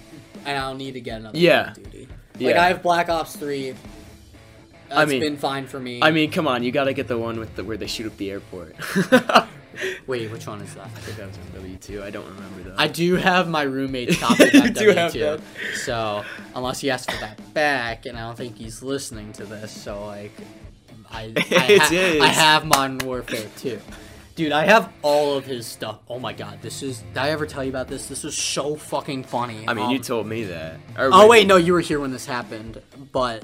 and 0.45 0.57
I'll 0.57 0.75
need 0.75 0.93
to 0.93 1.01
get 1.01 1.19
another. 1.19 1.37
Yeah. 1.37 1.73
Call 1.73 1.83
of 1.83 1.91
Duty. 1.91 2.07
Like 2.39 2.55
Yeah. 2.55 2.63
I 2.63 2.67
have 2.69 2.81
Black 2.83 3.09
Ops 3.09 3.35
Three. 3.35 3.71
That's 4.87 5.01
I 5.01 5.05
mean- 5.05 5.21
been 5.21 5.37
fine 5.37 5.67
for 5.67 5.79
me. 5.79 5.99
I 6.01 6.11
mean, 6.11 6.31
come 6.31 6.47
on, 6.47 6.63
you 6.63 6.71
gotta 6.71 6.93
get 6.93 7.07
the 7.07 7.17
one 7.17 7.39
with 7.39 7.55
the 7.55 7.63
where 7.63 7.77
they 7.77 7.87
shoot 7.87 8.07
up 8.07 8.17
the 8.17 8.31
airport. 8.31 8.75
wait, 10.07 10.31
which 10.31 10.47
one 10.47 10.61
is 10.61 10.73
that? 10.75 10.85
I 10.85 10.89
think 10.89 11.17
that 11.17 11.27
was 11.27 11.37
in 11.37 11.53
W 11.53 11.77
two. 11.77 12.03
I 12.03 12.09
don't 12.09 12.25
remember 12.27 12.69
though. 12.69 12.75
I 12.77 12.87
do 12.87 13.15
have 13.15 13.47
my 13.47 13.61
roommate's 13.63 14.17
copy 14.19 14.45
of 14.45 14.51
that 14.53 14.75
do 14.75 14.89
have 14.89 15.13
W2, 15.13 15.19
that. 15.37 15.41
so 15.85 16.23
unless 16.55 16.79
he 16.79 16.89
asks 16.89 17.13
for 17.13 17.19
that 17.21 17.53
back, 17.53 18.05
and 18.05 18.17
I 18.17 18.21
don't 18.21 18.35
think 18.37 18.57
he's 18.57 18.81
listening 18.81 19.31
to 19.33 19.45
this, 19.45 19.71
so 19.71 20.05
like, 20.07 20.31
I 21.11 21.33
I, 21.37 21.77
ha- 21.79 22.19
I 22.23 22.27
have 22.27 22.65
Modern 22.65 22.97
Warfare 22.99 23.47
2. 23.57 23.79
Dude, 24.39 24.53
I 24.53 24.67
have 24.67 24.89
all 25.01 25.35
of 25.35 25.43
his 25.45 25.67
stuff. 25.67 25.99
Oh 26.07 26.17
my 26.17 26.31
god, 26.31 26.61
this 26.61 26.81
is. 26.81 26.99
Did 27.01 27.17
I 27.17 27.31
ever 27.31 27.45
tell 27.45 27.61
you 27.61 27.69
about 27.71 27.89
this? 27.89 28.05
This 28.05 28.23
was 28.23 28.37
so 28.37 28.77
fucking 28.77 29.25
funny. 29.25 29.65
I 29.67 29.73
mean, 29.73 29.89
you 29.89 29.97
Um, 29.97 30.01
told 30.01 30.27
me 30.27 30.45
that. 30.45 30.75
Or 30.97 31.09
Oh 31.11 31.27
wait, 31.27 31.45
no, 31.45 31.57
you 31.57 31.73
were 31.73 31.81
here 31.81 31.99
when 31.99 32.13
this 32.13 32.25
happened. 32.25 32.81
But 33.11 33.43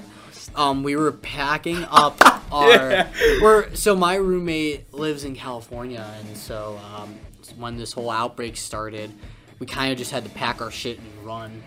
um, 0.55 0.83
we 0.83 0.95
were 0.95 1.11
packing 1.11 1.83
up 1.91 2.17
our. 2.49 2.69
Yeah. 2.69 3.09
We're 3.41 3.75
so 3.75 3.93
my 3.97 4.15
roommate 4.15 4.93
lives 4.93 5.25
in 5.25 5.35
California, 5.35 6.09
and 6.25 6.37
so 6.37 6.79
um, 6.95 7.13
when 7.57 7.75
this 7.75 7.91
whole 7.91 8.09
outbreak 8.09 8.55
started, 8.55 9.11
we 9.59 9.67
kind 9.67 9.91
of 9.91 9.97
just 9.97 10.11
had 10.11 10.23
to 10.23 10.29
pack 10.29 10.61
our 10.61 10.71
shit 10.71 10.97
and 10.97 11.25
run. 11.25 11.61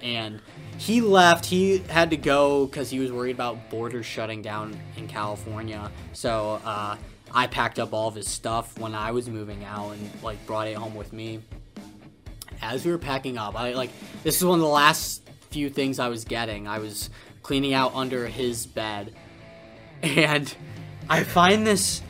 And 0.00 0.40
he 0.78 1.00
left. 1.00 1.44
He 1.44 1.78
had 1.88 2.10
to 2.10 2.16
go 2.16 2.66
because 2.66 2.88
he 2.88 3.00
was 3.00 3.10
worried 3.10 3.34
about 3.34 3.68
borders 3.68 4.06
shutting 4.06 4.42
down 4.42 4.78
in 4.96 5.08
California. 5.08 5.90
So 6.12 6.60
uh, 6.64 6.96
I 7.32 7.46
packed 7.46 7.78
up 7.78 7.92
all 7.92 8.08
of 8.08 8.14
his 8.14 8.28
stuff 8.28 8.78
when 8.78 8.94
I 8.94 9.12
was 9.12 9.28
moving 9.28 9.64
out 9.64 9.90
and 9.90 10.10
like 10.22 10.44
brought 10.46 10.66
it 10.68 10.76
home 10.76 10.94
with 10.94 11.12
me 11.12 11.40
as 12.62 12.84
we 12.84 12.92
were 12.92 12.98
packing 12.98 13.38
up, 13.38 13.58
I 13.58 13.72
like 13.72 13.90
this 14.22 14.36
is 14.36 14.44
one 14.44 14.58
of 14.58 14.62
the 14.62 14.68
last 14.68 15.28
few 15.50 15.70
things 15.70 15.98
I 15.98 16.08
was 16.08 16.24
getting. 16.24 16.68
I 16.68 16.78
was 16.78 17.10
cleaning 17.42 17.74
out 17.74 17.94
under 17.94 18.26
his 18.26 18.66
bed, 18.66 19.14
and 20.02 20.54
I 21.08 21.24
find 21.24 21.66
this, 21.66 22.02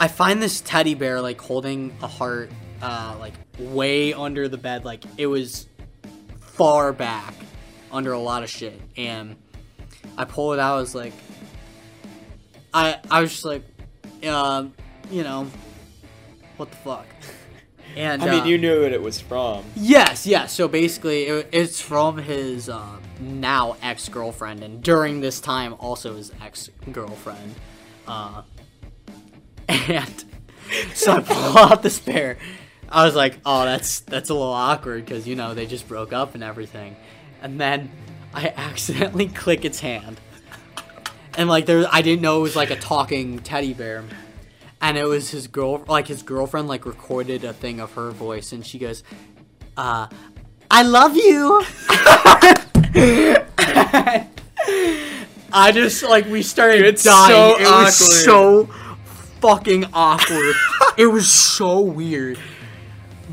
I 0.00 0.08
find 0.08 0.42
this 0.42 0.60
teddy 0.60 0.94
bear 0.94 1.20
like 1.20 1.40
holding 1.40 1.94
a 2.02 2.08
heart, 2.08 2.50
uh, 2.82 3.16
like 3.18 3.34
way 3.58 4.12
under 4.12 4.48
the 4.48 4.58
bed, 4.58 4.84
like 4.84 5.04
it 5.18 5.26
was 5.26 5.68
far 6.40 6.92
back 6.92 7.34
under 7.92 8.12
a 8.12 8.18
lot 8.18 8.42
of 8.42 8.50
shit, 8.50 8.80
and 8.96 9.36
I 10.16 10.24
pull 10.24 10.52
it 10.52 10.58
out. 10.58 10.76
I 10.76 10.80
was 10.80 10.94
like, 10.94 11.12
I 12.72 12.98
I 13.10 13.20
was 13.20 13.32
just 13.32 13.44
like, 13.44 13.62
um, 14.28 14.74
you 15.10 15.22
know, 15.22 15.46
what 16.56 16.70
the 16.70 16.76
fuck. 16.76 17.06
And 17.96 18.22
I 18.22 18.30
mean, 18.30 18.40
uh, 18.40 18.44
you 18.46 18.58
knew 18.58 18.82
what 18.82 18.92
it 18.92 19.00
was 19.00 19.20
from. 19.20 19.64
Yes, 19.76 20.26
yes. 20.26 20.52
So 20.52 20.66
basically, 20.66 21.26
it, 21.26 21.48
it's 21.52 21.80
from 21.80 22.18
his 22.18 22.68
uh, 22.68 22.96
now 23.20 23.76
ex 23.82 24.08
girlfriend, 24.08 24.64
and 24.64 24.82
during 24.82 25.20
this 25.20 25.40
time, 25.40 25.74
also 25.78 26.16
his 26.16 26.32
ex 26.42 26.70
girlfriend. 26.90 27.54
Uh, 28.08 28.42
and 29.68 30.24
so 30.92 31.12
I 31.12 31.20
pull 31.20 31.58
out 31.58 31.82
the 31.82 31.90
spare. 31.90 32.38
I 32.88 33.04
was 33.04 33.14
like, 33.14 33.38
"Oh, 33.46 33.64
that's 33.64 34.00
that's 34.00 34.30
a 34.30 34.34
little 34.34 34.52
awkward 34.52 35.04
because 35.04 35.28
you 35.28 35.36
know 35.36 35.54
they 35.54 35.66
just 35.66 35.86
broke 35.86 36.12
up 36.12 36.34
and 36.34 36.42
everything." 36.42 36.96
And 37.42 37.60
then 37.60 37.90
I 38.32 38.52
accidentally 38.56 39.28
click 39.42 39.64
its 39.64 39.80
hand, 39.80 40.20
and 41.36 41.48
like 41.48 41.66
there, 41.66 41.86
I 41.90 42.02
didn't 42.02 42.22
know 42.22 42.38
it 42.38 42.42
was 42.42 42.56
like 42.56 42.70
a 42.70 42.76
talking 42.76 43.38
teddy 43.40 43.74
bear. 43.74 44.04
And 44.80 44.98
it 44.98 45.04
was 45.04 45.30
his 45.30 45.46
girl 45.46 45.84
like 45.88 46.08
his 46.08 46.22
girlfriend 46.22 46.68
like 46.68 46.84
recorded 46.84 47.44
a 47.44 47.52
thing 47.52 47.80
of 47.80 47.92
her 47.94 48.10
voice. 48.10 48.52
And 48.52 48.64
she 48.66 48.78
goes 48.78 49.02
uh 49.76 50.08
i 50.70 50.82
love 50.82 51.16
you. 51.16 51.62
I 55.56 55.70
just 55.72 56.02
like 56.02 56.26
we 56.26 56.42
started 56.42 56.84
It's 56.84 57.02
dying. 57.04 57.30
So 57.30 57.60
it 57.60 57.64
was 57.64 58.24
so 58.24 58.66
fucking 59.40 59.86
awkward. 59.92 60.54
It 60.96 61.06
was 61.06 61.30
so 61.30 61.80
weird. 61.80 62.38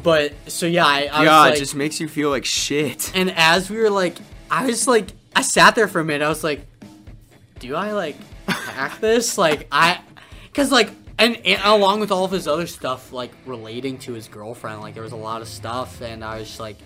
But 0.04 0.34
so 0.48 0.66
yeah 0.66 0.86
i, 0.86 1.10
I 1.12 1.20
was 1.20 1.28
like, 1.28 1.56
it 1.56 1.60
just 1.60 1.76
makes 1.76 2.00
you 2.00 2.08
feel 2.08 2.30
like 2.30 2.46
shit. 2.46 3.12
and 3.14 3.32
as 3.32 3.70
we 3.70 3.78
were 3.78 3.90
like, 3.90 4.18
I 4.50 4.66
was 4.66 4.88
like, 4.88 5.10
I 5.36 5.42
sat 5.42 5.76
there 5.76 5.88
for 5.88 6.00
a 6.00 6.06
minute. 6.06 6.26
I 6.26 6.30
was 6.30 6.44
like, 6.44 6.66
do 7.62 7.76
I 7.76 7.94
like 7.94 8.16
hack 8.48 9.00
this? 9.00 9.38
Like 9.38 9.68
I, 9.72 10.02
cause 10.54 10.72
like, 10.72 10.90
and, 11.18 11.38
and 11.46 11.62
along 11.64 12.00
with 12.00 12.12
all 12.12 12.26
of 12.26 12.32
his 12.32 12.48
other 12.48 12.68
stuff, 12.68 13.14
like 13.14 13.32
relating 13.46 14.00
to 14.00 14.14
his 14.14 14.28
girlfriend, 14.28 14.82
like 14.82 14.96
there 14.96 15.04
was 15.04 15.12
a 15.14 15.18
lot 15.18 15.42
of 15.42 15.48
stuff, 15.48 16.02
and 16.02 16.26
I 16.26 16.40
was 16.40 16.48
just 16.48 16.60
like, 16.60 16.78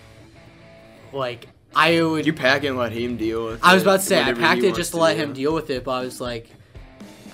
like 1.12 1.48
I 1.74 2.00
would. 2.02 2.26
You 2.26 2.34
pack 2.34 2.64
and 2.64 2.76
let 2.76 2.92
him 2.92 3.16
deal 3.16 3.46
with. 3.46 3.64
I 3.64 3.74
was 3.74 3.82
about 3.82 4.00
to 4.00 4.06
say 4.06 4.22
I 4.22 4.34
packed 4.34 4.62
it 4.62 4.74
just 4.74 4.92
to 4.92 4.98
let 4.98 5.16
do. 5.16 5.22
him 5.22 5.32
deal 5.32 5.54
with 5.54 5.70
it, 5.70 5.82
but 5.82 5.92
I 5.92 6.00
was 6.02 6.20
like, 6.20 6.50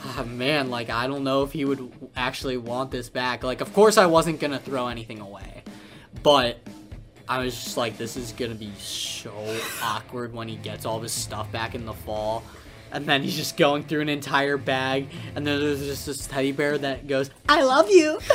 ah, 0.05 0.25
man, 0.25 0.71
like 0.71 0.89
I 0.89 1.09
don't 1.09 1.25
know 1.25 1.43
if 1.43 1.53
he 1.53 1.65
would 1.65 1.93
actually 2.15 2.57
want 2.57 2.93
this 2.93 3.09
back. 3.09 3.43
Like, 3.43 3.61
of 3.61 3.73
course 3.75 3.99
I 3.99 4.07
wasn't 4.07 4.39
gonna 4.39 4.61
throw 4.61 4.87
anything 4.87 5.21
away, 5.21 5.65
but 6.23 6.59
I 7.29 7.45
was 7.45 7.55
just 7.55 7.77
like, 7.77 7.99
this 7.99 8.17
is 8.17 8.31
gonna 8.33 8.55
be 8.55 8.73
so 8.79 9.33
awkward 9.83 10.33
when 10.33 10.47
he 10.47 10.57
gets 10.57 10.87
all 10.87 11.01
this 11.01 11.13
stuff 11.13 11.51
back 11.51 11.75
in 11.75 11.85
the 11.85 11.95
fall. 11.95 12.45
And 12.93 13.07
then 13.07 13.23
he's 13.23 13.37
just 13.37 13.57
going 13.57 13.85
through 13.85 14.03
an 14.03 14.11
entire 14.11 14.59
bag, 14.59 15.09
and 15.35 15.47
then 15.47 15.61
there's 15.61 15.81
just 15.81 16.05
this 16.05 16.27
teddy 16.27 16.53
bear 16.53 16.77
that 16.77 17.07
goes, 17.07 17.31
"I 17.49 17.63
love 17.63 17.91
you." 17.91 18.19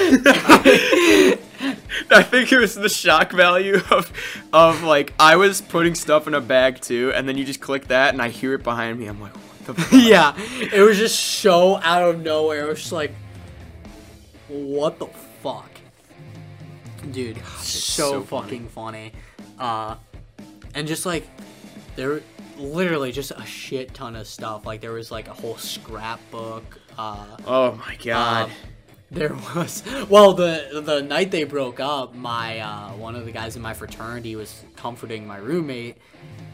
I 2.09 2.23
think 2.23 2.51
it 2.51 2.57
was 2.57 2.73
the 2.73 2.89
shock 2.89 3.31
value 3.31 3.79
of, 3.91 4.11
of 4.51 4.81
like 4.83 5.13
I 5.19 5.35
was 5.35 5.61
putting 5.61 5.93
stuff 5.93 6.27
in 6.27 6.33
a 6.33 6.41
bag 6.41 6.81
too, 6.81 7.11
and 7.13 7.29
then 7.29 7.37
you 7.37 7.45
just 7.45 7.61
click 7.61 7.87
that, 7.89 8.13
and 8.13 8.21
I 8.21 8.29
hear 8.29 8.53
it 8.55 8.63
behind 8.63 8.99
me. 8.99 9.05
I'm 9.05 9.21
like, 9.21 9.33
what 9.35 9.65
the? 9.65 9.73
Fuck? 9.81 9.91
yeah, 9.91 10.33
it 10.73 10.81
was 10.81 10.97
just 10.97 11.19
so 11.19 11.77
out 11.77 12.09
of 12.09 12.21
nowhere. 12.23 12.65
It 12.65 12.69
was 12.69 12.79
just 12.79 12.91
like, 12.91 13.11
what 14.47 14.97
the 14.97 15.07
fuck, 15.43 15.69
dude? 17.11 17.37
so, 17.59 18.11
so 18.11 18.21
funny. 18.21 18.43
fucking 18.43 18.67
funny. 18.69 19.11
Uh, 19.59 19.95
and 20.73 20.87
just 20.87 21.05
like 21.05 21.27
there, 21.95 22.21
literally 22.57 23.11
just 23.11 23.31
a 23.31 23.45
shit 23.45 23.93
ton 23.93 24.15
of 24.15 24.27
stuff. 24.27 24.65
Like 24.65 24.81
there 24.81 24.91
was 24.93 25.11
like 25.11 25.27
a 25.27 25.33
whole 25.33 25.57
scrapbook. 25.57 26.79
Uh, 26.97 27.37
Oh 27.45 27.71
my 27.75 27.95
god. 28.03 28.45
um, 28.45 28.51
there 29.11 29.33
was 29.55 29.83
well 30.09 30.33
the 30.33 30.81
the 30.83 31.01
night 31.01 31.31
they 31.31 31.43
broke 31.43 31.79
up, 31.79 32.13
my 32.15 32.59
uh, 32.59 32.89
one 32.91 33.15
of 33.15 33.25
the 33.25 33.31
guys 33.31 33.55
in 33.55 33.61
my 33.61 33.73
fraternity 33.73 34.35
was 34.35 34.63
comforting 34.75 35.25
my 35.25 35.37
roommate, 35.37 35.97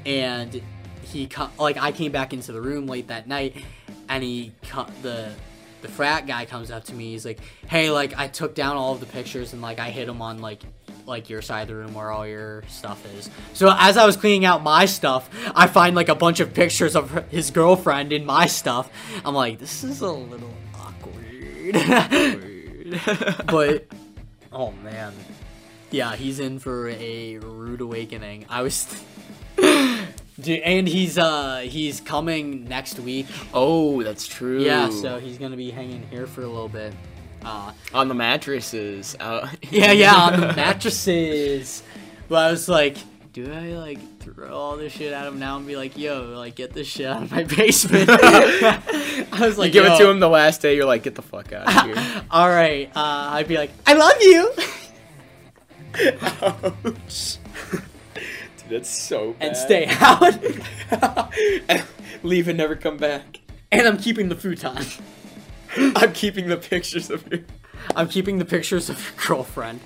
and 0.05 0.61
he 1.03 1.27
like 1.57 1.77
I 1.77 1.91
came 1.91 2.11
back 2.11 2.33
into 2.33 2.51
the 2.51 2.61
room 2.61 2.85
late 2.87 3.07
that 3.07 3.27
night, 3.27 3.55
and 4.09 4.23
he 4.23 4.51
the 5.01 5.31
the 5.81 5.87
frat 5.89 6.27
guy 6.27 6.45
comes 6.45 6.71
up 6.71 6.83
to 6.85 6.93
me. 6.93 7.11
He's 7.11 7.25
like, 7.25 7.39
"Hey, 7.67 7.89
like 7.89 8.17
I 8.17 8.27
took 8.27 8.53
down 8.55 8.77
all 8.77 8.93
of 8.93 8.99
the 8.99 9.05
pictures 9.05 9.53
and 9.53 9.61
like 9.61 9.79
I 9.79 9.89
hid 9.89 10.07
them 10.07 10.21
on 10.21 10.39
like." 10.39 10.63
Like 11.05 11.29
your 11.29 11.41
side 11.41 11.63
of 11.63 11.67
the 11.69 11.75
room 11.75 11.93
where 11.93 12.11
all 12.11 12.25
your 12.27 12.63
stuff 12.67 13.05
is. 13.17 13.29
So 13.53 13.73
as 13.77 13.97
I 13.97 14.05
was 14.05 14.15
cleaning 14.17 14.45
out 14.45 14.63
my 14.63 14.85
stuff, 14.85 15.29
I 15.55 15.67
find 15.67 15.95
like 15.95 16.09
a 16.09 16.15
bunch 16.15 16.39
of 16.39 16.53
pictures 16.53 16.95
of 16.95 17.11
her- 17.11 17.25
his 17.29 17.51
girlfriend 17.51 18.13
in 18.13 18.25
my 18.25 18.45
stuff. 18.47 18.89
I'm 19.25 19.33
like, 19.35 19.59
this 19.59 19.83
is 19.83 20.01
a 20.01 20.11
little 20.11 20.53
awkward. 20.75 21.75
Word. 21.75 23.01
but 23.47 23.87
oh 24.51 24.71
man, 24.83 25.13
yeah, 25.91 26.15
he's 26.15 26.39
in 26.39 26.59
for 26.59 26.89
a 26.89 27.37
rude 27.37 27.81
awakening. 27.81 28.45
I 28.49 28.61
was, 28.61 29.03
Dude, 30.39 30.59
and 30.61 30.87
he's 30.87 31.17
uh 31.17 31.59
he's 31.59 32.01
coming 32.01 32.65
next 32.65 32.99
week. 32.99 33.27
oh, 33.53 34.01
that's 34.03 34.27
true. 34.27 34.61
Yeah, 34.63 34.89
so 34.89 35.19
he's 35.19 35.37
gonna 35.37 35.57
be 35.57 35.69
hanging 35.71 36.07
here 36.09 36.27
for 36.27 36.41
a 36.41 36.47
little 36.47 36.69
bit. 36.69 36.93
Uh, 37.45 37.71
on 37.93 38.07
the 38.07 38.13
mattresses. 38.13 39.15
Uh, 39.19 39.49
yeah, 39.69 39.91
yeah, 39.91 40.13
on 40.15 40.39
the 40.39 40.53
mattresses. 40.55 41.83
But 42.29 42.47
I 42.47 42.51
was 42.51 42.69
like, 42.69 42.97
do 43.33 43.51
I 43.51 43.69
like 43.77 43.99
throw 44.19 44.55
all 44.55 44.77
this 44.77 44.93
shit 44.93 45.11
at 45.11 45.27
him 45.27 45.39
now 45.39 45.57
and 45.57 45.67
be 45.67 45.75
like, 45.75 45.97
yo, 45.97 46.23
like 46.37 46.55
get 46.55 46.71
this 46.73 46.87
shit 46.87 47.05
out 47.07 47.23
of 47.23 47.31
my 47.31 47.43
basement? 47.55 48.09
I 48.09 49.27
was 49.39 49.55
you 49.55 49.61
like, 49.61 49.71
give 49.73 49.85
it 49.85 49.97
to 49.97 50.09
him 50.09 50.19
the 50.19 50.29
last 50.29 50.61
day. 50.61 50.75
You're 50.75 50.85
like, 50.85 51.03
get 51.03 51.15
the 51.15 51.21
fuck 51.21 51.51
out 51.51 51.67
of 51.67 51.95
here. 51.95 52.23
All 52.31 52.47
right, 52.49 52.89
uh, 52.95 53.29
I'd 53.33 53.47
be 53.47 53.57
like, 53.57 53.71
I 53.85 53.93
love 53.93 54.15
you, 54.21 54.51
Ouch. 56.31 57.37
Dude, 57.71 58.69
that's 58.69 58.89
so 58.89 59.33
bad. 59.33 59.47
and 59.47 59.57
stay 59.57 59.87
out. 59.89 60.43
And 61.69 61.83
leave 62.23 62.47
and 62.47 62.57
never 62.57 62.75
come 62.75 62.97
back. 62.97 63.39
and 63.71 63.87
I'm 63.87 63.97
keeping 63.97 64.29
the 64.29 64.35
futon. 64.35 64.85
I'm 65.95 66.13
keeping 66.13 66.47
the 66.47 66.57
pictures 66.57 67.09
of 67.09 67.25
you. 67.31 67.43
I'm 67.95 68.07
keeping 68.07 68.37
the 68.37 68.45
pictures 68.45 68.89
of 68.89 68.99
your 69.01 69.27
girlfriend. 69.27 69.79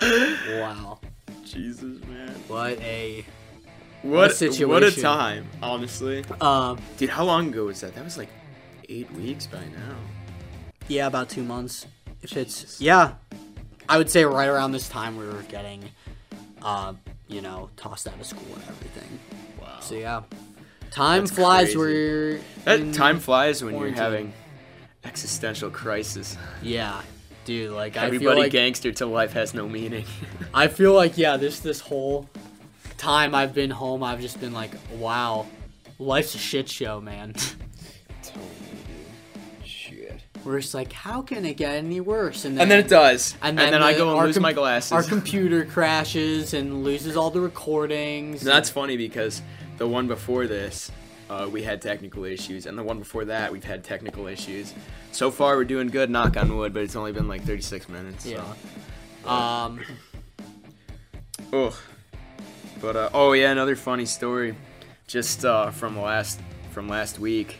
Wow, 0.00 0.98
Jesus, 1.44 2.02
man. 2.06 2.30
what 2.48 2.80
a 2.80 3.24
What, 4.02 4.12
what 4.12 4.30
a 4.30 4.34
situation. 4.34 5.02
time, 5.02 5.46
honestly. 5.62 6.24
um. 6.40 6.78
Dude, 6.96 7.10
how 7.10 7.24
long 7.24 7.48
ago 7.48 7.66
was 7.66 7.80
that? 7.82 7.94
That 7.94 8.04
was 8.04 8.18
like 8.18 8.30
eight 8.88 9.10
weeks 9.12 9.46
by 9.46 9.58
now. 9.60 9.96
Yeah, 10.88 11.06
about 11.06 11.28
two 11.28 11.42
months. 11.44 11.86
If 12.22 12.36
it's 12.36 12.80
yeah, 12.80 13.14
I 13.88 13.98
would 13.98 14.10
say 14.10 14.24
right 14.24 14.48
around 14.48 14.72
this 14.72 14.88
time 14.88 15.16
we 15.16 15.26
were 15.26 15.42
getting, 15.48 15.84
uh, 16.62 16.94
you 17.28 17.40
know, 17.40 17.70
tossed 17.76 18.06
out 18.08 18.18
of 18.18 18.26
school 18.26 18.46
and 18.54 18.62
everything. 18.68 19.18
Wow. 19.60 19.78
So 19.80 19.94
yeah, 19.94 20.22
time 20.90 21.22
That's 21.26 21.36
flies. 21.36 21.74
crazy. 21.74 21.78
We're 21.78 22.40
That 22.64 22.94
time 22.94 23.20
flies 23.20 23.62
when 23.62 23.74
quarantine. 23.74 23.96
you're 23.96 24.04
having 24.04 24.32
existential 25.04 25.70
crisis. 25.70 26.36
Yeah, 26.62 27.00
dude. 27.44 27.70
Like 27.72 27.96
I 27.96 28.06
Everybody 28.06 28.24
feel 28.26 28.38
like 28.38 28.52
gangster 28.52 28.92
till 28.92 29.08
life 29.08 29.32
has 29.32 29.54
no 29.54 29.68
meaning. 29.68 30.04
I 30.54 30.68
feel 30.68 30.92
like 30.94 31.18
yeah. 31.18 31.36
This 31.36 31.60
this 31.60 31.80
whole 31.80 32.28
time 32.98 33.34
I've 33.34 33.54
been 33.54 33.70
home, 33.70 34.02
I've 34.02 34.20
just 34.20 34.40
been 34.40 34.52
like, 34.52 34.72
wow, 34.96 35.46
life's 35.98 36.34
a 36.34 36.38
shit 36.38 36.68
show, 36.68 37.00
man. 37.00 37.34
Totally, 38.22 38.46
dude. 39.62 39.66
Shit. 39.66 40.20
We're 40.44 40.60
just 40.60 40.74
like, 40.74 40.92
how 40.92 41.22
can 41.22 41.44
it 41.44 41.56
get 41.56 41.74
any 41.74 42.00
worse? 42.00 42.44
And 42.44 42.56
then 42.56 42.62
and 42.62 42.70
then 42.70 42.78
it 42.80 42.88
does. 42.88 43.36
And 43.42 43.56
then, 43.58 43.74
I 43.74 43.92
the- 43.92 43.98
go 43.98 44.16
and 44.16 44.26
lose 44.26 44.36
com- 44.36 44.42
my 44.42 44.52
glasses. 44.52 44.92
Our 44.92 45.02
computer 45.02 45.64
crashes 45.64 46.54
and 46.54 46.84
loses 46.84 47.16
all 47.16 47.30
the 47.30 47.40
recordings. 47.40 48.42
And 48.42 48.50
that's 48.50 48.70
funny 48.70 48.96
because 48.96 49.40
the 49.78 49.86
one 49.86 50.06
before 50.08 50.46
this, 50.46 50.90
uh, 51.32 51.48
we 51.48 51.62
had 51.62 51.80
technical 51.80 52.24
issues, 52.24 52.66
and 52.66 52.76
the 52.76 52.82
one 52.82 52.98
before 52.98 53.24
that, 53.24 53.50
we've 53.52 53.64
had 53.64 53.82
technical 53.84 54.26
issues. 54.26 54.74
So 55.12 55.30
far, 55.30 55.56
we're 55.56 55.64
doing 55.64 55.88
good, 55.88 56.10
knock 56.10 56.36
on 56.36 56.56
wood, 56.56 56.72
but 56.74 56.82
it's 56.82 56.96
only 56.96 57.12
been 57.12 57.28
like 57.28 57.42
36 57.42 57.88
minutes. 57.88 58.26
yeah. 58.26 58.44
So. 59.24 59.28
Um. 59.30 59.80
Ugh. 61.52 61.74
But 62.80 62.96
uh, 62.96 63.10
oh 63.14 63.32
yeah, 63.32 63.52
another 63.52 63.76
funny 63.76 64.06
story, 64.06 64.56
just 65.06 65.44
uh, 65.44 65.70
from 65.70 65.98
last 65.98 66.40
from 66.72 66.88
last 66.88 67.18
week. 67.18 67.58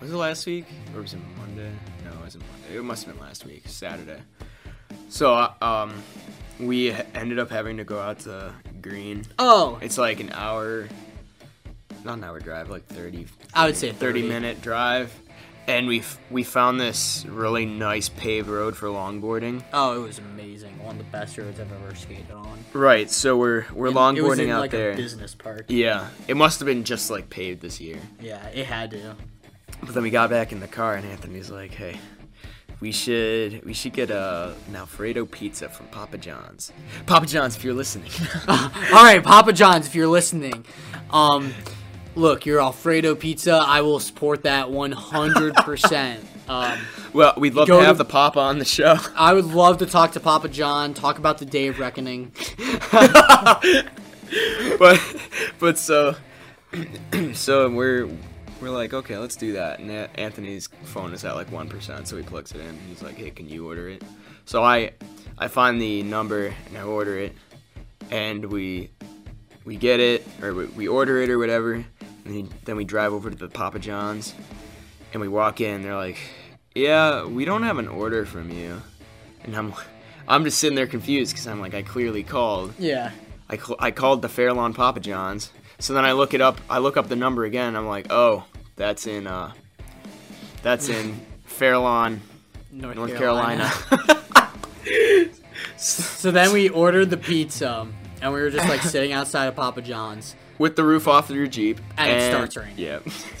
Was 0.00 0.12
it 0.12 0.16
last 0.16 0.46
week 0.46 0.66
or 0.94 1.02
was 1.02 1.12
it 1.12 1.20
Monday? 1.36 1.70
No, 2.04 2.12
it 2.12 2.22
wasn't 2.22 2.44
Monday. 2.52 2.76
It 2.78 2.84
must 2.84 3.04
have 3.04 3.14
been 3.14 3.22
last 3.26 3.44
week, 3.44 3.64
Saturday. 3.66 4.20
So 5.08 5.34
uh, 5.34 5.52
um, 5.60 6.02
we 6.60 6.92
ended 7.14 7.38
up 7.38 7.50
having 7.50 7.76
to 7.78 7.84
go 7.84 7.98
out 7.98 8.20
to 8.20 8.54
Green. 8.80 9.24
Oh, 9.38 9.78
It's 9.82 9.98
like 9.98 10.20
an 10.20 10.30
hour, 10.32 10.88
not 12.04 12.18
an 12.18 12.24
hour 12.24 12.40
drive, 12.40 12.70
like 12.70 12.86
30, 12.86 13.26
I 13.54 13.66
would 13.66 13.76
say 13.76 13.92
30 13.92 14.22
30. 14.22 14.28
minute 14.28 14.62
drive. 14.62 15.12
And 15.66 15.86
we 15.86 16.02
we 16.30 16.42
found 16.42 16.80
this 16.80 17.24
really 17.28 17.64
nice 17.64 18.08
paved 18.08 18.48
road 18.48 18.76
for 18.76 18.88
longboarding. 18.88 19.62
oh, 19.72 20.02
it 20.02 20.06
was 20.06 20.18
amazing. 20.18 20.76
One 20.82 20.98
of 20.98 20.98
the 20.98 21.10
best 21.12 21.38
roads 21.38 21.60
I've 21.60 21.70
ever 21.72 21.94
skated 21.94 22.30
on. 22.32 22.64
Right, 22.72 23.08
so 23.08 23.36
we're 23.36 23.66
we're 23.72 23.88
And 23.88 24.18
it 24.18 24.22
was 24.22 24.38
longboarding 24.38 24.44
in, 24.44 24.50
out 24.50 24.60
like 24.60 24.70
there. 24.72 24.92
A 24.92 24.96
business 24.96 25.34
park. 25.34 25.66
Yeah, 25.68 26.08
it 26.26 26.36
must 26.36 26.58
have 26.58 26.66
been 26.66 26.82
just 26.82 27.08
like 27.10 27.30
paved 27.30 27.60
this 27.60 27.80
year. 27.80 27.98
Yeah, 28.20 28.44
it 28.48 28.66
had 28.66 28.90
to. 28.92 29.14
But 29.82 29.94
then 29.94 30.02
we 30.02 30.10
got 30.10 30.28
back 30.30 30.50
in 30.50 30.58
the 30.60 30.66
car, 30.66 30.94
and 30.94 31.06
Anthony's 31.06 31.50
like, 31.50 31.72
"Hey, 31.72 32.00
we 32.80 32.90
should 32.90 33.64
we 33.64 33.72
should 33.72 33.92
get 33.92 34.10
a 34.10 34.54
an 34.68 34.74
Alfredo 34.76 35.24
pizza 35.26 35.68
from 35.68 35.86
Papa 35.88 36.18
John's. 36.18 36.72
Papa 37.06 37.26
John's, 37.26 37.54
if 37.54 37.62
you're 37.62 37.74
listening." 37.74 38.10
All 38.48 39.04
right, 39.04 39.22
Papa 39.22 39.52
John's, 39.52 39.86
if 39.86 39.94
you're 39.94 40.08
listening, 40.08 40.64
um, 41.10 41.52
look, 42.14 42.46
your 42.46 42.60
Alfredo 42.60 43.14
pizza, 43.14 43.62
I 43.66 43.82
will 43.82 44.00
support 44.00 44.42
that 44.42 44.68
100%. 44.68 46.18
um, 46.48 46.78
well, 47.12 47.34
we'd 47.36 47.54
love 47.54 47.66
to 47.68 47.74
to- 47.74 47.84
have 47.84 47.98
the 47.98 48.04
Papa 48.04 48.40
on 48.40 48.58
the 48.58 48.64
show. 48.64 48.96
I 49.16 49.34
would 49.34 49.46
love 49.46 49.78
to 49.78 49.86
talk 49.86 50.12
to 50.12 50.20
Papa 50.20 50.48
John, 50.48 50.94
talk 50.94 51.18
about 51.18 51.38
the 51.38 51.46
day 51.46 51.68
of 51.68 51.78
reckoning. 51.78 52.32
but 54.78 55.00
but 55.58 55.76
so 55.76 56.14
so 57.32 57.68
we're 57.68 58.08
we're 58.60 58.70
like 58.70 58.94
okay 58.94 59.16
let's 59.16 59.34
do 59.34 59.54
that 59.54 59.80
and 59.80 59.90
anthony's 60.16 60.68
phone 60.84 61.12
is 61.12 61.24
at 61.24 61.34
like 61.34 61.50
1% 61.50 62.06
so 62.06 62.16
he 62.16 62.22
plugs 62.22 62.52
it 62.52 62.60
in 62.60 62.78
he's 62.88 63.02
like 63.02 63.16
hey 63.16 63.30
can 63.30 63.48
you 63.48 63.66
order 63.66 63.88
it 63.88 64.04
so 64.44 64.62
i 64.62 64.92
i 65.38 65.48
find 65.48 65.82
the 65.82 66.04
number 66.04 66.46
and 66.46 66.78
i 66.78 66.82
order 66.82 67.18
it 67.18 67.34
and 68.10 68.44
we 68.44 68.90
we 69.70 69.76
get 69.76 70.00
it 70.00 70.26
or 70.42 70.52
we, 70.52 70.88
order 70.88 71.22
it 71.22 71.30
or 71.30 71.38
whatever 71.38 71.74
and 71.74 71.86
then, 72.24 72.48
then 72.64 72.74
we 72.76 72.84
drive 72.84 73.12
over 73.12 73.30
to 73.30 73.36
the 73.36 73.46
papa 73.48 73.78
john's 73.78 74.34
and 75.12 75.20
we 75.22 75.28
walk 75.28 75.60
in 75.60 75.82
they're 75.82 75.94
like 75.94 76.18
yeah 76.74 77.24
we 77.24 77.44
don't 77.44 77.62
have 77.62 77.78
an 77.78 77.86
order 77.86 78.26
from 78.26 78.50
you 78.50 78.82
and 79.44 79.56
i'm 79.56 79.72
i'm 80.28 80.42
just 80.42 80.58
sitting 80.58 80.74
there 80.74 80.88
confused 80.88 81.32
because 81.32 81.46
i'm 81.46 81.60
like 81.60 81.72
i 81.74 81.82
clearly 81.82 82.24
called 82.24 82.74
Yeah. 82.80 83.12
I, 83.48 83.56
cl- 83.56 83.76
I 83.78 83.90
called 83.92 84.22
the 84.22 84.28
Fairlawn 84.28 84.74
Papa 84.74 85.00
John's. 85.00 85.50
So 85.80 85.92
then 85.92 86.04
I 86.04 86.12
look 86.12 86.34
it 86.34 86.40
up. 86.40 86.60
I 86.70 86.78
look 86.78 86.96
up 86.96 87.08
the 87.08 87.16
number 87.16 87.44
again. 87.44 87.66
And 87.66 87.76
I'm 87.76 87.88
like, 87.88 88.06
oh, 88.10 88.44
that's 88.76 89.08
in 89.08 89.26
uh, 89.26 89.52
that's 90.62 90.88
in 90.88 91.20
Fairlawn, 91.46 92.20
North, 92.70 92.94
North 92.94 93.16
Carolina. 93.16 93.68
Carolina. 93.68 95.30
So 95.76 96.30
then 96.30 96.52
we 96.52 96.68
ordered 96.68 97.10
the 97.10 97.16
pizza, 97.16 97.88
and 98.22 98.32
we 98.32 98.40
were 98.40 98.50
just 98.50 98.68
like 98.68 98.82
sitting 98.82 99.12
outside 99.12 99.46
of 99.46 99.56
Papa 99.56 99.82
John's. 99.82 100.34
With 100.58 100.76
the 100.76 100.84
roof 100.84 101.08
off 101.08 101.30
of 101.30 101.36
your 101.36 101.46
Jeep. 101.46 101.80
And 101.96 102.10
it 102.10 102.28
starts 102.30 102.54
raining. 102.54 102.74
Yeah. 102.76 102.98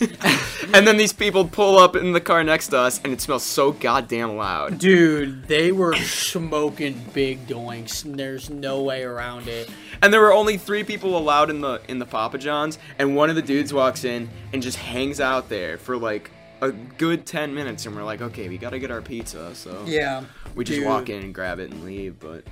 and 0.72 0.86
then 0.86 0.96
these 0.96 1.12
people 1.12 1.44
pull 1.46 1.76
up 1.78 1.94
in 1.94 2.12
the 2.12 2.20
car 2.20 2.42
next 2.42 2.68
to 2.68 2.78
us, 2.78 2.98
and 3.04 3.12
it 3.12 3.20
smells 3.20 3.42
so 3.42 3.72
goddamn 3.72 4.36
loud. 4.38 4.78
Dude, 4.78 5.46
they 5.46 5.70
were 5.70 5.94
smoking 5.96 6.98
big 7.12 7.46
doinks. 7.46 8.06
and 8.06 8.18
There's 8.18 8.48
no 8.48 8.82
way 8.82 9.02
around 9.02 9.48
it. 9.48 9.68
And 10.00 10.14
there 10.14 10.20
were 10.22 10.32
only 10.32 10.56
three 10.56 10.82
people 10.82 11.18
allowed 11.18 11.50
in 11.50 11.60
the 11.60 11.82
in 11.88 11.98
the 11.98 12.06
Papa 12.06 12.38
John's, 12.38 12.78
and 12.98 13.14
one 13.14 13.28
of 13.28 13.36
the 13.36 13.42
dudes 13.42 13.74
walks 13.74 14.04
in 14.04 14.30
and 14.54 14.62
just 14.62 14.78
hangs 14.78 15.20
out 15.20 15.50
there 15.50 15.76
for 15.76 15.98
like 15.98 16.30
a 16.62 16.70
good 16.72 17.26
ten 17.26 17.54
minutes, 17.54 17.84
and 17.84 17.94
we're 17.94 18.02
like, 18.02 18.22
okay, 18.22 18.48
we 18.48 18.56
gotta 18.56 18.78
get 18.78 18.90
our 18.90 19.02
pizza, 19.02 19.54
so 19.54 19.84
Yeah. 19.86 20.24
we 20.54 20.64
just 20.64 20.78
dude. 20.78 20.88
walk 20.88 21.10
in 21.10 21.22
and 21.22 21.34
grab 21.34 21.58
it 21.58 21.70
and 21.70 21.84
leave. 21.84 22.18
But 22.18 22.44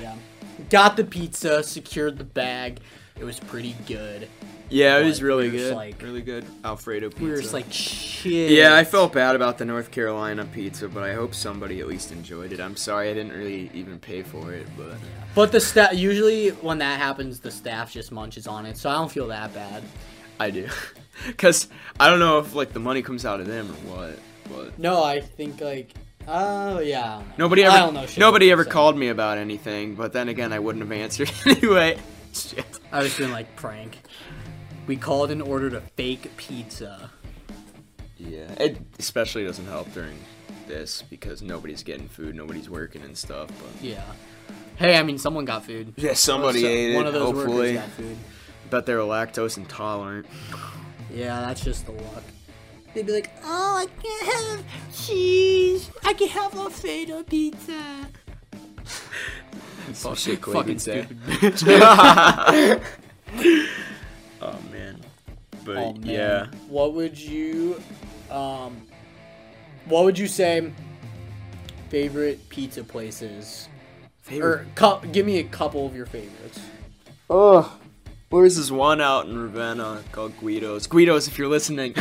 Yeah. 0.00 0.14
Got 0.68 0.96
the 0.96 1.04
pizza, 1.04 1.62
secured 1.62 2.18
the 2.18 2.24
bag. 2.24 2.80
It 3.18 3.24
was 3.24 3.38
pretty 3.38 3.76
good. 3.86 4.28
yeah, 4.70 4.98
it 4.98 5.04
was 5.04 5.22
really 5.22 5.46
we 5.46 5.50
were 5.52 5.58
just 5.58 5.70
good, 5.70 5.76
like- 5.76 6.02
really 6.02 6.22
good 6.22 6.44
Alfredo 6.64 7.08
pizza. 7.08 7.24
We 7.24 7.30
were 7.30 7.36
just 7.40 7.52
like, 7.52 7.70
shit. 7.72 8.50
yeah, 8.52 8.74
I 8.76 8.84
felt 8.84 9.12
bad 9.12 9.36
about 9.36 9.58
the 9.58 9.64
North 9.64 9.90
Carolina 9.90 10.44
pizza, 10.46 10.88
but 10.88 11.02
I 11.02 11.12
hope 11.12 11.34
somebody 11.34 11.80
at 11.80 11.86
least 11.88 12.12
enjoyed 12.12 12.52
it. 12.52 12.60
I'm 12.60 12.76
sorry 12.76 13.10
I 13.10 13.14
didn't 13.14 13.32
really 13.32 13.70
even 13.74 13.98
pay 13.98 14.22
for 14.22 14.52
it, 14.52 14.66
but 14.76 14.94
But 15.34 15.52
the 15.52 15.60
staff, 15.60 15.92
usually 15.94 16.48
when 16.50 16.78
that 16.78 16.98
happens, 16.98 17.40
the 17.40 17.50
staff 17.50 17.92
just 17.92 18.10
munches 18.12 18.46
on 18.46 18.64
it, 18.64 18.76
so 18.78 18.88
I 18.88 18.94
don't 18.94 19.10
feel 19.10 19.26
that 19.28 19.52
bad. 19.52 19.82
I 20.38 20.50
do, 20.50 20.68
cause 21.36 21.68
I 21.98 22.08
don't 22.08 22.20
know 22.20 22.38
if 22.38 22.54
like 22.54 22.72
the 22.72 22.80
money 22.80 23.02
comes 23.02 23.26
out 23.26 23.40
of 23.40 23.46
them 23.46 23.68
or 23.70 23.74
what, 23.96 24.18
but. 24.48 24.78
No, 24.78 25.04
I 25.04 25.20
think 25.20 25.60
like, 25.60 25.92
oh 26.30 26.78
yeah. 26.80 27.16
I 27.16 27.18
don't. 27.22 27.38
Nobody 27.38 27.64
I 27.64 27.68
ever, 27.68 27.76
don't 27.78 27.94
know 27.94 28.06
shit 28.06 28.18
nobody 28.18 28.50
ever 28.50 28.64
pizza. 28.64 28.72
called 28.72 28.96
me 28.96 29.08
about 29.08 29.38
anything, 29.38 29.94
but 29.94 30.12
then 30.12 30.28
again, 30.28 30.52
I 30.52 30.58
wouldn't 30.58 30.82
have 30.82 30.92
answered 30.92 31.30
anyway. 31.46 31.98
Shit. 32.32 32.64
I 32.92 33.02
was 33.02 33.16
doing 33.16 33.32
like 33.32 33.54
prank. 33.56 33.98
We 34.86 34.96
called 34.96 35.30
and 35.30 35.42
ordered 35.42 35.74
a 35.74 35.80
fake 35.96 36.30
pizza. 36.36 37.10
Yeah, 38.18 38.50
it 38.58 38.78
especially 38.98 39.44
doesn't 39.44 39.66
help 39.66 39.92
during 39.94 40.16
this 40.66 41.02
because 41.02 41.42
nobody's 41.42 41.82
getting 41.82 42.08
food, 42.08 42.34
nobody's 42.34 42.68
working 42.70 43.02
and 43.02 43.16
stuff. 43.16 43.48
But 43.48 43.82
Yeah. 43.84 44.02
Hey, 44.76 44.96
I 44.96 45.02
mean, 45.02 45.18
someone 45.18 45.44
got 45.44 45.64
food. 45.66 45.92
yeah, 45.96 46.14
somebody 46.14 46.62
So- 46.62 46.68
ate 46.68 46.94
One 46.94 47.04
it. 47.06 47.08
of 47.08 47.14
those 47.14 47.22
hopefully, 47.34 47.74
workers 47.74 47.80
got 47.80 47.88
food. 47.90 48.16
bet 48.70 48.86
they're 48.86 48.98
lactose 48.98 49.56
intolerant. 49.58 50.26
Yeah, 51.12 51.40
that's 51.40 51.62
just 51.64 51.86
the 51.86 51.92
luck. 51.92 52.22
They'd 52.94 53.06
be 53.06 53.12
like, 53.12 53.30
oh, 53.44 53.76
I 53.76 53.86
can't 54.02 54.32
have 54.32 54.64
cheese. 54.94 55.90
I 56.04 56.12
can 56.12 56.28
have 56.28 56.54
Alfredo 56.56 57.22
pizza. 57.22 58.08
Some 59.92 60.14
shit 60.14 60.40
Clay 60.40 60.54
Fucking 60.54 60.68
would 60.74 60.80
say. 60.80 61.02
stupid 61.02 61.24
bitch. 61.26 62.82
Oh 64.42 64.58
man. 64.72 64.98
But 65.64 65.76
Oh, 65.76 65.92
man. 65.92 66.02
yeah. 66.06 66.46
What 66.68 66.94
would 66.94 67.18
you, 67.18 67.80
um, 68.30 68.80
what 69.84 70.04
would 70.04 70.18
you 70.18 70.26
say? 70.26 70.72
Favorite 71.90 72.48
pizza 72.48 72.82
places, 72.82 73.68
or 74.32 74.64
cu- 74.76 75.06
give 75.08 75.26
me 75.26 75.38
a 75.40 75.44
couple 75.44 75.84
of 75.86 75.94
your 75.94 76.06
favorites. 76.06 76.60
Where's 78.30 78.56
this 78.56 78.70
one 78.70 79.00
out 79.00 79.26
in 79.26 79.36
Ravenna 79.36 80.04
called 80.12 80.38
Guido's? 80.38 80.86
Guido's, 80.86 81.26
if 81.26 81.36
you're 81.36 81.48
listening. 81.48 81.96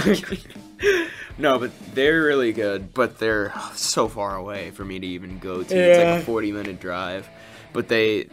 no, 1.39 1.57
but 1.57 1.71
they're 1.95 2.21
really 2.21 2.53
good, 2.53 2.93
but 2.93 3.17
they're 3.17 3.51
so 3.73 4.07
far 4.07 4.35
away 4.35 4.69
for 4.69 4.85
me 4.85 4.99
to 4.99 5.07
even 5.07 5.39
go 5.39 5.63
to. 5.63 5.75
It's 5.75 5.97
like 5.97 6.21
a 6.21 6.23
40 6.23 6.51
minute 6.51 6.79
drive, 6.79 7.27
but 7.73 7.87
they 7.87 8.27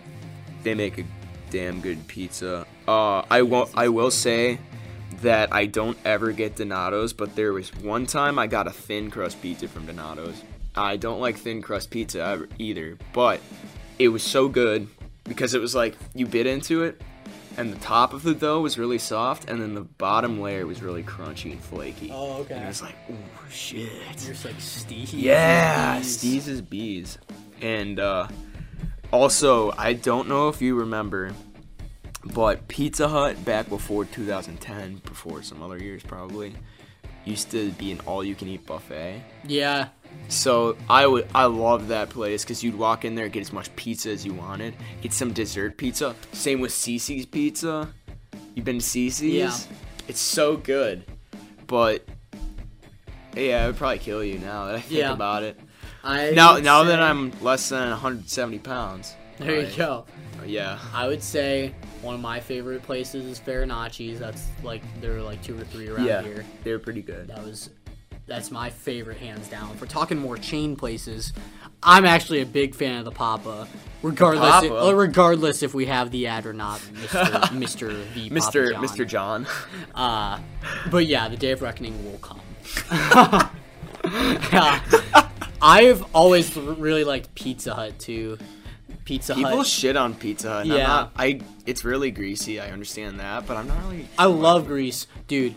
they 0.62 0.74
make 0.74 0.99
a 0.99 1.05
damn 1.49 1.80
good 1.80 2.07
pizza. 2.07 2.66
Uh, 2.86 3.22
I 3.30 3.40
won't. 3.40 3.70
I 3.74 3.88
will 3.88 4.11
say 4.11 4.59
that 5.22 5.51
I 5.55 5.64
don't 5.64 5.97
ever 6.05 6.32
get 6.32 6.57
Donato's, 6.57 7.14
but 7.14 7.34
there 7.34 7.55
was 7.55 7.74
one 7.76 8.05
time 8.05 8.38
I 8.38 8.47
got 8.47 8.66
a 8.66 8.72
thin 8.72 9.11
crust 9.11 9.40
pizza 9.40 9.68
from 9.68 9.86
Donato's. 9.86 10.42
I 10.74 10.99
don't 10.99 11.22
like 11.22 11.38
thin 11.38 11.62
crust 11.62 11.90
pizza 11.90 12.47
either, 12.59 12.99
but 13.14 13.40
it 13.99 14.09
was 14.09 14.22
so 14.22 14.49
good 14.49 14.86
because 15.24 15.55
it 15.55 15.62
was 15.62 15.74
like 15.74 15.97
you 16.14 16.26
bit 16.26 16.47
into 16.47 16.82
it 16.82 17.01
and 17.57 17.73
the 17.73 17.79
top 17.79 18.13
of 18.13 18.23
the 18.23 18.35
dough 18.35 18.61
was 18.61 18.79
really 18.79 18.99
soft 18.99 19.49
and 19.49 19.61
then 19.61 19.75
the 19.75 19.83
bottom 19.83 20.41
layer 20.41 20.67
was 20.67 20.83
really 20.83 21.03
crunchy 21.03 21.53
and 21.53 21.61
flaky. 21.61 22.11
Oh, 22.13 22.41
okay. 22.43 22.55
And 22.55 22.65
it 22.65 22.69
was 22.69 22.83
like, 22.83 22.97
oh 23.11 23.15
shit. 23.51 23.91
You're 24.23 24.35
just 24.35 24.45
like 24.45 24.61
Steve. 24.61 25.13
Yeah, 25.15 26.01
Steez 26.01 26.49
is 26.49 26.61
bees. 26.61 27.19
And 27.61 27.99
uh, 27.99 28.29
also, 29.13 29.73
I 29.79 29.95
don't 29.95 30.29
know 30.29 30.49
if 30.49 30.61
you 30.61 30.75
remember, 30.75 31.33
but 32.35 32.69
Pizza 32.69 33.09
Hut 33.09 33.43
back 33.45 33.69
before 33.69 34.05
2010, 34.05 34.97
before 35.05 35.43
some 35.43 35.63
other 35.63 35.79
years 35.79 36.03
probably, 36.03 36.55
used 37.25 37.51
to 37.51 37.71
be 37.73 37.93
an 37.93 38.01
all-you-can-eat 38.01 38.67
buffet. 38.67 39.23
Yeah. 39.47 39.89
So 40.29 40.77
I 40.91 41.07
would 41.07 41.29
I 41.35 41.45
love 41.45 41.89
that 41.89 42.09
place 42.11 42.43
because 42.45 42.62
you'd 42.64 42.75
walk 42.75 43.05
in 43.05 43.14
there, 43.14 43.29
get 43.29 43.41
as 43.43 43.53
much 43.53 43.75
pizza 43.77 44.11
as 44.11 44.25
you 44.27 44.35
wanted, 44.35 44.75
get 45.01 45.12
some 45.12 45.33
dessert 45.33 45.77
pizza. 45.77 46.14
Same 46.33 46.61
with 46.61 46.73
Cici's 46.73 47.27
Pizza. 47.27 47.89
You've 48.55 48.64
been 48.64 48.79
to 48.79 48.85
Cici's? 48.85 49.23
Yeah. 49.23 49.57
It's 50.09 50.21
so 50.21 50.57
good, 50.57 51.05
but 51.67 52.05
yeah, 53.37 53.64
it 53.64 53.67
would 53.69 53.77
probably 53.77 53.99
kill 53.99 54.25
you 54.25 54.39
now 54.39 54.67
that 54.67 54.77
I 54.77 54.81
think 54.81 55.01
Yeah. 55.01 55.12
about 55.12 55.43
it. 55.43 55.59
I 56.03 56.31
Now 56.31 56.57
now 56.59 56.85
that 56.85 57.01
I'm 57.03 57.33
less 57.41 57.69
than 57.69 57.89
170 57.91 58.59
pounds. 58.59 59.14
there 59.39 59.61
you 59.61 59.67
I- 59.67 59.77
go. 59.77 60.07
Uh, 60.41 60.45
yeah. 60.47 60.79
I 60.95 61.07
would 61.09 61.23
say 61.23 61.75
one 62.03 62.14
of 62.14 62.21
my 62.21 62.41
favorite 62.41 62.83
places 62.83 63.25
is 63.27 63.39
Farinacci's. 63.39 64.19
That's 64.19 64.47
like 64.62 64.83
there 65.01 65.17
are 65.17 65.23
like 65.23 65.43
two 65.43 65.59
or 65.59 65.64
three 65.64 65.89
around 65.89 66.07
Yeah. 66.07 66.23
here. 66.23 66.45
They're 66.64 66.79
pretty 66.79 67.03
good. 67.03 67.29
That 67.29 67.45
was 67.45 67.71
that's 68.27 68.51
my 68.51 68.70
favorite 68.70 69.18
hands 69.18 69.49
down. 69.49 69.70
If 69.74 69.81
we're 69.81 69.87
talking 69.87 70.18
more 70.18 70.37
chain 70.37 70.77
places, 70.77 71.33
I'm 71.83 72.05
actually 72.05 72.41
a 72.41 72.47
big 72.47 72.74
fan 72.74 72.99
of 72.99 73.05
the 73.05 73.11
Papa. 73.12 73.68
Regardless, 74.03 74.51
Papa? 74.68 74.87
uh, 74.89 74.93
regardless 74.93 75.62
if 75.62 75.74
we 75.74 75.87
have 75.87 76.11
the 76.11 76.27
ad 76.27 76.47
or 76.47 76.53
not, 76.53 76.81
Mr. 76.81 77.24
Mr. 77.51 77.93
V. 78.14 78.31
Papa 78.31 78.41
Mr. 78.41 78.72
John. 78.72 78.85
Mr. 78.85 79.07
John. 79.07 79.47
Uh, 79.95 80.39
but 80.91 81.07
yeah, 81.07 81.29
the 81.29 81.37
day 81.37 81.53
of 81.53 81.62
reckoning 81.62 82.05
will 82.05 82.18
come. 82.18 82.41
Yeah. 82.91 83.51
I've 85.62 86.05
always 86.14 86.55
really 86.57 87.05
liked 87.05 87.35
Pizza 87.35 87.74
Hut 87.74 87.99
too. 87.99 88.37
Pizza 89.07 89.35
People 89.35 89.59
Hut. 89.59 89.66
shit 89.66 89.97
on 89.97 90.14
Pizza 90.14 90.49
Hut. 90.51 90.62
and 90.64 90.72
I'm 90.72 90.79
Yeah. 90.79 90.87
not- 90.87 91.12
I 91.16 91.41
it's 91.64 91.85
really 91.85 92.11
greasy. 92.11 92.61
I 92.61 92.70
understand 92.70 93.20
that, 93.20 93.47
but 93.47 93.57
I'm 93.57 93.66
not 93.68 93.83
really. 93.85 94.07
I 94.18 94.27
love 94.27 94.66
grease, 94.66 95.07
dude. 95.29 95.55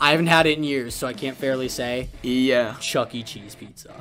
I 0.00 0.12
haven't 0.12 0.28
had 0.28 0.46
it 0.46 0.56
in 0.56 0.64
years, 0.64 0.94
so 0.94 1.06
I 1.06 1.12
can't 1.12 1.36
fairly 1.36 1.68
say. 1.68 2.08
Yeah. 2.22 2.76
Chuck 2.80 3.14
E. 3.14 3.22
Cheese 3.22 3.54
pizza. 3.54 3.94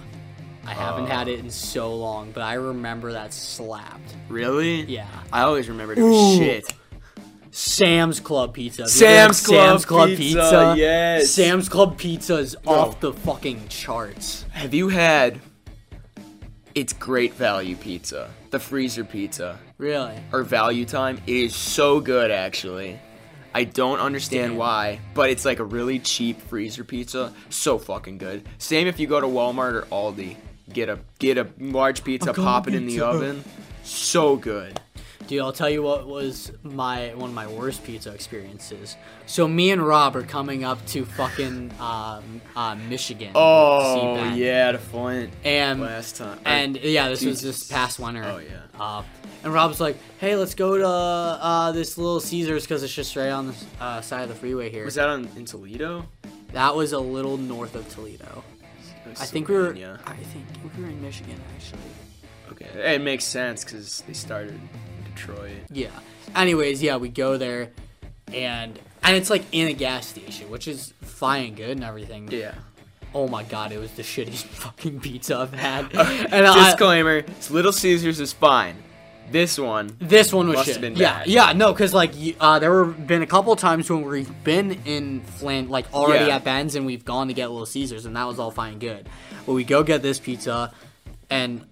I 0.65 0.73
haven't 0.73 1.07
had 1.07 1.27
oh. 1.27 1.31
it 1.31 1.39
in 1.39 1.49
so 1.49 1.93
long, 1.95 2.31
but 2.31 2.41
I 2.41 2.53
remember 2.53 3.11
that 3.13 3.33
slapped. 3.33 4.15
Really? 4.29 4.83
Yeah. 4.83 5.07
I 5.33 5.41
always 5.41 5.67
remembered 5.67 5.97
it 5.97 6.03
was 6.03 6.15
Ooh. 6.15 6.37
shit. 6.37 6.73
Sam's 7.51 8.19
Club 8.19 8.53
pizza. 8.53 8.87
Sam's 8.87 9.45
Club 9.45 9.69
Sam's 9.69 9.85
Club 9.85 10.09
pizza, 10.09 10.39
pizza. 10.39 10.75
yes. 10.77 11.31
Sam's 11.31 11.67
Club 11.67 11.97
pizza 11.97 12.35
is 12.35 12.55
off 12.65 12.99
the 12.99 13.11
fucking 13.11 13.67
charts. 13.67 14.45
Have 14.51 14.73
you 14.73 14.89
had? 14.89 15.39
It's 16.75 16.93
great 16.93 17.33
value 17.33 17.75
pizza. 17.75 18.29
The 18.51 18.59
freezer 18.59 19.03
pizza 19.03 19.59
Really? 19.77 20.15
or 20.31 20.43
value 20.43 20.85
time. 20.85 21.19
It 21.25 21.35
is 21.35 21.55
so 21.55 21.99
good 21.99 22.31
actually. 22.31 22.99
I 23.59 23.65
don't 23.65 23.99
understand 23.99 24.51
Damn. 24.51 24.57
why, 24.57 24.99
but 25.13 25.29
it's 25.29 25.43
like 25.43 25.59
a 25.59 25.65
really 25.65 25.99
cheap 25.99 26.41
freezer 26.43 26.85
pizza. 26.85 27.33
So 27.49 27.77
fucking 27.77 28.17
good. 28.17 28.47
Same 28.57 28.87
if 28.87 29.01
you 29.01 29.07
go 29.07 29.19
to 29.19 29.27
Walmart 29.27 29.73
or 29.73 29.81
Aldi. 29.91 30.37
Get 30.71 30.87
a 30.87 30.99
get 31.19 31.37
a 31.37 31.45
large 31.59 32.05
pizza, 32.05 32.33
pop 32.33 32.69
it 32.69 32.73
in 32.73 32.85
the 32.87 33.01
oven. 33.01 33.43
So 33.83 34.37
good. 34.37 34.79
Dude, 35.29 35.41
I'll 35.41 35.53
tell 35.53 35.69
you 35.69 35.83
what 35.83 36.07
was 36.07 36.51
my 36.63 37.13
one 37.13 37.29
of 37.29 37.35
my 37.35 37.45
worst 37.45 37.83
pizza 37.83 38.11
experiences. 38.11 38.97
So 39.27 39.47
me 39.47 39.69
and 39.69 39.79
Rob 39.79 40.15
are 40.15 40.23
coming 40.23 40.63
up 40.63 40.83
to 40.87 41.05
fucking 41.05 41.71
um, 41.79 42.41
uh, 42.55 42.73
Michigan. 42.89 43.33
Oh 43.35 44.33
yeah, 44.33 44.71
the 44.71 44.79
Flint 44.79 45.31
and 45.43 45.81
last 45.81 46.15
time. 46.15 46.39
and 46.45 46.77
yeah, 46.77 47.09
this 47.09 47.23
was 47.23 47.41
this 47.41 47.71
past 47.71 47.99
winter. 47.99 48.23
Oh, 48.25 48.39
yeah. 48.39 48.61
Uh, 48.79 49.03
and 49.43 49.53
Rob's 49.53 49.79
like, 49.79 49.97
"Hey, 50.17 50.35
let's 50.35 50.55
go 50.55 50.79
to 50.79 50.87
uh, 50.87 51.71
this 51.73 51.95
little 51.95 52.19
Caesars 52.19 52.63
because 52.63 52.81
it's 52.81 52.95
just 52.95 53.15
right 53.15 53.29
on 53.29 53.49
the 53.49 53.55
uh, 53.79 54.01
side 54.01 54.23
of 54.23 54.29
the 54.29 54.35
freeway 54.35 54.71
here." 54.71 54.83
was 54.83 54.95
that 54.95 55.09
on 55.09 55.29
in 55.35 55.45
Toledo? 55.45 56.07
that 56.53 56.75
was 56.75 56.93
a 56.93 56.99
little 56.99 57.37
north 57.37 57.75
of 57.75 57.87
Toledo. 57.89 58.43
I 59.05 59.25
think 59.27 59.47
we 59.47 59.53
were. 59.53 59.75
I 60.07 60.15
think 60.15 60.45
we 60.75 60.81
were 60.81 60.89
in 60.89 60.99
Michigan 61.03 61.39
actually. 61.55 61.81
Okay, 62.51 62.95
it 62.95 63.01
makes 63.01 63.25
sense 63.25 63.63
because 63.63 64.01
they 64.07 64.13
started 64.13 64.59
Detroit. 65.27 65.51
Yeah. 65.71 65.89
Anyways, 66.35 66.81
yeah, 66.81 66.97
we 66.97 67.09
go 67.09 67.37
there, 67.37 67.71
and 68.33 68.79
and 69.03 69.15
it's 69.15 69.29
like 69.29 69.43
in 69.51 69.67
a 69.67 69.73
gas 69.73 70.07
station, 70.07 70.49
which 70.49 70.67
is 70.67 70.93
fine 71.01 71.47
and 71.47 71.55
good 71.57 71.71
and 71.71 71.83
everything. 71.83 72.29
Yeah. 72.31 72.55
Oh 73.13 73.27
my 73.27 73.43
god, 73.43 73.71
it 73.71 73.79
was 73.79 73.91
the 73.93 74.03
shittiest 74.03 74.43
fucking 74.63 74.99
pizza 74.99 75.37
I've 75.37 75.53
had. 75.53 75.85
and 75.93 76.45
I, 76.45 76.69
Disclaimer: 76.71 77.17
it's 77.17 77.49
Little 77.49 77.71
Caesars 77.71 78.19
is 78.19 78.33
fine. 78.33 78.75
This 79.31 79.59
one, 79.59 79.95
This 79.99 80.33
one 80.33 80.47
was 80.47 80.55
Must 80.55 80.65
shit. 80.65 80.75
have 80.77 80.81
been 80.81 80.95
yeah, 80.95 81.21
yeah, 81.23 81.53
no, 81.53 81.71
because 81.71 81.93
like 81.93 82.13
uh, 82.39 82.57
there 82.57 82.71
were 82.71 82.85
been 82.85 83.21
a 83.21 83.27
couple 83.27 83.55
times 83.55 83.87
when 83.87 84.01
we've 84.03 84.43
been 84.43 84.71
in 84.85 85.21
Flint, 85.21 85.69
like 85.69 85.91
already 85.93 86.25
Yeah. 86.25 86.37
at 86.37 86.43
Ben's, 86.43 86.73
and 86.73 86.83
we've 86.83 87.05
gone 87.05 87.27
to 87.27 87.33
get 87.35 87.51
Little 87.51 87.67
Caesars, 87.67 88.05
and 88.07 88.15
that 88.15 88.25
was 88.25 88.39
all 88.39 88.49
fine 88.49 88.71
and 88.73 88.81
good. 88.81 89.07
But 89.45 89.53
we 89.53 89.63
go 89.63 89.83
get 89.83 90.01
this 90.01 90.17
pizza, 90.19 90.73
and 91.29 91.63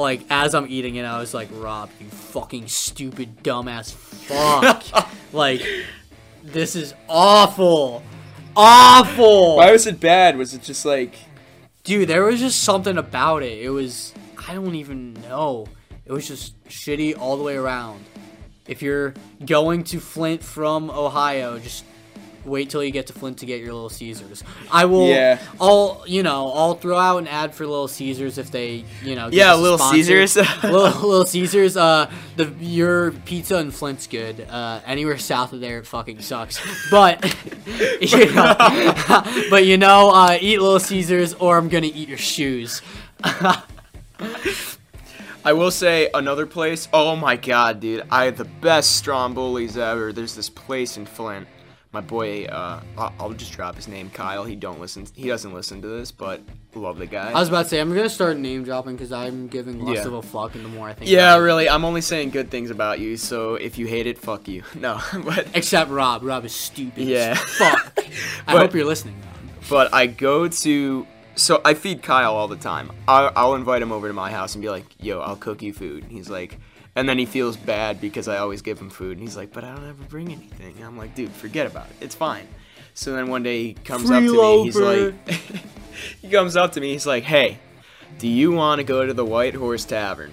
like 0.00 0.22
as 0.30 0.54
I'm 0.54 0.66
eating 0.68 0.96
it, 0.96 1.04
I 1.04 1.18
was 1.18 1.34
like, 1.34 1.48
Rob, 1.52 1.90
you 2.00 2.06
fucking 2.06 2.68
stupid 2.68 3.42
dumbass 3.42 3.92
fuck, 3.92 4.84
like 5.32 5.62
this 6.42 6.76
is 6.76 6.94
awful, 7.08 8.02
awful. 8.56 9.56
why 9.56 9.72
was 9.72 9.86
it 9.86 10.00
bad? 10.00 10.36
Was 10.36 10.54
it 10.54 10.62
just 10.62 10.84
like 10.84 11.14
Dude, 11.82 12.08
there 12.08 12.24
was 12.24 12.40
just 12.40 12.62
something 12.62 12.98
about 12.98 13.42
it. 13.42 13.58
It 13.58 13.70
was 13.70 14.14
I 14.48 14.54
don't 14.54 14.74
even 14.74 15.14
know. 15.14 15.66
It 16.04 16.12
was 16.12 16.26
just 16.26 16.62
shitty 16.64 17.18
all 17.18 17.36
the 17.36 17.42
way 17.42 17.56
around. 17.56 18.04
If 18.66 18.82
you're 18.82 19.14
going 19.44 19.84
to 19.84 20.00
Flint 20.00 20.42
from 20.42 20.90
Ohio, 20.90 21.58
just 21.58 21.84
wait 22.44 22.70
till 22.70 22.82
you 22.82 22.90
get 22.90 23.06
to 23.08 23.12
Flint 23.12 23.38
to 23.38 23.46
get 23.46 23.60
your 23.60 23.72
Little 23.72 23.90
Caesars. 23.90 24.42
I 24.70 24.84
will. 24.84 25.08
Yeah. 25.08 25.38
I'll 25.60 26.04
you 26.06 26.22
know 26.22 26.52
I'll 26.52 26.74
throw 26.74 26.96
out 26.96 27.18
an 27.18 27.28
ad 27.28 27.54
for 27.54 27.66
Little 27.66 27.88
Caesars 27.88 28.38
if 28.38 28.50
they 28.50 28.84
you 29.02 29.14
know. 29.14 29.28
Yeah, 29.30 29.54
Little. 29.54 29.78
Caesars. 29.78 30.36
Little, 30.62 31.08
Little 31.08 31.26
Caesars. 31.26 31.76
Uh, 31.76 32.10
the 32.36 32.52
your 32.60 33.12
pizza 33.12 33.58
in 33.58 33.70
Flint's 33.70 34.06
good. 34.06 34.40
Uh, 34.48 34.80
anywhere 34.86 35.18
south 35.18 35.52
of 35.52 35.60
there, 35.60 35.78
it 35.78 35.86
fucking 35.86 36.20
sucks. 36.20 36.60
But 36.90 37.24
you 38.00 38.32
know, 38.32 38.54
but 39.50 39.64
you 39.66 39.76
know, 39.76 40.10
uh, 40.10 40.38
eat 40.40 40.60
Little 40.60 40.80
Caesars 40.80 41.34
or 41.34 41.58
I'm 41.58 41.68
gonna 41.68 41.86
eat 41.86 42.08
your 42.08 42.18
shoes. 42.18 42.82
I 45.42 45.54
will 45.54 45.70
say 45.70 46.10
another 46.12 46.44
place. 46.46 46.88
Oh 46.92 47.16
my 47.16 47.36
god, 47.36 47.80
dude! 47.80 48.06
I 48.10 48.26
had 48.26 48.36
the 48.36 48.44
best 48.44 49.02
Strombolis 49.02 49.76
ever. 49.76 50.12
There's 50.12 50.34
this 50.34 50.50
place 50.50 50.96
in 50.98 51.06
Flint. 51.06 51.46
My 51.92 52.00
boy, 52.00 52.44
uh, 52.44 52.80
I'll, 52.96 53.32
just 53.32 53.52
drop 53.52 53.74
his 53.74 53.88
name, 53.88 54.10
Kyle. 54.10 54.44
He 54.44 54.54
don't 54.54 54.78
listen. 54.80 55.06
He 55.16 55.26
doesn't 55.26 55.52
listen 55.52 55.82
to 55.82 55.88
this, 55.88 56.12
but 56.12 56.40
love 56.72 56.98
the 56.98 57.06
guy. 57.06 57.30
I 57.32 57.40
was 57.40 57.48
about 57.48 57.64
to 57.64 57.68
say 57.68 57.80
I'm 57.80 57.92
gonna 57.92 58.08
start 58.08 58.36
name 58.38 58.62
dropping 58.62 58.94
because 58.94 59.10
I'm 59.10 59.48
giving 59.48 59.84
less 59.84 59.96
Yeah. 59.96 60.06
of 60.06 60.12
a 60.14 60.22
fuck, 60.22 60.54
and 60.54 60.64
the 60.64 60.68
more 60.68 60.88
I 60.88 60.92
think. 60.94 61.10
yeah, 61.10 61.36
really. 61.38 61.68
I'm 61.68 61.84
only 61.84 62.00
saying 62.00 62.30
good 62.30 62.48
things 62.48 62.70
about 62.70 63.00
you. 63.00 63.16
So 63.16 63.56
if 63.56 63.76
you 63.76 63.88
hate 63.88 64.06
it, 64.06 64.18
fuck 64.18 64.46
you. 64.46 64.62
No, 64.76 65.00
but 65.24 65.48
Except 65.52 65.90
Rob. 65.90 66.22
Rob 66.22 66.44
is 66.44 66.54
stupid. 66.54 67.08
Yeah. 67.08 67.34
fuck. 67.34 67.98
I 68.46 68.52
But- 68.52 68.62
hope 68.62 68.74
you're 68.74 68.84
listening. 68.86 69.16
Rob. 69.20 69.64
but 69.68 69.92
I 69.92 70.06
go 70.06 70.46
to 70.46 71.06
so 71.40 71.60
I 71.64 71.74
feed 71.74 72.02
Kyle 72.02 72.34
all 72.34 72.48
the 72.48 72.56
time. 72.56 72.92
I'll, 73.08 73.32
I'll 73.34 73.54
invite 73.54 73.80
him 73.80 73.92
over 73.92 74.06
to 74.08 74.14
my 74.14 74.30
house 74.30 74.54
and 74.54 74.62
be 74.62 74.68
like, 74.68 74.84
"Yo, 75.00 75.20
I'll 75.20 75.36
cook 75.36 75.62
you 75.62 75.72
food." 75.72 76.02
And 76.02 76.12
he's 76.12 76.28
like, 76.28 76.58
and 76.94 77.08
then 77.08 77.18
he 77.18 77.24
feels 77.24 77.56
bad 77.56 78.00
because 78.00 78.28
I 78.28 78.38
always 78.38 78.62
give 78.62 78.78
him 78.78 78.90
food, 78.90 79.16
and 79.16 79.26
he's 79.26 79.36
like, 79.36 79.52
"But 79.52 79.64
I 79.64 79.74
don't 79.74 79.88
ever 79.88 80.04
bring 80.04 80.30
anything." 80.30 80.76
And 80.76 80.84
I'm 80.84 80.98
like, 80.98 81.14
"Dude, 81.14 81.32
forget 81.32 81.66
about 81.66 81.86
it. 81.86 81.96
It's 82.00 82.14
fine." 82.14 82.46
So 82.92 83.14
then 83.14 83.28
one 83.28 83.42
day 83.42 83.62
he 83.62 83.74
comes 83.74 84.10
up 84.10 84.22
to 84.22 84.32
me. 84.32 84.62
He's 84.64 84.76
like, 84.76 85.14
he 86.20 86.28
comes 86.28 86.56
up 86.56 86.72
to 86.72 86.80
me. 86.80 86.92
He's 86.92 87.06
like, 87.06 87.24
"Hey, 87.24 87.58
do 88.18 88.28
you 88.28 88.52
want 88.52 88.80
to 88.80 88.84
go 88.84 89.06
to 89.06 89.14
the 89.14 89.24
White 89.24 89.54
Horse 89.54 89.86
Tavern 89.86 90.32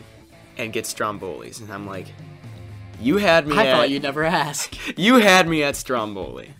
and 0.58 0.74
get 0.74 0.86
Strombolis?" 0.86 1.62
And 1.62 1.72
I'm 1.72 1.88
like, 1.88 2.08
"You 2.99 3.18
had 3.18 3.47
me. 3.47 3.55
I 3.58 3.68
at, 3.68 3.78
thought 3.78 3.89
you'd 3.89 4.03
never 4.03 4.26
ask. 4.26 4.76
you 4.97 5.16
had 5.16 5.47
me 5.47 5.64
at 5.64 5.78
Stromboli. 5.78 6.53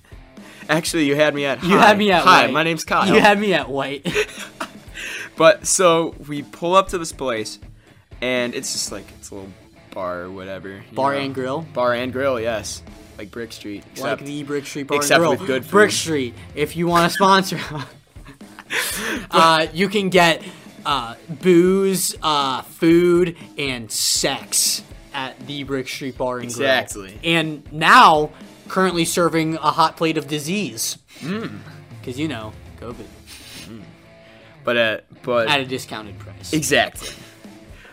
Actually, 0.70 1.05
you 1.05 1.15
had 1.15 1.34
me 1.34 1.45
at. 1.45 1.63
You 1.63 1.78
hi. 1.78 1.88
had 1.88 1.97
me 1.97 2.11
at 2.11 2.24
Hi, 2.24 2.43
White. 2.45 2.53
my 2.53 2.63
name's 2.63 2.84
Kyle. 2.84 3.07
You 3.13 3.20
had 3.22 3.39
me 3.39 3.53
at 3.53 3.70
white. 3.70 4.05
But 5.36 5.68
so 5.68 6.15
we 6.28 6.41
pull 6.41 6.74
up 6.76 6.88
to 6.89 6.97
this 6.97 7.11
place, 7.11 7.59
and 8.22 8.55
it's 8.55 8.74
just 8.74 8.91
like 8.91 9.05
it's 9.20 9.30
a 9.30 9.36
little 9.36 9.51
bar 9.91 10.22
or 10.22 10.32
whatever. 10.32 10.84
Bar 10.93 11.13
know. 11.13 11.20
and 11.20 11.36
grill. 11.36 11.61
Bar 11.76 11.93
and 11.93 12.11
grill, 12.11 12.39
yes, 12.39 12.82
like 13.20 13.30
Brick 13.30 13.51
Street. 13.53 13.84
like 13.99 14.18
the 14.26 14.41
Brick 14.41 14.65
Street 14.65 14.88
Bar 14.88 14.97
except 14.97 15.20
and 15.20 15.28
Grill. 15.28 15.32
with 15.39 15.45
good 15.45 15.63
food. 15.63 15.72
Brick 15.72 15.91
Street. 15.91 16.34
If 16.55 16.76
you 16.76 16.88
want 16.88 17.07
to 17.11 17.13
sponsor, 17.15 17.59
uh, 19.32 19.68
you 19.74 19.88
can 19.89 20.09
get 20.09 20.43
uh, 20.88 21.13
booze, 21.30 22.15
uh, 22.24 22.63
food, 22.63 23.38
and 23.59 23.91
sex 23.91 24.82
at 25.13 25.39
the 25.45 25.63
Brick 25.63 25.88
Street 25.88 26.18
Bar 26.18 26.38
and 26.38 26.45
Exactly. 26.45 27.01
Grill. 27.01 27.05
Exactly. 27.13 27.32
And 27.32 27.72
now, 27.74 28.32
currently 28.68 29.05
serving 29.05 29.55
a 29.55 29.72
hot 29.72 29.97
plate 29.97 30.18
of 30.18 30.28
disease. 30.28 30.97
Mm. 31.20 31.59
Because 31.99 32.20
you 32.20 32.28
know, 32.28 32.53
COVID 32.80 33.05
but 34.68 34.76
uh, 34.76 34.97
but 35.24 35.47
at 35.47 35.61
a 35.61 35.65
discounted 35.65 36.20
price. 36.20 36.51
exactly. 36.51 37.07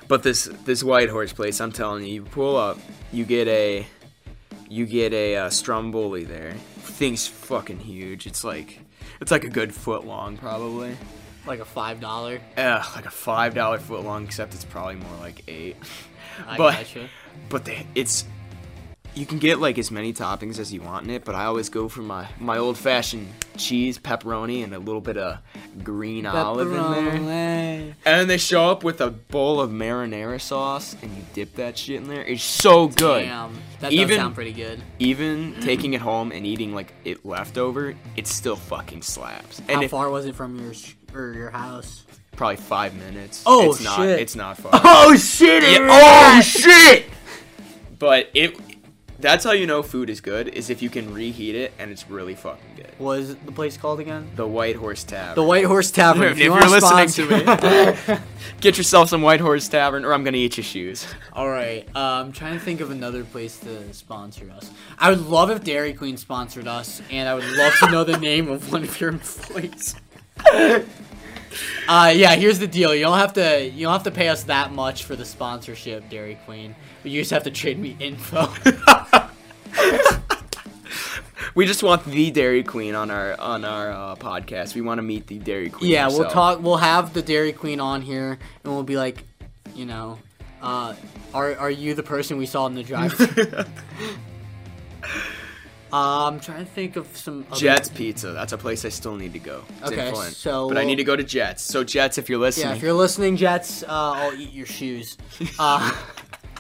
But 0.09 0.25
this 0.25 0.47
this 0.65 0.83
White 0.83 1.09
Horse 1.09 1.33
place, 1.33 1.61
I'm 1.61 1.71
telling 1.71 2.03
you, 2.03 2.15
you 2.15 2.23
pull 2.25 2.57
up, 2.57 2.79
you 3.13 3.25
get 3.25 3.47
a 3.47 3.87
you 4.69 4.85
get 4.85 5.13
a 5.13 5.37
uh, 5.37 5.51
Stromboli 5.51 6.25
there. 6.25 6.55
Thing's 6.79 7.29
fucking 7.29 7.79
huge. 7.79 8.27
It's 8.27 8.43
like 8.43 8.81
it's 9.21 9.31
like 9.31 9.45
a 9.45 9.49
good 9.49 9.73
foot 9.73 10.05
long, 10.05 10.37
probably. 10.37 10.97
like 11.47 11.61
a 11.61 11.65
five 11.65 12.01
dollar. 12.01 12.41
Ugh, 12.57 12.85
like 12.97 13.07
a 13.07 13.11
five 13.11 13.55
dollar 13.55 13.79
foot 13.79 14.03
long, 14.03 14.25
except 14.25 14.53
it's 14.53 14.65
probably 14.65 14.97
more 14.97 15.17
like 15.21 15.45
eight. 15.47 15.77
I 16.45 16.57
But- 16.57 16.73
gotcha. 16.73 17.09
But 17.49 17.65
they, 17.65 17.87
it's 17.95 18.25
you 19.15 19.27
can 19.27 19.39
get 19.39 19.61
like 19.61 19.79
as 19.79 19.91
many 19.91 20.13
toppings 20.13 20.59
as 20.59 20.73
you 20.73 20.81
want 20.81 21.05
in 21.05 21.11
it, 21.11 21.25
but 21.25 21.35
I 21.35 21.45
always 21.45 21.69
go 21.69 21.89
for 21.89 22.03
my 22.03 22.29
my 22.39 22.59
old 22.59 22.77
fashioned 22.77 23.29
cheese, 23.57 23.99
pepperoni, 23.99 24.65
and 24.65 24.75
a 24.75 24.79
little 24.79 25.01
bit 25.01 25.17
of 25.17 25.39
green 25.83 26.27
olive 26.27 26.73
in 26.73 27.27
there. 27.27 27.95
And 28.05 28.21
then 28.21 28.29
they 28.29 28.39
show 28.39 28.71
up 28.71 28.83
with 28.83 29.01
a 29.01 29.11
bowl 29.11 29.61
of 29.61 29.71
marinara 29.71 30.41
sauce, 30.41 30.97
and 31.01 31.17
you 31.17 31.23
dip 31.33 31.55
that 31.55 31.79
shit 31.79 31.97
in 31.97 32.09
there. 32.09 32.25
It's 32.25 32.43
so 32.43 32.89
good. 32.89 33.25
Damn, 33.25 33.57
that 33.81 33.93
Even- 33.93 34.09
does 34.09 34.17
sound 34.19 34.35
pretty 34.35 34.53
good. 34.53 34.81
Even 34.99 35.55
mm. 35.55 35.63
taking 35.63 35.95
it 35.95 36.01
home 36.01 36.33
and 36.33 36.47
eating 36.47 36.75
like 36.75 36.93
it 37.05 37.25
leftover, 37.25 37.95
it 38.17 38.27
still 38.27 38.57
fucking 38.57 39.03
slaps. 39.03 39.61
And 39.61 39.71
How 39.71 39.83
it, 39.83 39.91
far 39.91 40.11
was 40.11 40.27
it 40.27 40.35
from 40.35 40.59
your 40.59 40.73
or 41.15 41.33
your 41.33 41.51
house? 41.51 42.05
probably 42.37 42.57
five 42.57 42.95
minutes. 42.97 43.45
Oh, 43.47 43.71
it's 43.71 43.81
not. 43.81 43.97
shit. 43.97 44.19
It's 44.19 44.35
not 44.35 44.59
far. 44.59 44.73
Oh 44.75 45.17
shit! 45.17 45.63
Yeah, 45.63 45.89
oh 45.89 46.41
shit! 46.41 47.07
But 47.99 48.29
it 48.35 48.59
that's 49.25 49.43
how 49.43 49.53
you 49.53 49.67
know 49.67 49.83
food 49.83 50.11
is 50.11 50.21
good 50.21 50.49
is 50.49 50.69
if 50.69 50.83
you 50.83 50.91
can 50.91 51.15
reheat 51.15 51.55
it 51.55 51.73
and 51.79 51.91
it's 51.91 52.11
really 52.11 52.35
fucking 52.35 52.77
good. 52.77 52.91
What 52.99 53.21
is 53.21 53.35
the 53.35 53.53
place 53.53 53.79
called 53.79 53.99
again? 53.99 54.31
The 54.37 54.47
White 54.47 54.77
Horse 54.77 55.03
Tavern. 55.03 55.35
The 55.35 55.43
White 55.43 55.65
Horse 55.65 55.91
Tavern. 55.91 56.25
if 56.25 56.39
you 56.39 56.45
you're 56.45 56.53
wanna 56.53 56.69
listening 56.69 57.09
to 57.09 58.07
me, 58.07 58.19
get 58.61 58.77
yourself 58.77 59.09
some 59.09 59.23
White 59.23 59.41
Horse 59.41 59.67
Tavern 59.67 60.05
or 60.05 60.13
I'm 60.13 60.25
gonna 60.25 60.37
eat 60.37 60.59
your 60.59 60.65
shoes. 60.65 61.07
All 61.33 61.49
right. 61.49 61.89
Uh, 61.97 61.99
I'm 61.99 62.33
trying 62.33 62.53
to 62.53 62.61
think 62.61 62.83
of 62.83 62.91
another 62.91 63.25
place 63.25 63.59
to 63.61 63.95
sponsor 63.95 64.51
us. 64.51 64.71
I 64.99 65.09
would 65.09 65.27
love 65.27 65.51
if 65.51 65.65
Dairy 65.65 65.95
Queen 65.95 66.19
sponsored 66.19 66.69
us, 66.69 67.01
and 67.11 67.27
I 67.27 67.35
would 67.35 67.49
love 67.49 67.73
to 67.79 67.91
know 67.91 68.05
the 68.05 68.19
name 68.19 68.51
of 68.51 68.71
one 68.71 68.85
of 68.85 69.01
your 69.01 69.09
employees. 69.11 69.95
Uh, 71.89 72.13
yeah, 72.15 72.35
here's 72.35 72.59
the 72.59 72.67
deal. 72.67 72.93
You 72.95 73.05
don't 73.05 73.19
have 73.19 73.35
to. 73.35 73.65
You 73.65 73.85
don't 73.87 73.93
have 73.93 74.03
to 74.05 74.11
pay 74.11 74.29
us 74.29 74.45
that 74.45 74.73
much 74.73 75.05
for 75.05 75.15
the 75.15 75.25
sponsorship, 75.25 76.09
Dairy 76.09 76.37
Queen. 76.45 76.75
But 77.05 77.13
you 77.13 77.21
just 77.21 77.31
have 77.33 77.45
to 77.45 77.51
trade 77.51 77.79
me 77.79 77.97
info. 78.01 78.49
We 81.55 81.67
just 81.67 81.85
want 81.85 82.05
the 82.05 82.33
Dairy 82.33 82.65
Queen 82.65 82.97
on 82.97 83.13
our 83.13 83.39
on 83.41 83.65
our 83.65 83.93
uh, 83.93 84.17
podcast. 84.17 84.75
We 84.75 84.81
want 84.81 84.99
to 84.99 85.03
meet 85.03 85.29
the 85.29 85.39
Dairy 85.39 85.71
Queen. 85.71 85.89
yeah, 85.89 86.09
we'll 86.09 86.29
talk. 86.29 86.61
We'll 86.61 86.79
have 86.79 87.15
the 87.15 87.23
Dairy 87.23 87.53
Queen 87.53 87.79
on 87.79 88.03
here, 88.03 88.39
and 88.65 88.73
we'll 88.73 88.83
be 88.83 88.97
like, 88.97 89.23
you 89.73 89.87
know, 89.87 90.19
uh, 90.61 90.95
are 91.33 91.55
are 91.57 91.71
you 91.71 91.95
the 91.95 92.03
person 92.03 92.39
we 92.39 92.47
saw 92.47 92.67
in 92.67 92.75
the 92.75 92.83
drive? 92.83 93.15
uh, 95.93 96.27
I'm 96.27 96.41
trying 96.41 96.65
to 96.65 96.71
think 96.73 96.97
of 96.97 97.17
some. 97.17 97.47
Other 97.53 97.61
Jets 97.61 97.89
Pizza. 97.89 98.33
That's 98.33 98.53
a 98.53 98.59
place 98.59 98.85
I 98.85 98.89
still 98.89 99.15
need 99.15 99.33
to 99.35 99.39
go. 99.39 99.63
It's 99.83 99.93
Okay, 99.93 100.13
so 100.33 100.69
but 100.69 100.77
I 100.77 100.83
need 100.83 100.97
to 100.97 101.05
go 101.05 101.15
to 101.15 101.23
Jets. 101.23 101.63
So 101.63 101.85
Jets, 101.85 102.19
if 102.19 102.29
you're 102.29 102.39
listening, 102.39 102.71
Yeah, 102.71 102.75
if 102.75 102.83
you're 102.83 102.95
listening, 102.95 103.37
Jets, 103.37 103.85
uh, 103.85 103.87
I'll 103.91 104.35
eat 104.35 104.53
your 104.53 104.67
shoes. 104.67 105.17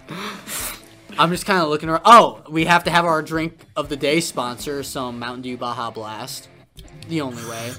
I'm 1.19 1.31
just 1.31 1.47
kind 1.47 1.63
of 1.63 1.69
looking 1.69 1.89
around. 1.89 2.03
Oh, 2.05 2.43
we 2.49 2.65
have 2.65 2.85
to 2.85 2.91
have 2.91 3.05
our 3.05 3.23
drink 3.23 3.59
of 3.77 3.89
the 3.89 3.97
day 3.97 4.21
sponsor, 4.21 4.83
some 4.83 5.19
Mountain 5.19 5.43
Dew 5.43 5.57
Baja 5.57 5.91
Blast. 5.91 6.49
The 7.09 7.21
only 7.21 7.45
way. 7.49 7.73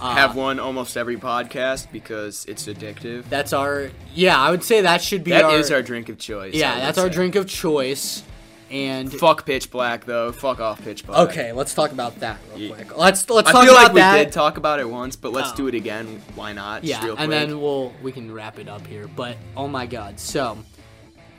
Uh, 0.00 0.14
have 0.14 0.34
one 0.34 0.58
almost 0.58 0.96
every 0.96 1.18
podcast 1.18 1.92
because 1.92 2.46
it's 2.46 2.66
addictive. 2.66 3.28
That's 3.28 3.52
our. 3.52 3.90
Yeah, 4.14 4.38
I 4.38 4.50
would 4.50 4.64
say 4.64 4.80
that 4.80 5.02
should 5.02 5.24
be 5.24 5.32
That 5.32 5.44
our. 5.44 5.58
is 5.58 5.70
our 5.70 5.82
drink 5.82 6.08
of 6.08 6.16
choice. 6.18 6.54
yeah, 6.54 6.78
that's 6.80 6.96
our 6.96 7.10
drink 7.10 7.34
of 7.34 7.46
choice. 7.46 8.22
And 8.70 9.12
Fuck 9.12 9.44
Pitch 9.46 9.70
Black 9.70 10.04
though. 10.06 10.30
Fuck 10.32 10.60
off 10.60 10.80
Pitch 10.80 11.04
Black. 11.04 11.28
okay, 11.28 11.52
let's 11.52 11.74
talk 11.74 11.90
about 11.92 12.18
that 12.20 12.38
real 12.56 12.72
quick. 12.74 12.96
Let's 12.96 13.28
let's 13.28 13.48
I 13.48 13.52
talk 13.52 13.64
feel 13.64 13.72
about 13.72 13.82
like 13.82 13.92
we 13.92 14.00
that. 14.00 14.16
did 14.24 14.32
talk 14.32 14.56
about 14.56 14.78
it 14.80 14.88
once, 14.88 15.16
but 15.16 15.32
let's 15.32 15.50
Oh. 15.52 15.56
do 15.56 15.66
it 15.66 15.74
again. 15.74 16.22
Why 16.34 16.52
not? 16.54 16.84
Yeah, 16.84 17.14
and 17.18 17.30
then 17.30 17.60
we'll 17.60 17.92
we 18.00 18.10
can 18.12 18.32
wrap 18.32 18.58
it 18.60 18.68
up 18.68 18.86
here. 18.86 19.06
But 19.08 19.36
oh 19.56 19.68
my 19.68 19.84
god, 19.86 20.18
so. 20.18 20.56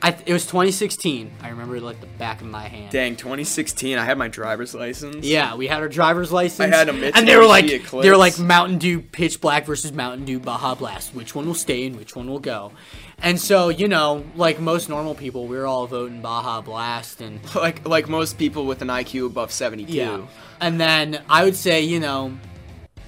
I, 0.04 0.18
it 0.26 0.34
was 0.34 0.46
2016. 0.48 1.32
I 1.42 1.50
remember 1.50 1.80
like 1.80 2.02
the 2.02 2.08
back 2.08 2.42
of 2.42 2.48
my 2.48 2.68
hand. 2.68 2.92
Dang, 2.92 3.16
2016. 3.16 3.98
I 3.98 4.06
had 4.06 4.18
my 4.18 4.28
driver's 4.28 4.74
license. 4.74 5.26
Yeah, 5.26 5.56
we 5.56 5.68
had 5.68 5.80
our 5.82 5.90
driver's 5.90 6.32
license. 6.32 6.74
I 6.74 6.78
had 6.78 6.90
a 6.90 7.16
and 7.16 7.28
they 7.28 7.36
were 7.38 7.46
like, 7.46 7.66
Mitsubishi 7.66 8.02
they 8.02 8.10
were 8.10 8.18
like 8.18 8.40
Mountain 8.40 8.80
Dew 8.80 9.02
Pitch 9.02 9.40
Black 9.40 9.66
versus 9.66 9.92
Mountain 9.92 10.26
Dew 10.26 10.40
Baja 10.40 10.74
Blast. 10.76 11.14
Which 11.14 11.36
one 11.36 11.46
will 11.46 11.54
stay 11.54 11.86
and 11.86 11.96
which 11.98 12.16
one 12.16 12.28
will 12.28 12.40
go? 12.40 12.72
And 13.20 13.40
so 13.40 13.70
you 13.70 13.88
know, 13.88 14.26
like 14.36 14.60
most 14.60 14.90
normal 14.90 15.14
people, 15.14 15.46
we 15.46 15.58
were 15.58 15.68
all 15.68 15.86
voting 15.86 16.22
Baja 16.22 16.62
Blast, 16.62 17.22
and 17.22 17.40
Like 17.56 17.88
like 17.88 18.10
most 18.10 18.40
people 18.40 18.66
with 18.66 18.82
an 18.82 18.88
IQ 18.88 19.28
above 19.28 19.52
72. 19.52 19.94
yeah. 19.94 20.26
And 20.60 20.82
then 20.82 21.22
I 21.30 21.44
would 21.44 21.56
say, 21.56 21.82
you 21.82 22.00
know, 22.00 22.38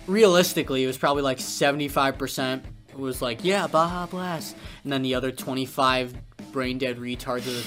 realistically, 0.08 0.84
it 0.84 0.88
was 0.88 0.98
probably 0.98 1.24
like 1.24 1.40
75% 1.40 2.64
was 2.96 3.22
like, 3.22 3.44
yeah, 3.44 3.68
Baja 3.68 4.06
Blast. 4.06 4.56
And 4.84 4.92
then 4.92 5.02
the 5.02 5.16
other 5.16 5.32
25 5.32 6.16
brain 6.52 6.78
dead 6.78 6.98
retards 6.98 7.66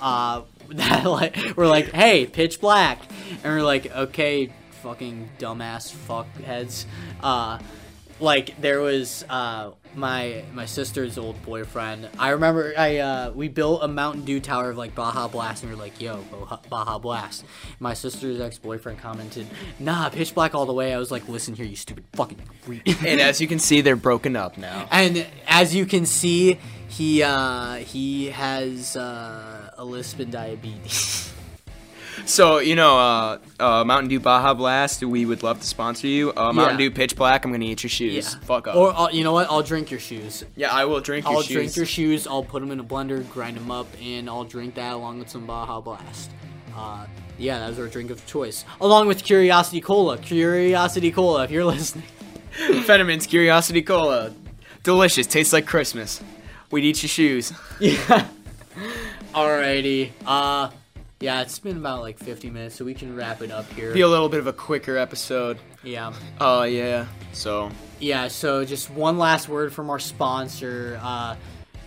uh, 0.00 0.42
that 0.68 1.04
like, 1.04 1.56
were 1.56 1.66
like, 1.66 1.90
hey, 1.92 2.26
pitch 2.26 2.60
black. 2.60 3.00
And 3.42 3.52
we're 3.52 3.62
like, 3.62 3.94
okay, 3.94 4.52
fucking 4.82 5.30
dumbass 5.38 5.92
fuckheads. 5.92 6.86
Uh, 7.22 7.58
like 8.20 8.60
there 8.60 8.80
was 8.80 9.24
uh 9.28 9.72
my 9.96 10.44
my 10.52 10.66
sister's 10.66 11.18
old 11.18 11.40
boyfriend. 11.42 12.08
I 12.18 12.30
remember 12.30 12.72
I 12.76 12.98
uh 12.98 13.30
we 13.32 13.48
built 13.48 13.82
a 13.82 13.88
Mountain 13.88 14.24
Dew 14.24 14.40
tower 14.40 14.70
of 14.70 14.76
like 14.76 14.94
Baja 14.94 15.28
Blast 15.28 15.62
and 15.62 15.70
we 15.72 15.76
were 15.76 15.82
like, 15.82 16.00
yo, 16.00 16.24
Baja, 16.68 16.98
Blast. 16.98 17.44
My 17.80 17.94
sister's 17.94 18.40
ex 18.40 18.58
boyfriend 18.58 18.98
commented, 18.98 19.46
nah, 19.78 20.08
pitch 20.08 20.34
black 20.34 20.54
all 20.54 20.66
the 20.66 20.72
way. 20.72 20.94
I 20.94 20.98
was 20.98 21.10
like, 21.10 21.28
listen 21.28 21.54
here, 21.54 21.66
you 21.66 21.76
stupid 21.76 22.04
fucking 22.12 22.38
re-" 22.66 22.82
And 23.06 23.20
as 23.20 23.40
you 23.40 23.46
can 23.46 23.58
see, 23.58 23.80
they're 23.80 23.96
broken 23.96 24.36
up 24.36 24.58
now. 24.58 24.88
And 24.90 25.26
as 25.46 25.74
you 25.74 25.86
can 25.86 26.06
see, 26.06 26.58
he 26.88 27.22
uh 27.22 27.76
he 27.76 28.26
has 28.26 28.96
uh 28.96 29.70
a 29.76 29.84
lisp 29.84 30.20
and 30.20 30.30
diabetes. 30.32 31.32
So 32.26 32.58
you 32.58 32.74
know, 32.76 32.98
uh, 32.98 33.38
uh, 33.60 33.84
Mountain 33.84 34.08
Dew 34.08 34.20
Baja 34.20 34.54
Blast. 34.54 35.02
We 35.04 35.26
would 35.26 35.42
love 35.42 35.60
to 35.60 35.66
sponsor 35.66 36.06
you. 36.06 36.32
Uh, 36.36 36.52
Mountain 36.52 36.78
Yeah. 36.80 36.88
Dew 36.88 36.90
Pitch 36.94 37.16
Black. 37.16 37.44
I'm 37.44 37.52
gonna 37.52 37.64
eat 37.64 37.82
your 37.82 37.90
shoes. 37.90 38.34
yeah. 38.34 38.40
Fuck 38.46 38.68
up. 38.68 38.76
Or 38.76 38.96
uh, 38.96 39.08
you 39.10 39.24
know 39.24 39.32
what? 39.32 39.50
I'll 39.50 39.62
drink 39.62 39.90
your 39.90 40.00
shoes. 40.00 40.44
yeah, 40.56 40.72
I 40.72 40.84
will 40.84 41.00
drink 41.00 41.24
your 41.26 41.32
shoes. 41.34 41.36
I'll 41.36 41.42
shoes. 41.42 41.54
drink 41.54 41.76
your 41.76 41.86
shoes. 41.86 42.26
I'll 42.26 42.44
put 42.44 42.60
them 42.60 42.70
in 42.70 42.80
a 42.80 42.84
blender, 42.84 43.28
grind 43.30 43.56
them 43.56 43.70
up, 43.70 43.86
and 44.02 44.28
I'll 44.28 44.44
drink 44.44 44.74
that 44.76 44.94
along 44.94 45.18
with 45.18 45.28
some 45.28 45.46
Baja 45.46 45.80
Blast. 45.80 46.30
Uh, 46.76 47.06
yeah, 47.38 47.58
that 47.58 47.68
was 47.68 47.78
our 47.78 47.88
drink 47.88 48.10
of 48.10 48.24
choice, 48.26 48.64
along 48.80 49.06
with 49.08 49.22
Curiosity 49.24 49.80
Cola. 49.80 50.18
Curiosity 50.18 51.10
Cola, 51.12 51.44
if 51.44 51.50
you're 51.50 51.64
listening. 51.74 52.04
Fentimans 52.54 53.28
Curiosity 53.28 53.82
Cola. 53.82 54.32
Delicious. 54.84 55.26
Tastes 55.26 55.52
like 55.52 55.66
Christmas. 55.66 56.20
We'd 56.70 56.84
eat 56.84 57.02
your 57.02 57.08
shoes. 57.08 57.52
Yeah. 57.80 58.28
Alrighty. 59.32 60.10
Uh, 60.26 60.70
yeah, 61.24 61.40
it's 61.40 61.58
been 61.58 61.78
about 61.78 62.02
like 62.02 62.18
50 62.18 62.50
minutes, 62.50 62.74
so 62.74 62.84
we 62.84 62.92
can 62.92 63.16
wrap 63.16 63.40
it 63.40 63.50
up 63.50 63.64
here. 63.72 63.94
Be 63.94 64.02
a 64.02 64.08
little 64.08 64.28
bit 64.28 64.40
of 64.40 64.46
a 64.46 64.52
quicker 64.52 64.98
episode. 64.98 65.58
yeah. 65.82 66.12
Oh 66.38 66.64
yeah. 66.64 67.06
So 67.32 67.70
yeah. 67.98 68.28
So 68.28 68.62
just 68.66 68.90
one 68.90 69.16
last 69.16 69.48
word 69.48 69.72
from 69.72 69.88
our 69.88 69.98
sponsor. 69.98 71.00
Uh, 71.02 71.36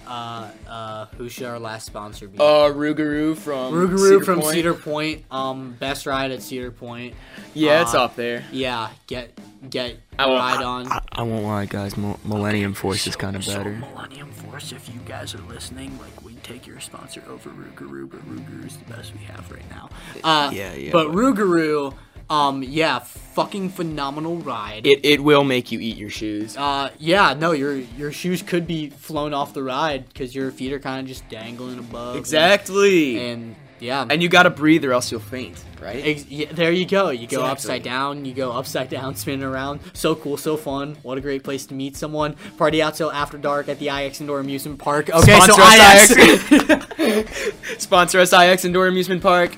uh, 0.08 0.50
uh, 0.68 1.06
who 1.18 1.30
should 1.30 1.46
our 1.46 1.60
last 1.60 1.86
sponsor 1.86 2.28
be? 2.28 2.38
Uh, 2.38 2.72
Rougarou 2.72 3.36
from 3.38 3.74
Rougarou 3.74 4.00
Cedar 4.20 4.24
from 4.26 4.40
Point. 4.42 4.54
Cedar 4.54 4.74
Point. 4.74 5.26
Um, 5.32 5.72
best 5.80 6.06
ride 6.06 6.32
at 6.32 6.42
Cedar 6.42 6.72
Point. 6.72 7.14
Yeah, 7.54 7.82
it's 7.82 7.94
Uh, 7.94 8.04
up 8.06 8.16
there. 8.16 8.44
Yeah, 8.52 8.90
get 9.08 9.38
get 9.70 9.98
I 10.20 10.26
a 10.26 10.28
won't- 10.30 10.40
ride 10.40 10.64
on. 10.64 10.88
I, 10.92 11.02
I 11.12 11.24
won't 11.24 11.44
lie, 11.46 11.66
guys. 11.66 11.98
Mo- 11.98 12.20
Millennium 12.24 12.74
Force 12.74 13.06
is 13.08 13.16
kind 13.16 13.36
of 13.36 13.44
So 13.44 13.58
better. 13.58 13.72
Millennium 13.72 14.32
Force, 14.32 14.72
if 14.72 14.88
you 14.94 15.00
guys 15.06 15.34
are 15.36 15.42
listening, 15.42 15.98
like 16.00 16.24
we 16.24 16.36
take 16.44 16.66
your 16.68 16.80
sponsor 16.80 17.22
over 17.30 17.50
Rougarou, 17.50 18.10
but 18.10 18.20
Rougarou 18.30 18.70
the 18.70 18.94
best 18.94 19.14
we 19.14 19.20
have 19.26 19.52
right 19.52 19.70
now. 19.70 19.90
Uh, 20.24 20.52
Yeah, 20.54 20.74
yeah, 20.74 20.92
But 20.92 21.08
but- 21.08 21.16
Rougarou, 21.16 21.94
um, 22.30 22.64
yeah, 22.64 23.00
fucking 23.00 23.70
phenomenal 23.70 24.38
ride. 24.38 24.86
It 24.86 25.06
it 25.06 25.24
will 25.24 25.44
make 25.44 25.72
you 25.72 25.80
eat 25.80 25.98
your 25.98 26.10
shoes. 26.10 26.58
uh, 26.58 26.92
yeah, 27.00 27.34
no, 27.34 27.52
your 27.52 27.76
your 27.76 28.12
shoes 28.12 28.42
could 28.42 28.68
be 28.68 28.90
flown 28.90 29.34
off 29.34 29.54
the 29.54 29.64
ride 29.64 30.08
because 30.10 30.36
your 30.36 30.52
feet 30.52 30.74
are 30.74 30.80
kind 30.80 31.02
of 31.02 31.08
just 31.08 31.28
dangling 31.30 31.80
above. 31.80 32.16
Exactly. 32.18 33.32
And, 33.32 33.56
yeah, 33.80 34.08
And 34.10 34.24
you 34.24 34.28
gotta 34.30 34.50
breathe 34.50 34.84
or 34.86 34.92
else 34.92 35.12
you'll 35.12 35.20
faint, 35.22 35.64
right? 35.80 36.02
Ex- 36.04 36.26
yeah, 36.26 36.52
there 36.52 36.72
you 36.72 36.84
go. 36.88 37.10
You 37.12 37.28
go 37.28 37.42
Exactly. 37.42 37.44
upside 37.52 37.84
down. 37.84 38.26
You 38.26 38.34
go 38.34 38.52
upside 38.52 38.90
down, 38.90 39.14
spinning 39.22 39.44
around. 39.44 39.82
So 39.94 40.16
cool, 40.16 40.36
so 40.36 40.58
fun. 40.58 40.98
What 41.04 41.20
a 41.20 41.22
great 41.22 41.44
place 41.44 41.68
to 41.68 41.76
meet 41.76 41.96
someone. 41.96 42.36
Party 42.58 42.82
out 42.82 42.96
till 42.96 43.12
after 43.12 43.38
dark 43.38 43.70
at 43.70 43.78
the 43.78 43.90
IX 43.90 44.20
Indoor 44.20 44.40
Amusement 44.40 44.80
Park. 44.80 45.12
Okay, 45.12 45.40
Sponsor 45.40 45.54
so 45.54 45.62
us, 45.62 46.90
IX. 46.98 47.84
Sponsor 47.84 48.20
us, 48.20 48.34
IX 48.34 48.66
Indoor 48.66 48.88
Amusement 48.88 49.22
Park. 49.22 49.56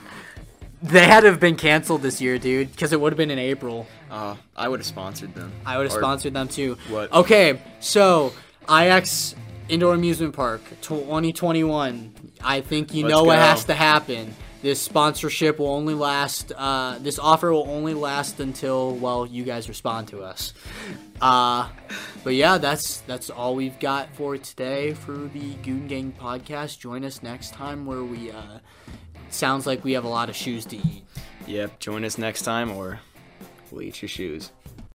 They 0.82 1.06
had 1.06 1.22
to 1.22 1.28
have 1.28 1.40
been 1.40 1.56
canceled 1.56 2.02
this 2.02 2.22
year, 2.22 2.38
dude, 2.40 2.72
because 2.72 2.94
it 2.94 3.00
would 3.02 3.12
have 3.14 3.18
been 3.18 3.32
in 3.32 3.40
April. 3.40 3.88
Uh, 4.10 4.36
I 4.56 4.68
would 4.70 4.80
have 4.80 4.88
sponsored 4.88 5.36
them. 5.36 5.52
I 5.66 5.78
would 5.78 5.88
have 5.88 5.96
Or- 5.96 6.00
sponsored 6.00 6.34
them 6.34 6.48
too. 6.48 6.78
What? 6.90 7.12
Okay, 7.12 7.60
so 7.80 8.34
IX 8.70 9.36
Indoor 9.68 9.94
Amusement 9.94 10.34
Park 10.36 10.62
2021. 10.82 12.14
I 12.44 12.62
think 12.62 12.94
you 12.94 13.04
Let's 13.04 13.12
know 13.14 13.24
what 13.24 13.38
has 13.38 13.66
to 13.66 13.74
happen. 13.74 14.36
This 14.62 14.82
sponsorship 14.82 15.60
will 15.60 15.70
only 15.70 15.94
last. 15.94 16.52
Uh, 16.56 16.98
this 17.00 17.18
offer 17.18 17.52
will 17.52 17.70
only 17.70 17.94
last 17.94 18.40
until 18.42 18.94
well, 18.94 19.26
you 19.26 19.44
guys 19.44 19.70
respond 19.70 20.10
to 20.10 20.22
us. 20.22 20.54
Uh, 21.22 21.70
but 22.24 22.34
yeah, 22.34 22.58
that's 22.58 22.98
that's 23.02 23.30
all 23.30 23.56
we've 23.56 23.80
got 23.80 24.14
for 24.16 24.38
today 24.38 24.94
for 24.94 25.14
the 25.14 25.54
Goon 25.64 25.88
Gang 25.88 26.14
podcast. 26.20 26.80
Join 26.80 27.06
us 27.06 27.24
next 27.24 27.54
time 27.54 27.86
where 27.86 28.04
we. 28.04 28.32
Uh, 28.32 28.60
sounds 29.34 29.66
like 29.68 29.84
we 29.84 29.94
have 29.94 30.06
a 30.06 30.10
lot 30.10 30.30
of 30.30 30.36
shoes 30.36 30.66
to 30.68 30.78
eat. 30.78 31.04
Yep. 31.48 31.80
Join 31.80 32.06
us 32.06 32.18
next 32.18 32.44
time, 32.44 32.72
or 32.72 33.00
we'll 33.72 33.82
eat 33.82 34.02
your 34.02 34.10
shoes. 34.10 34.52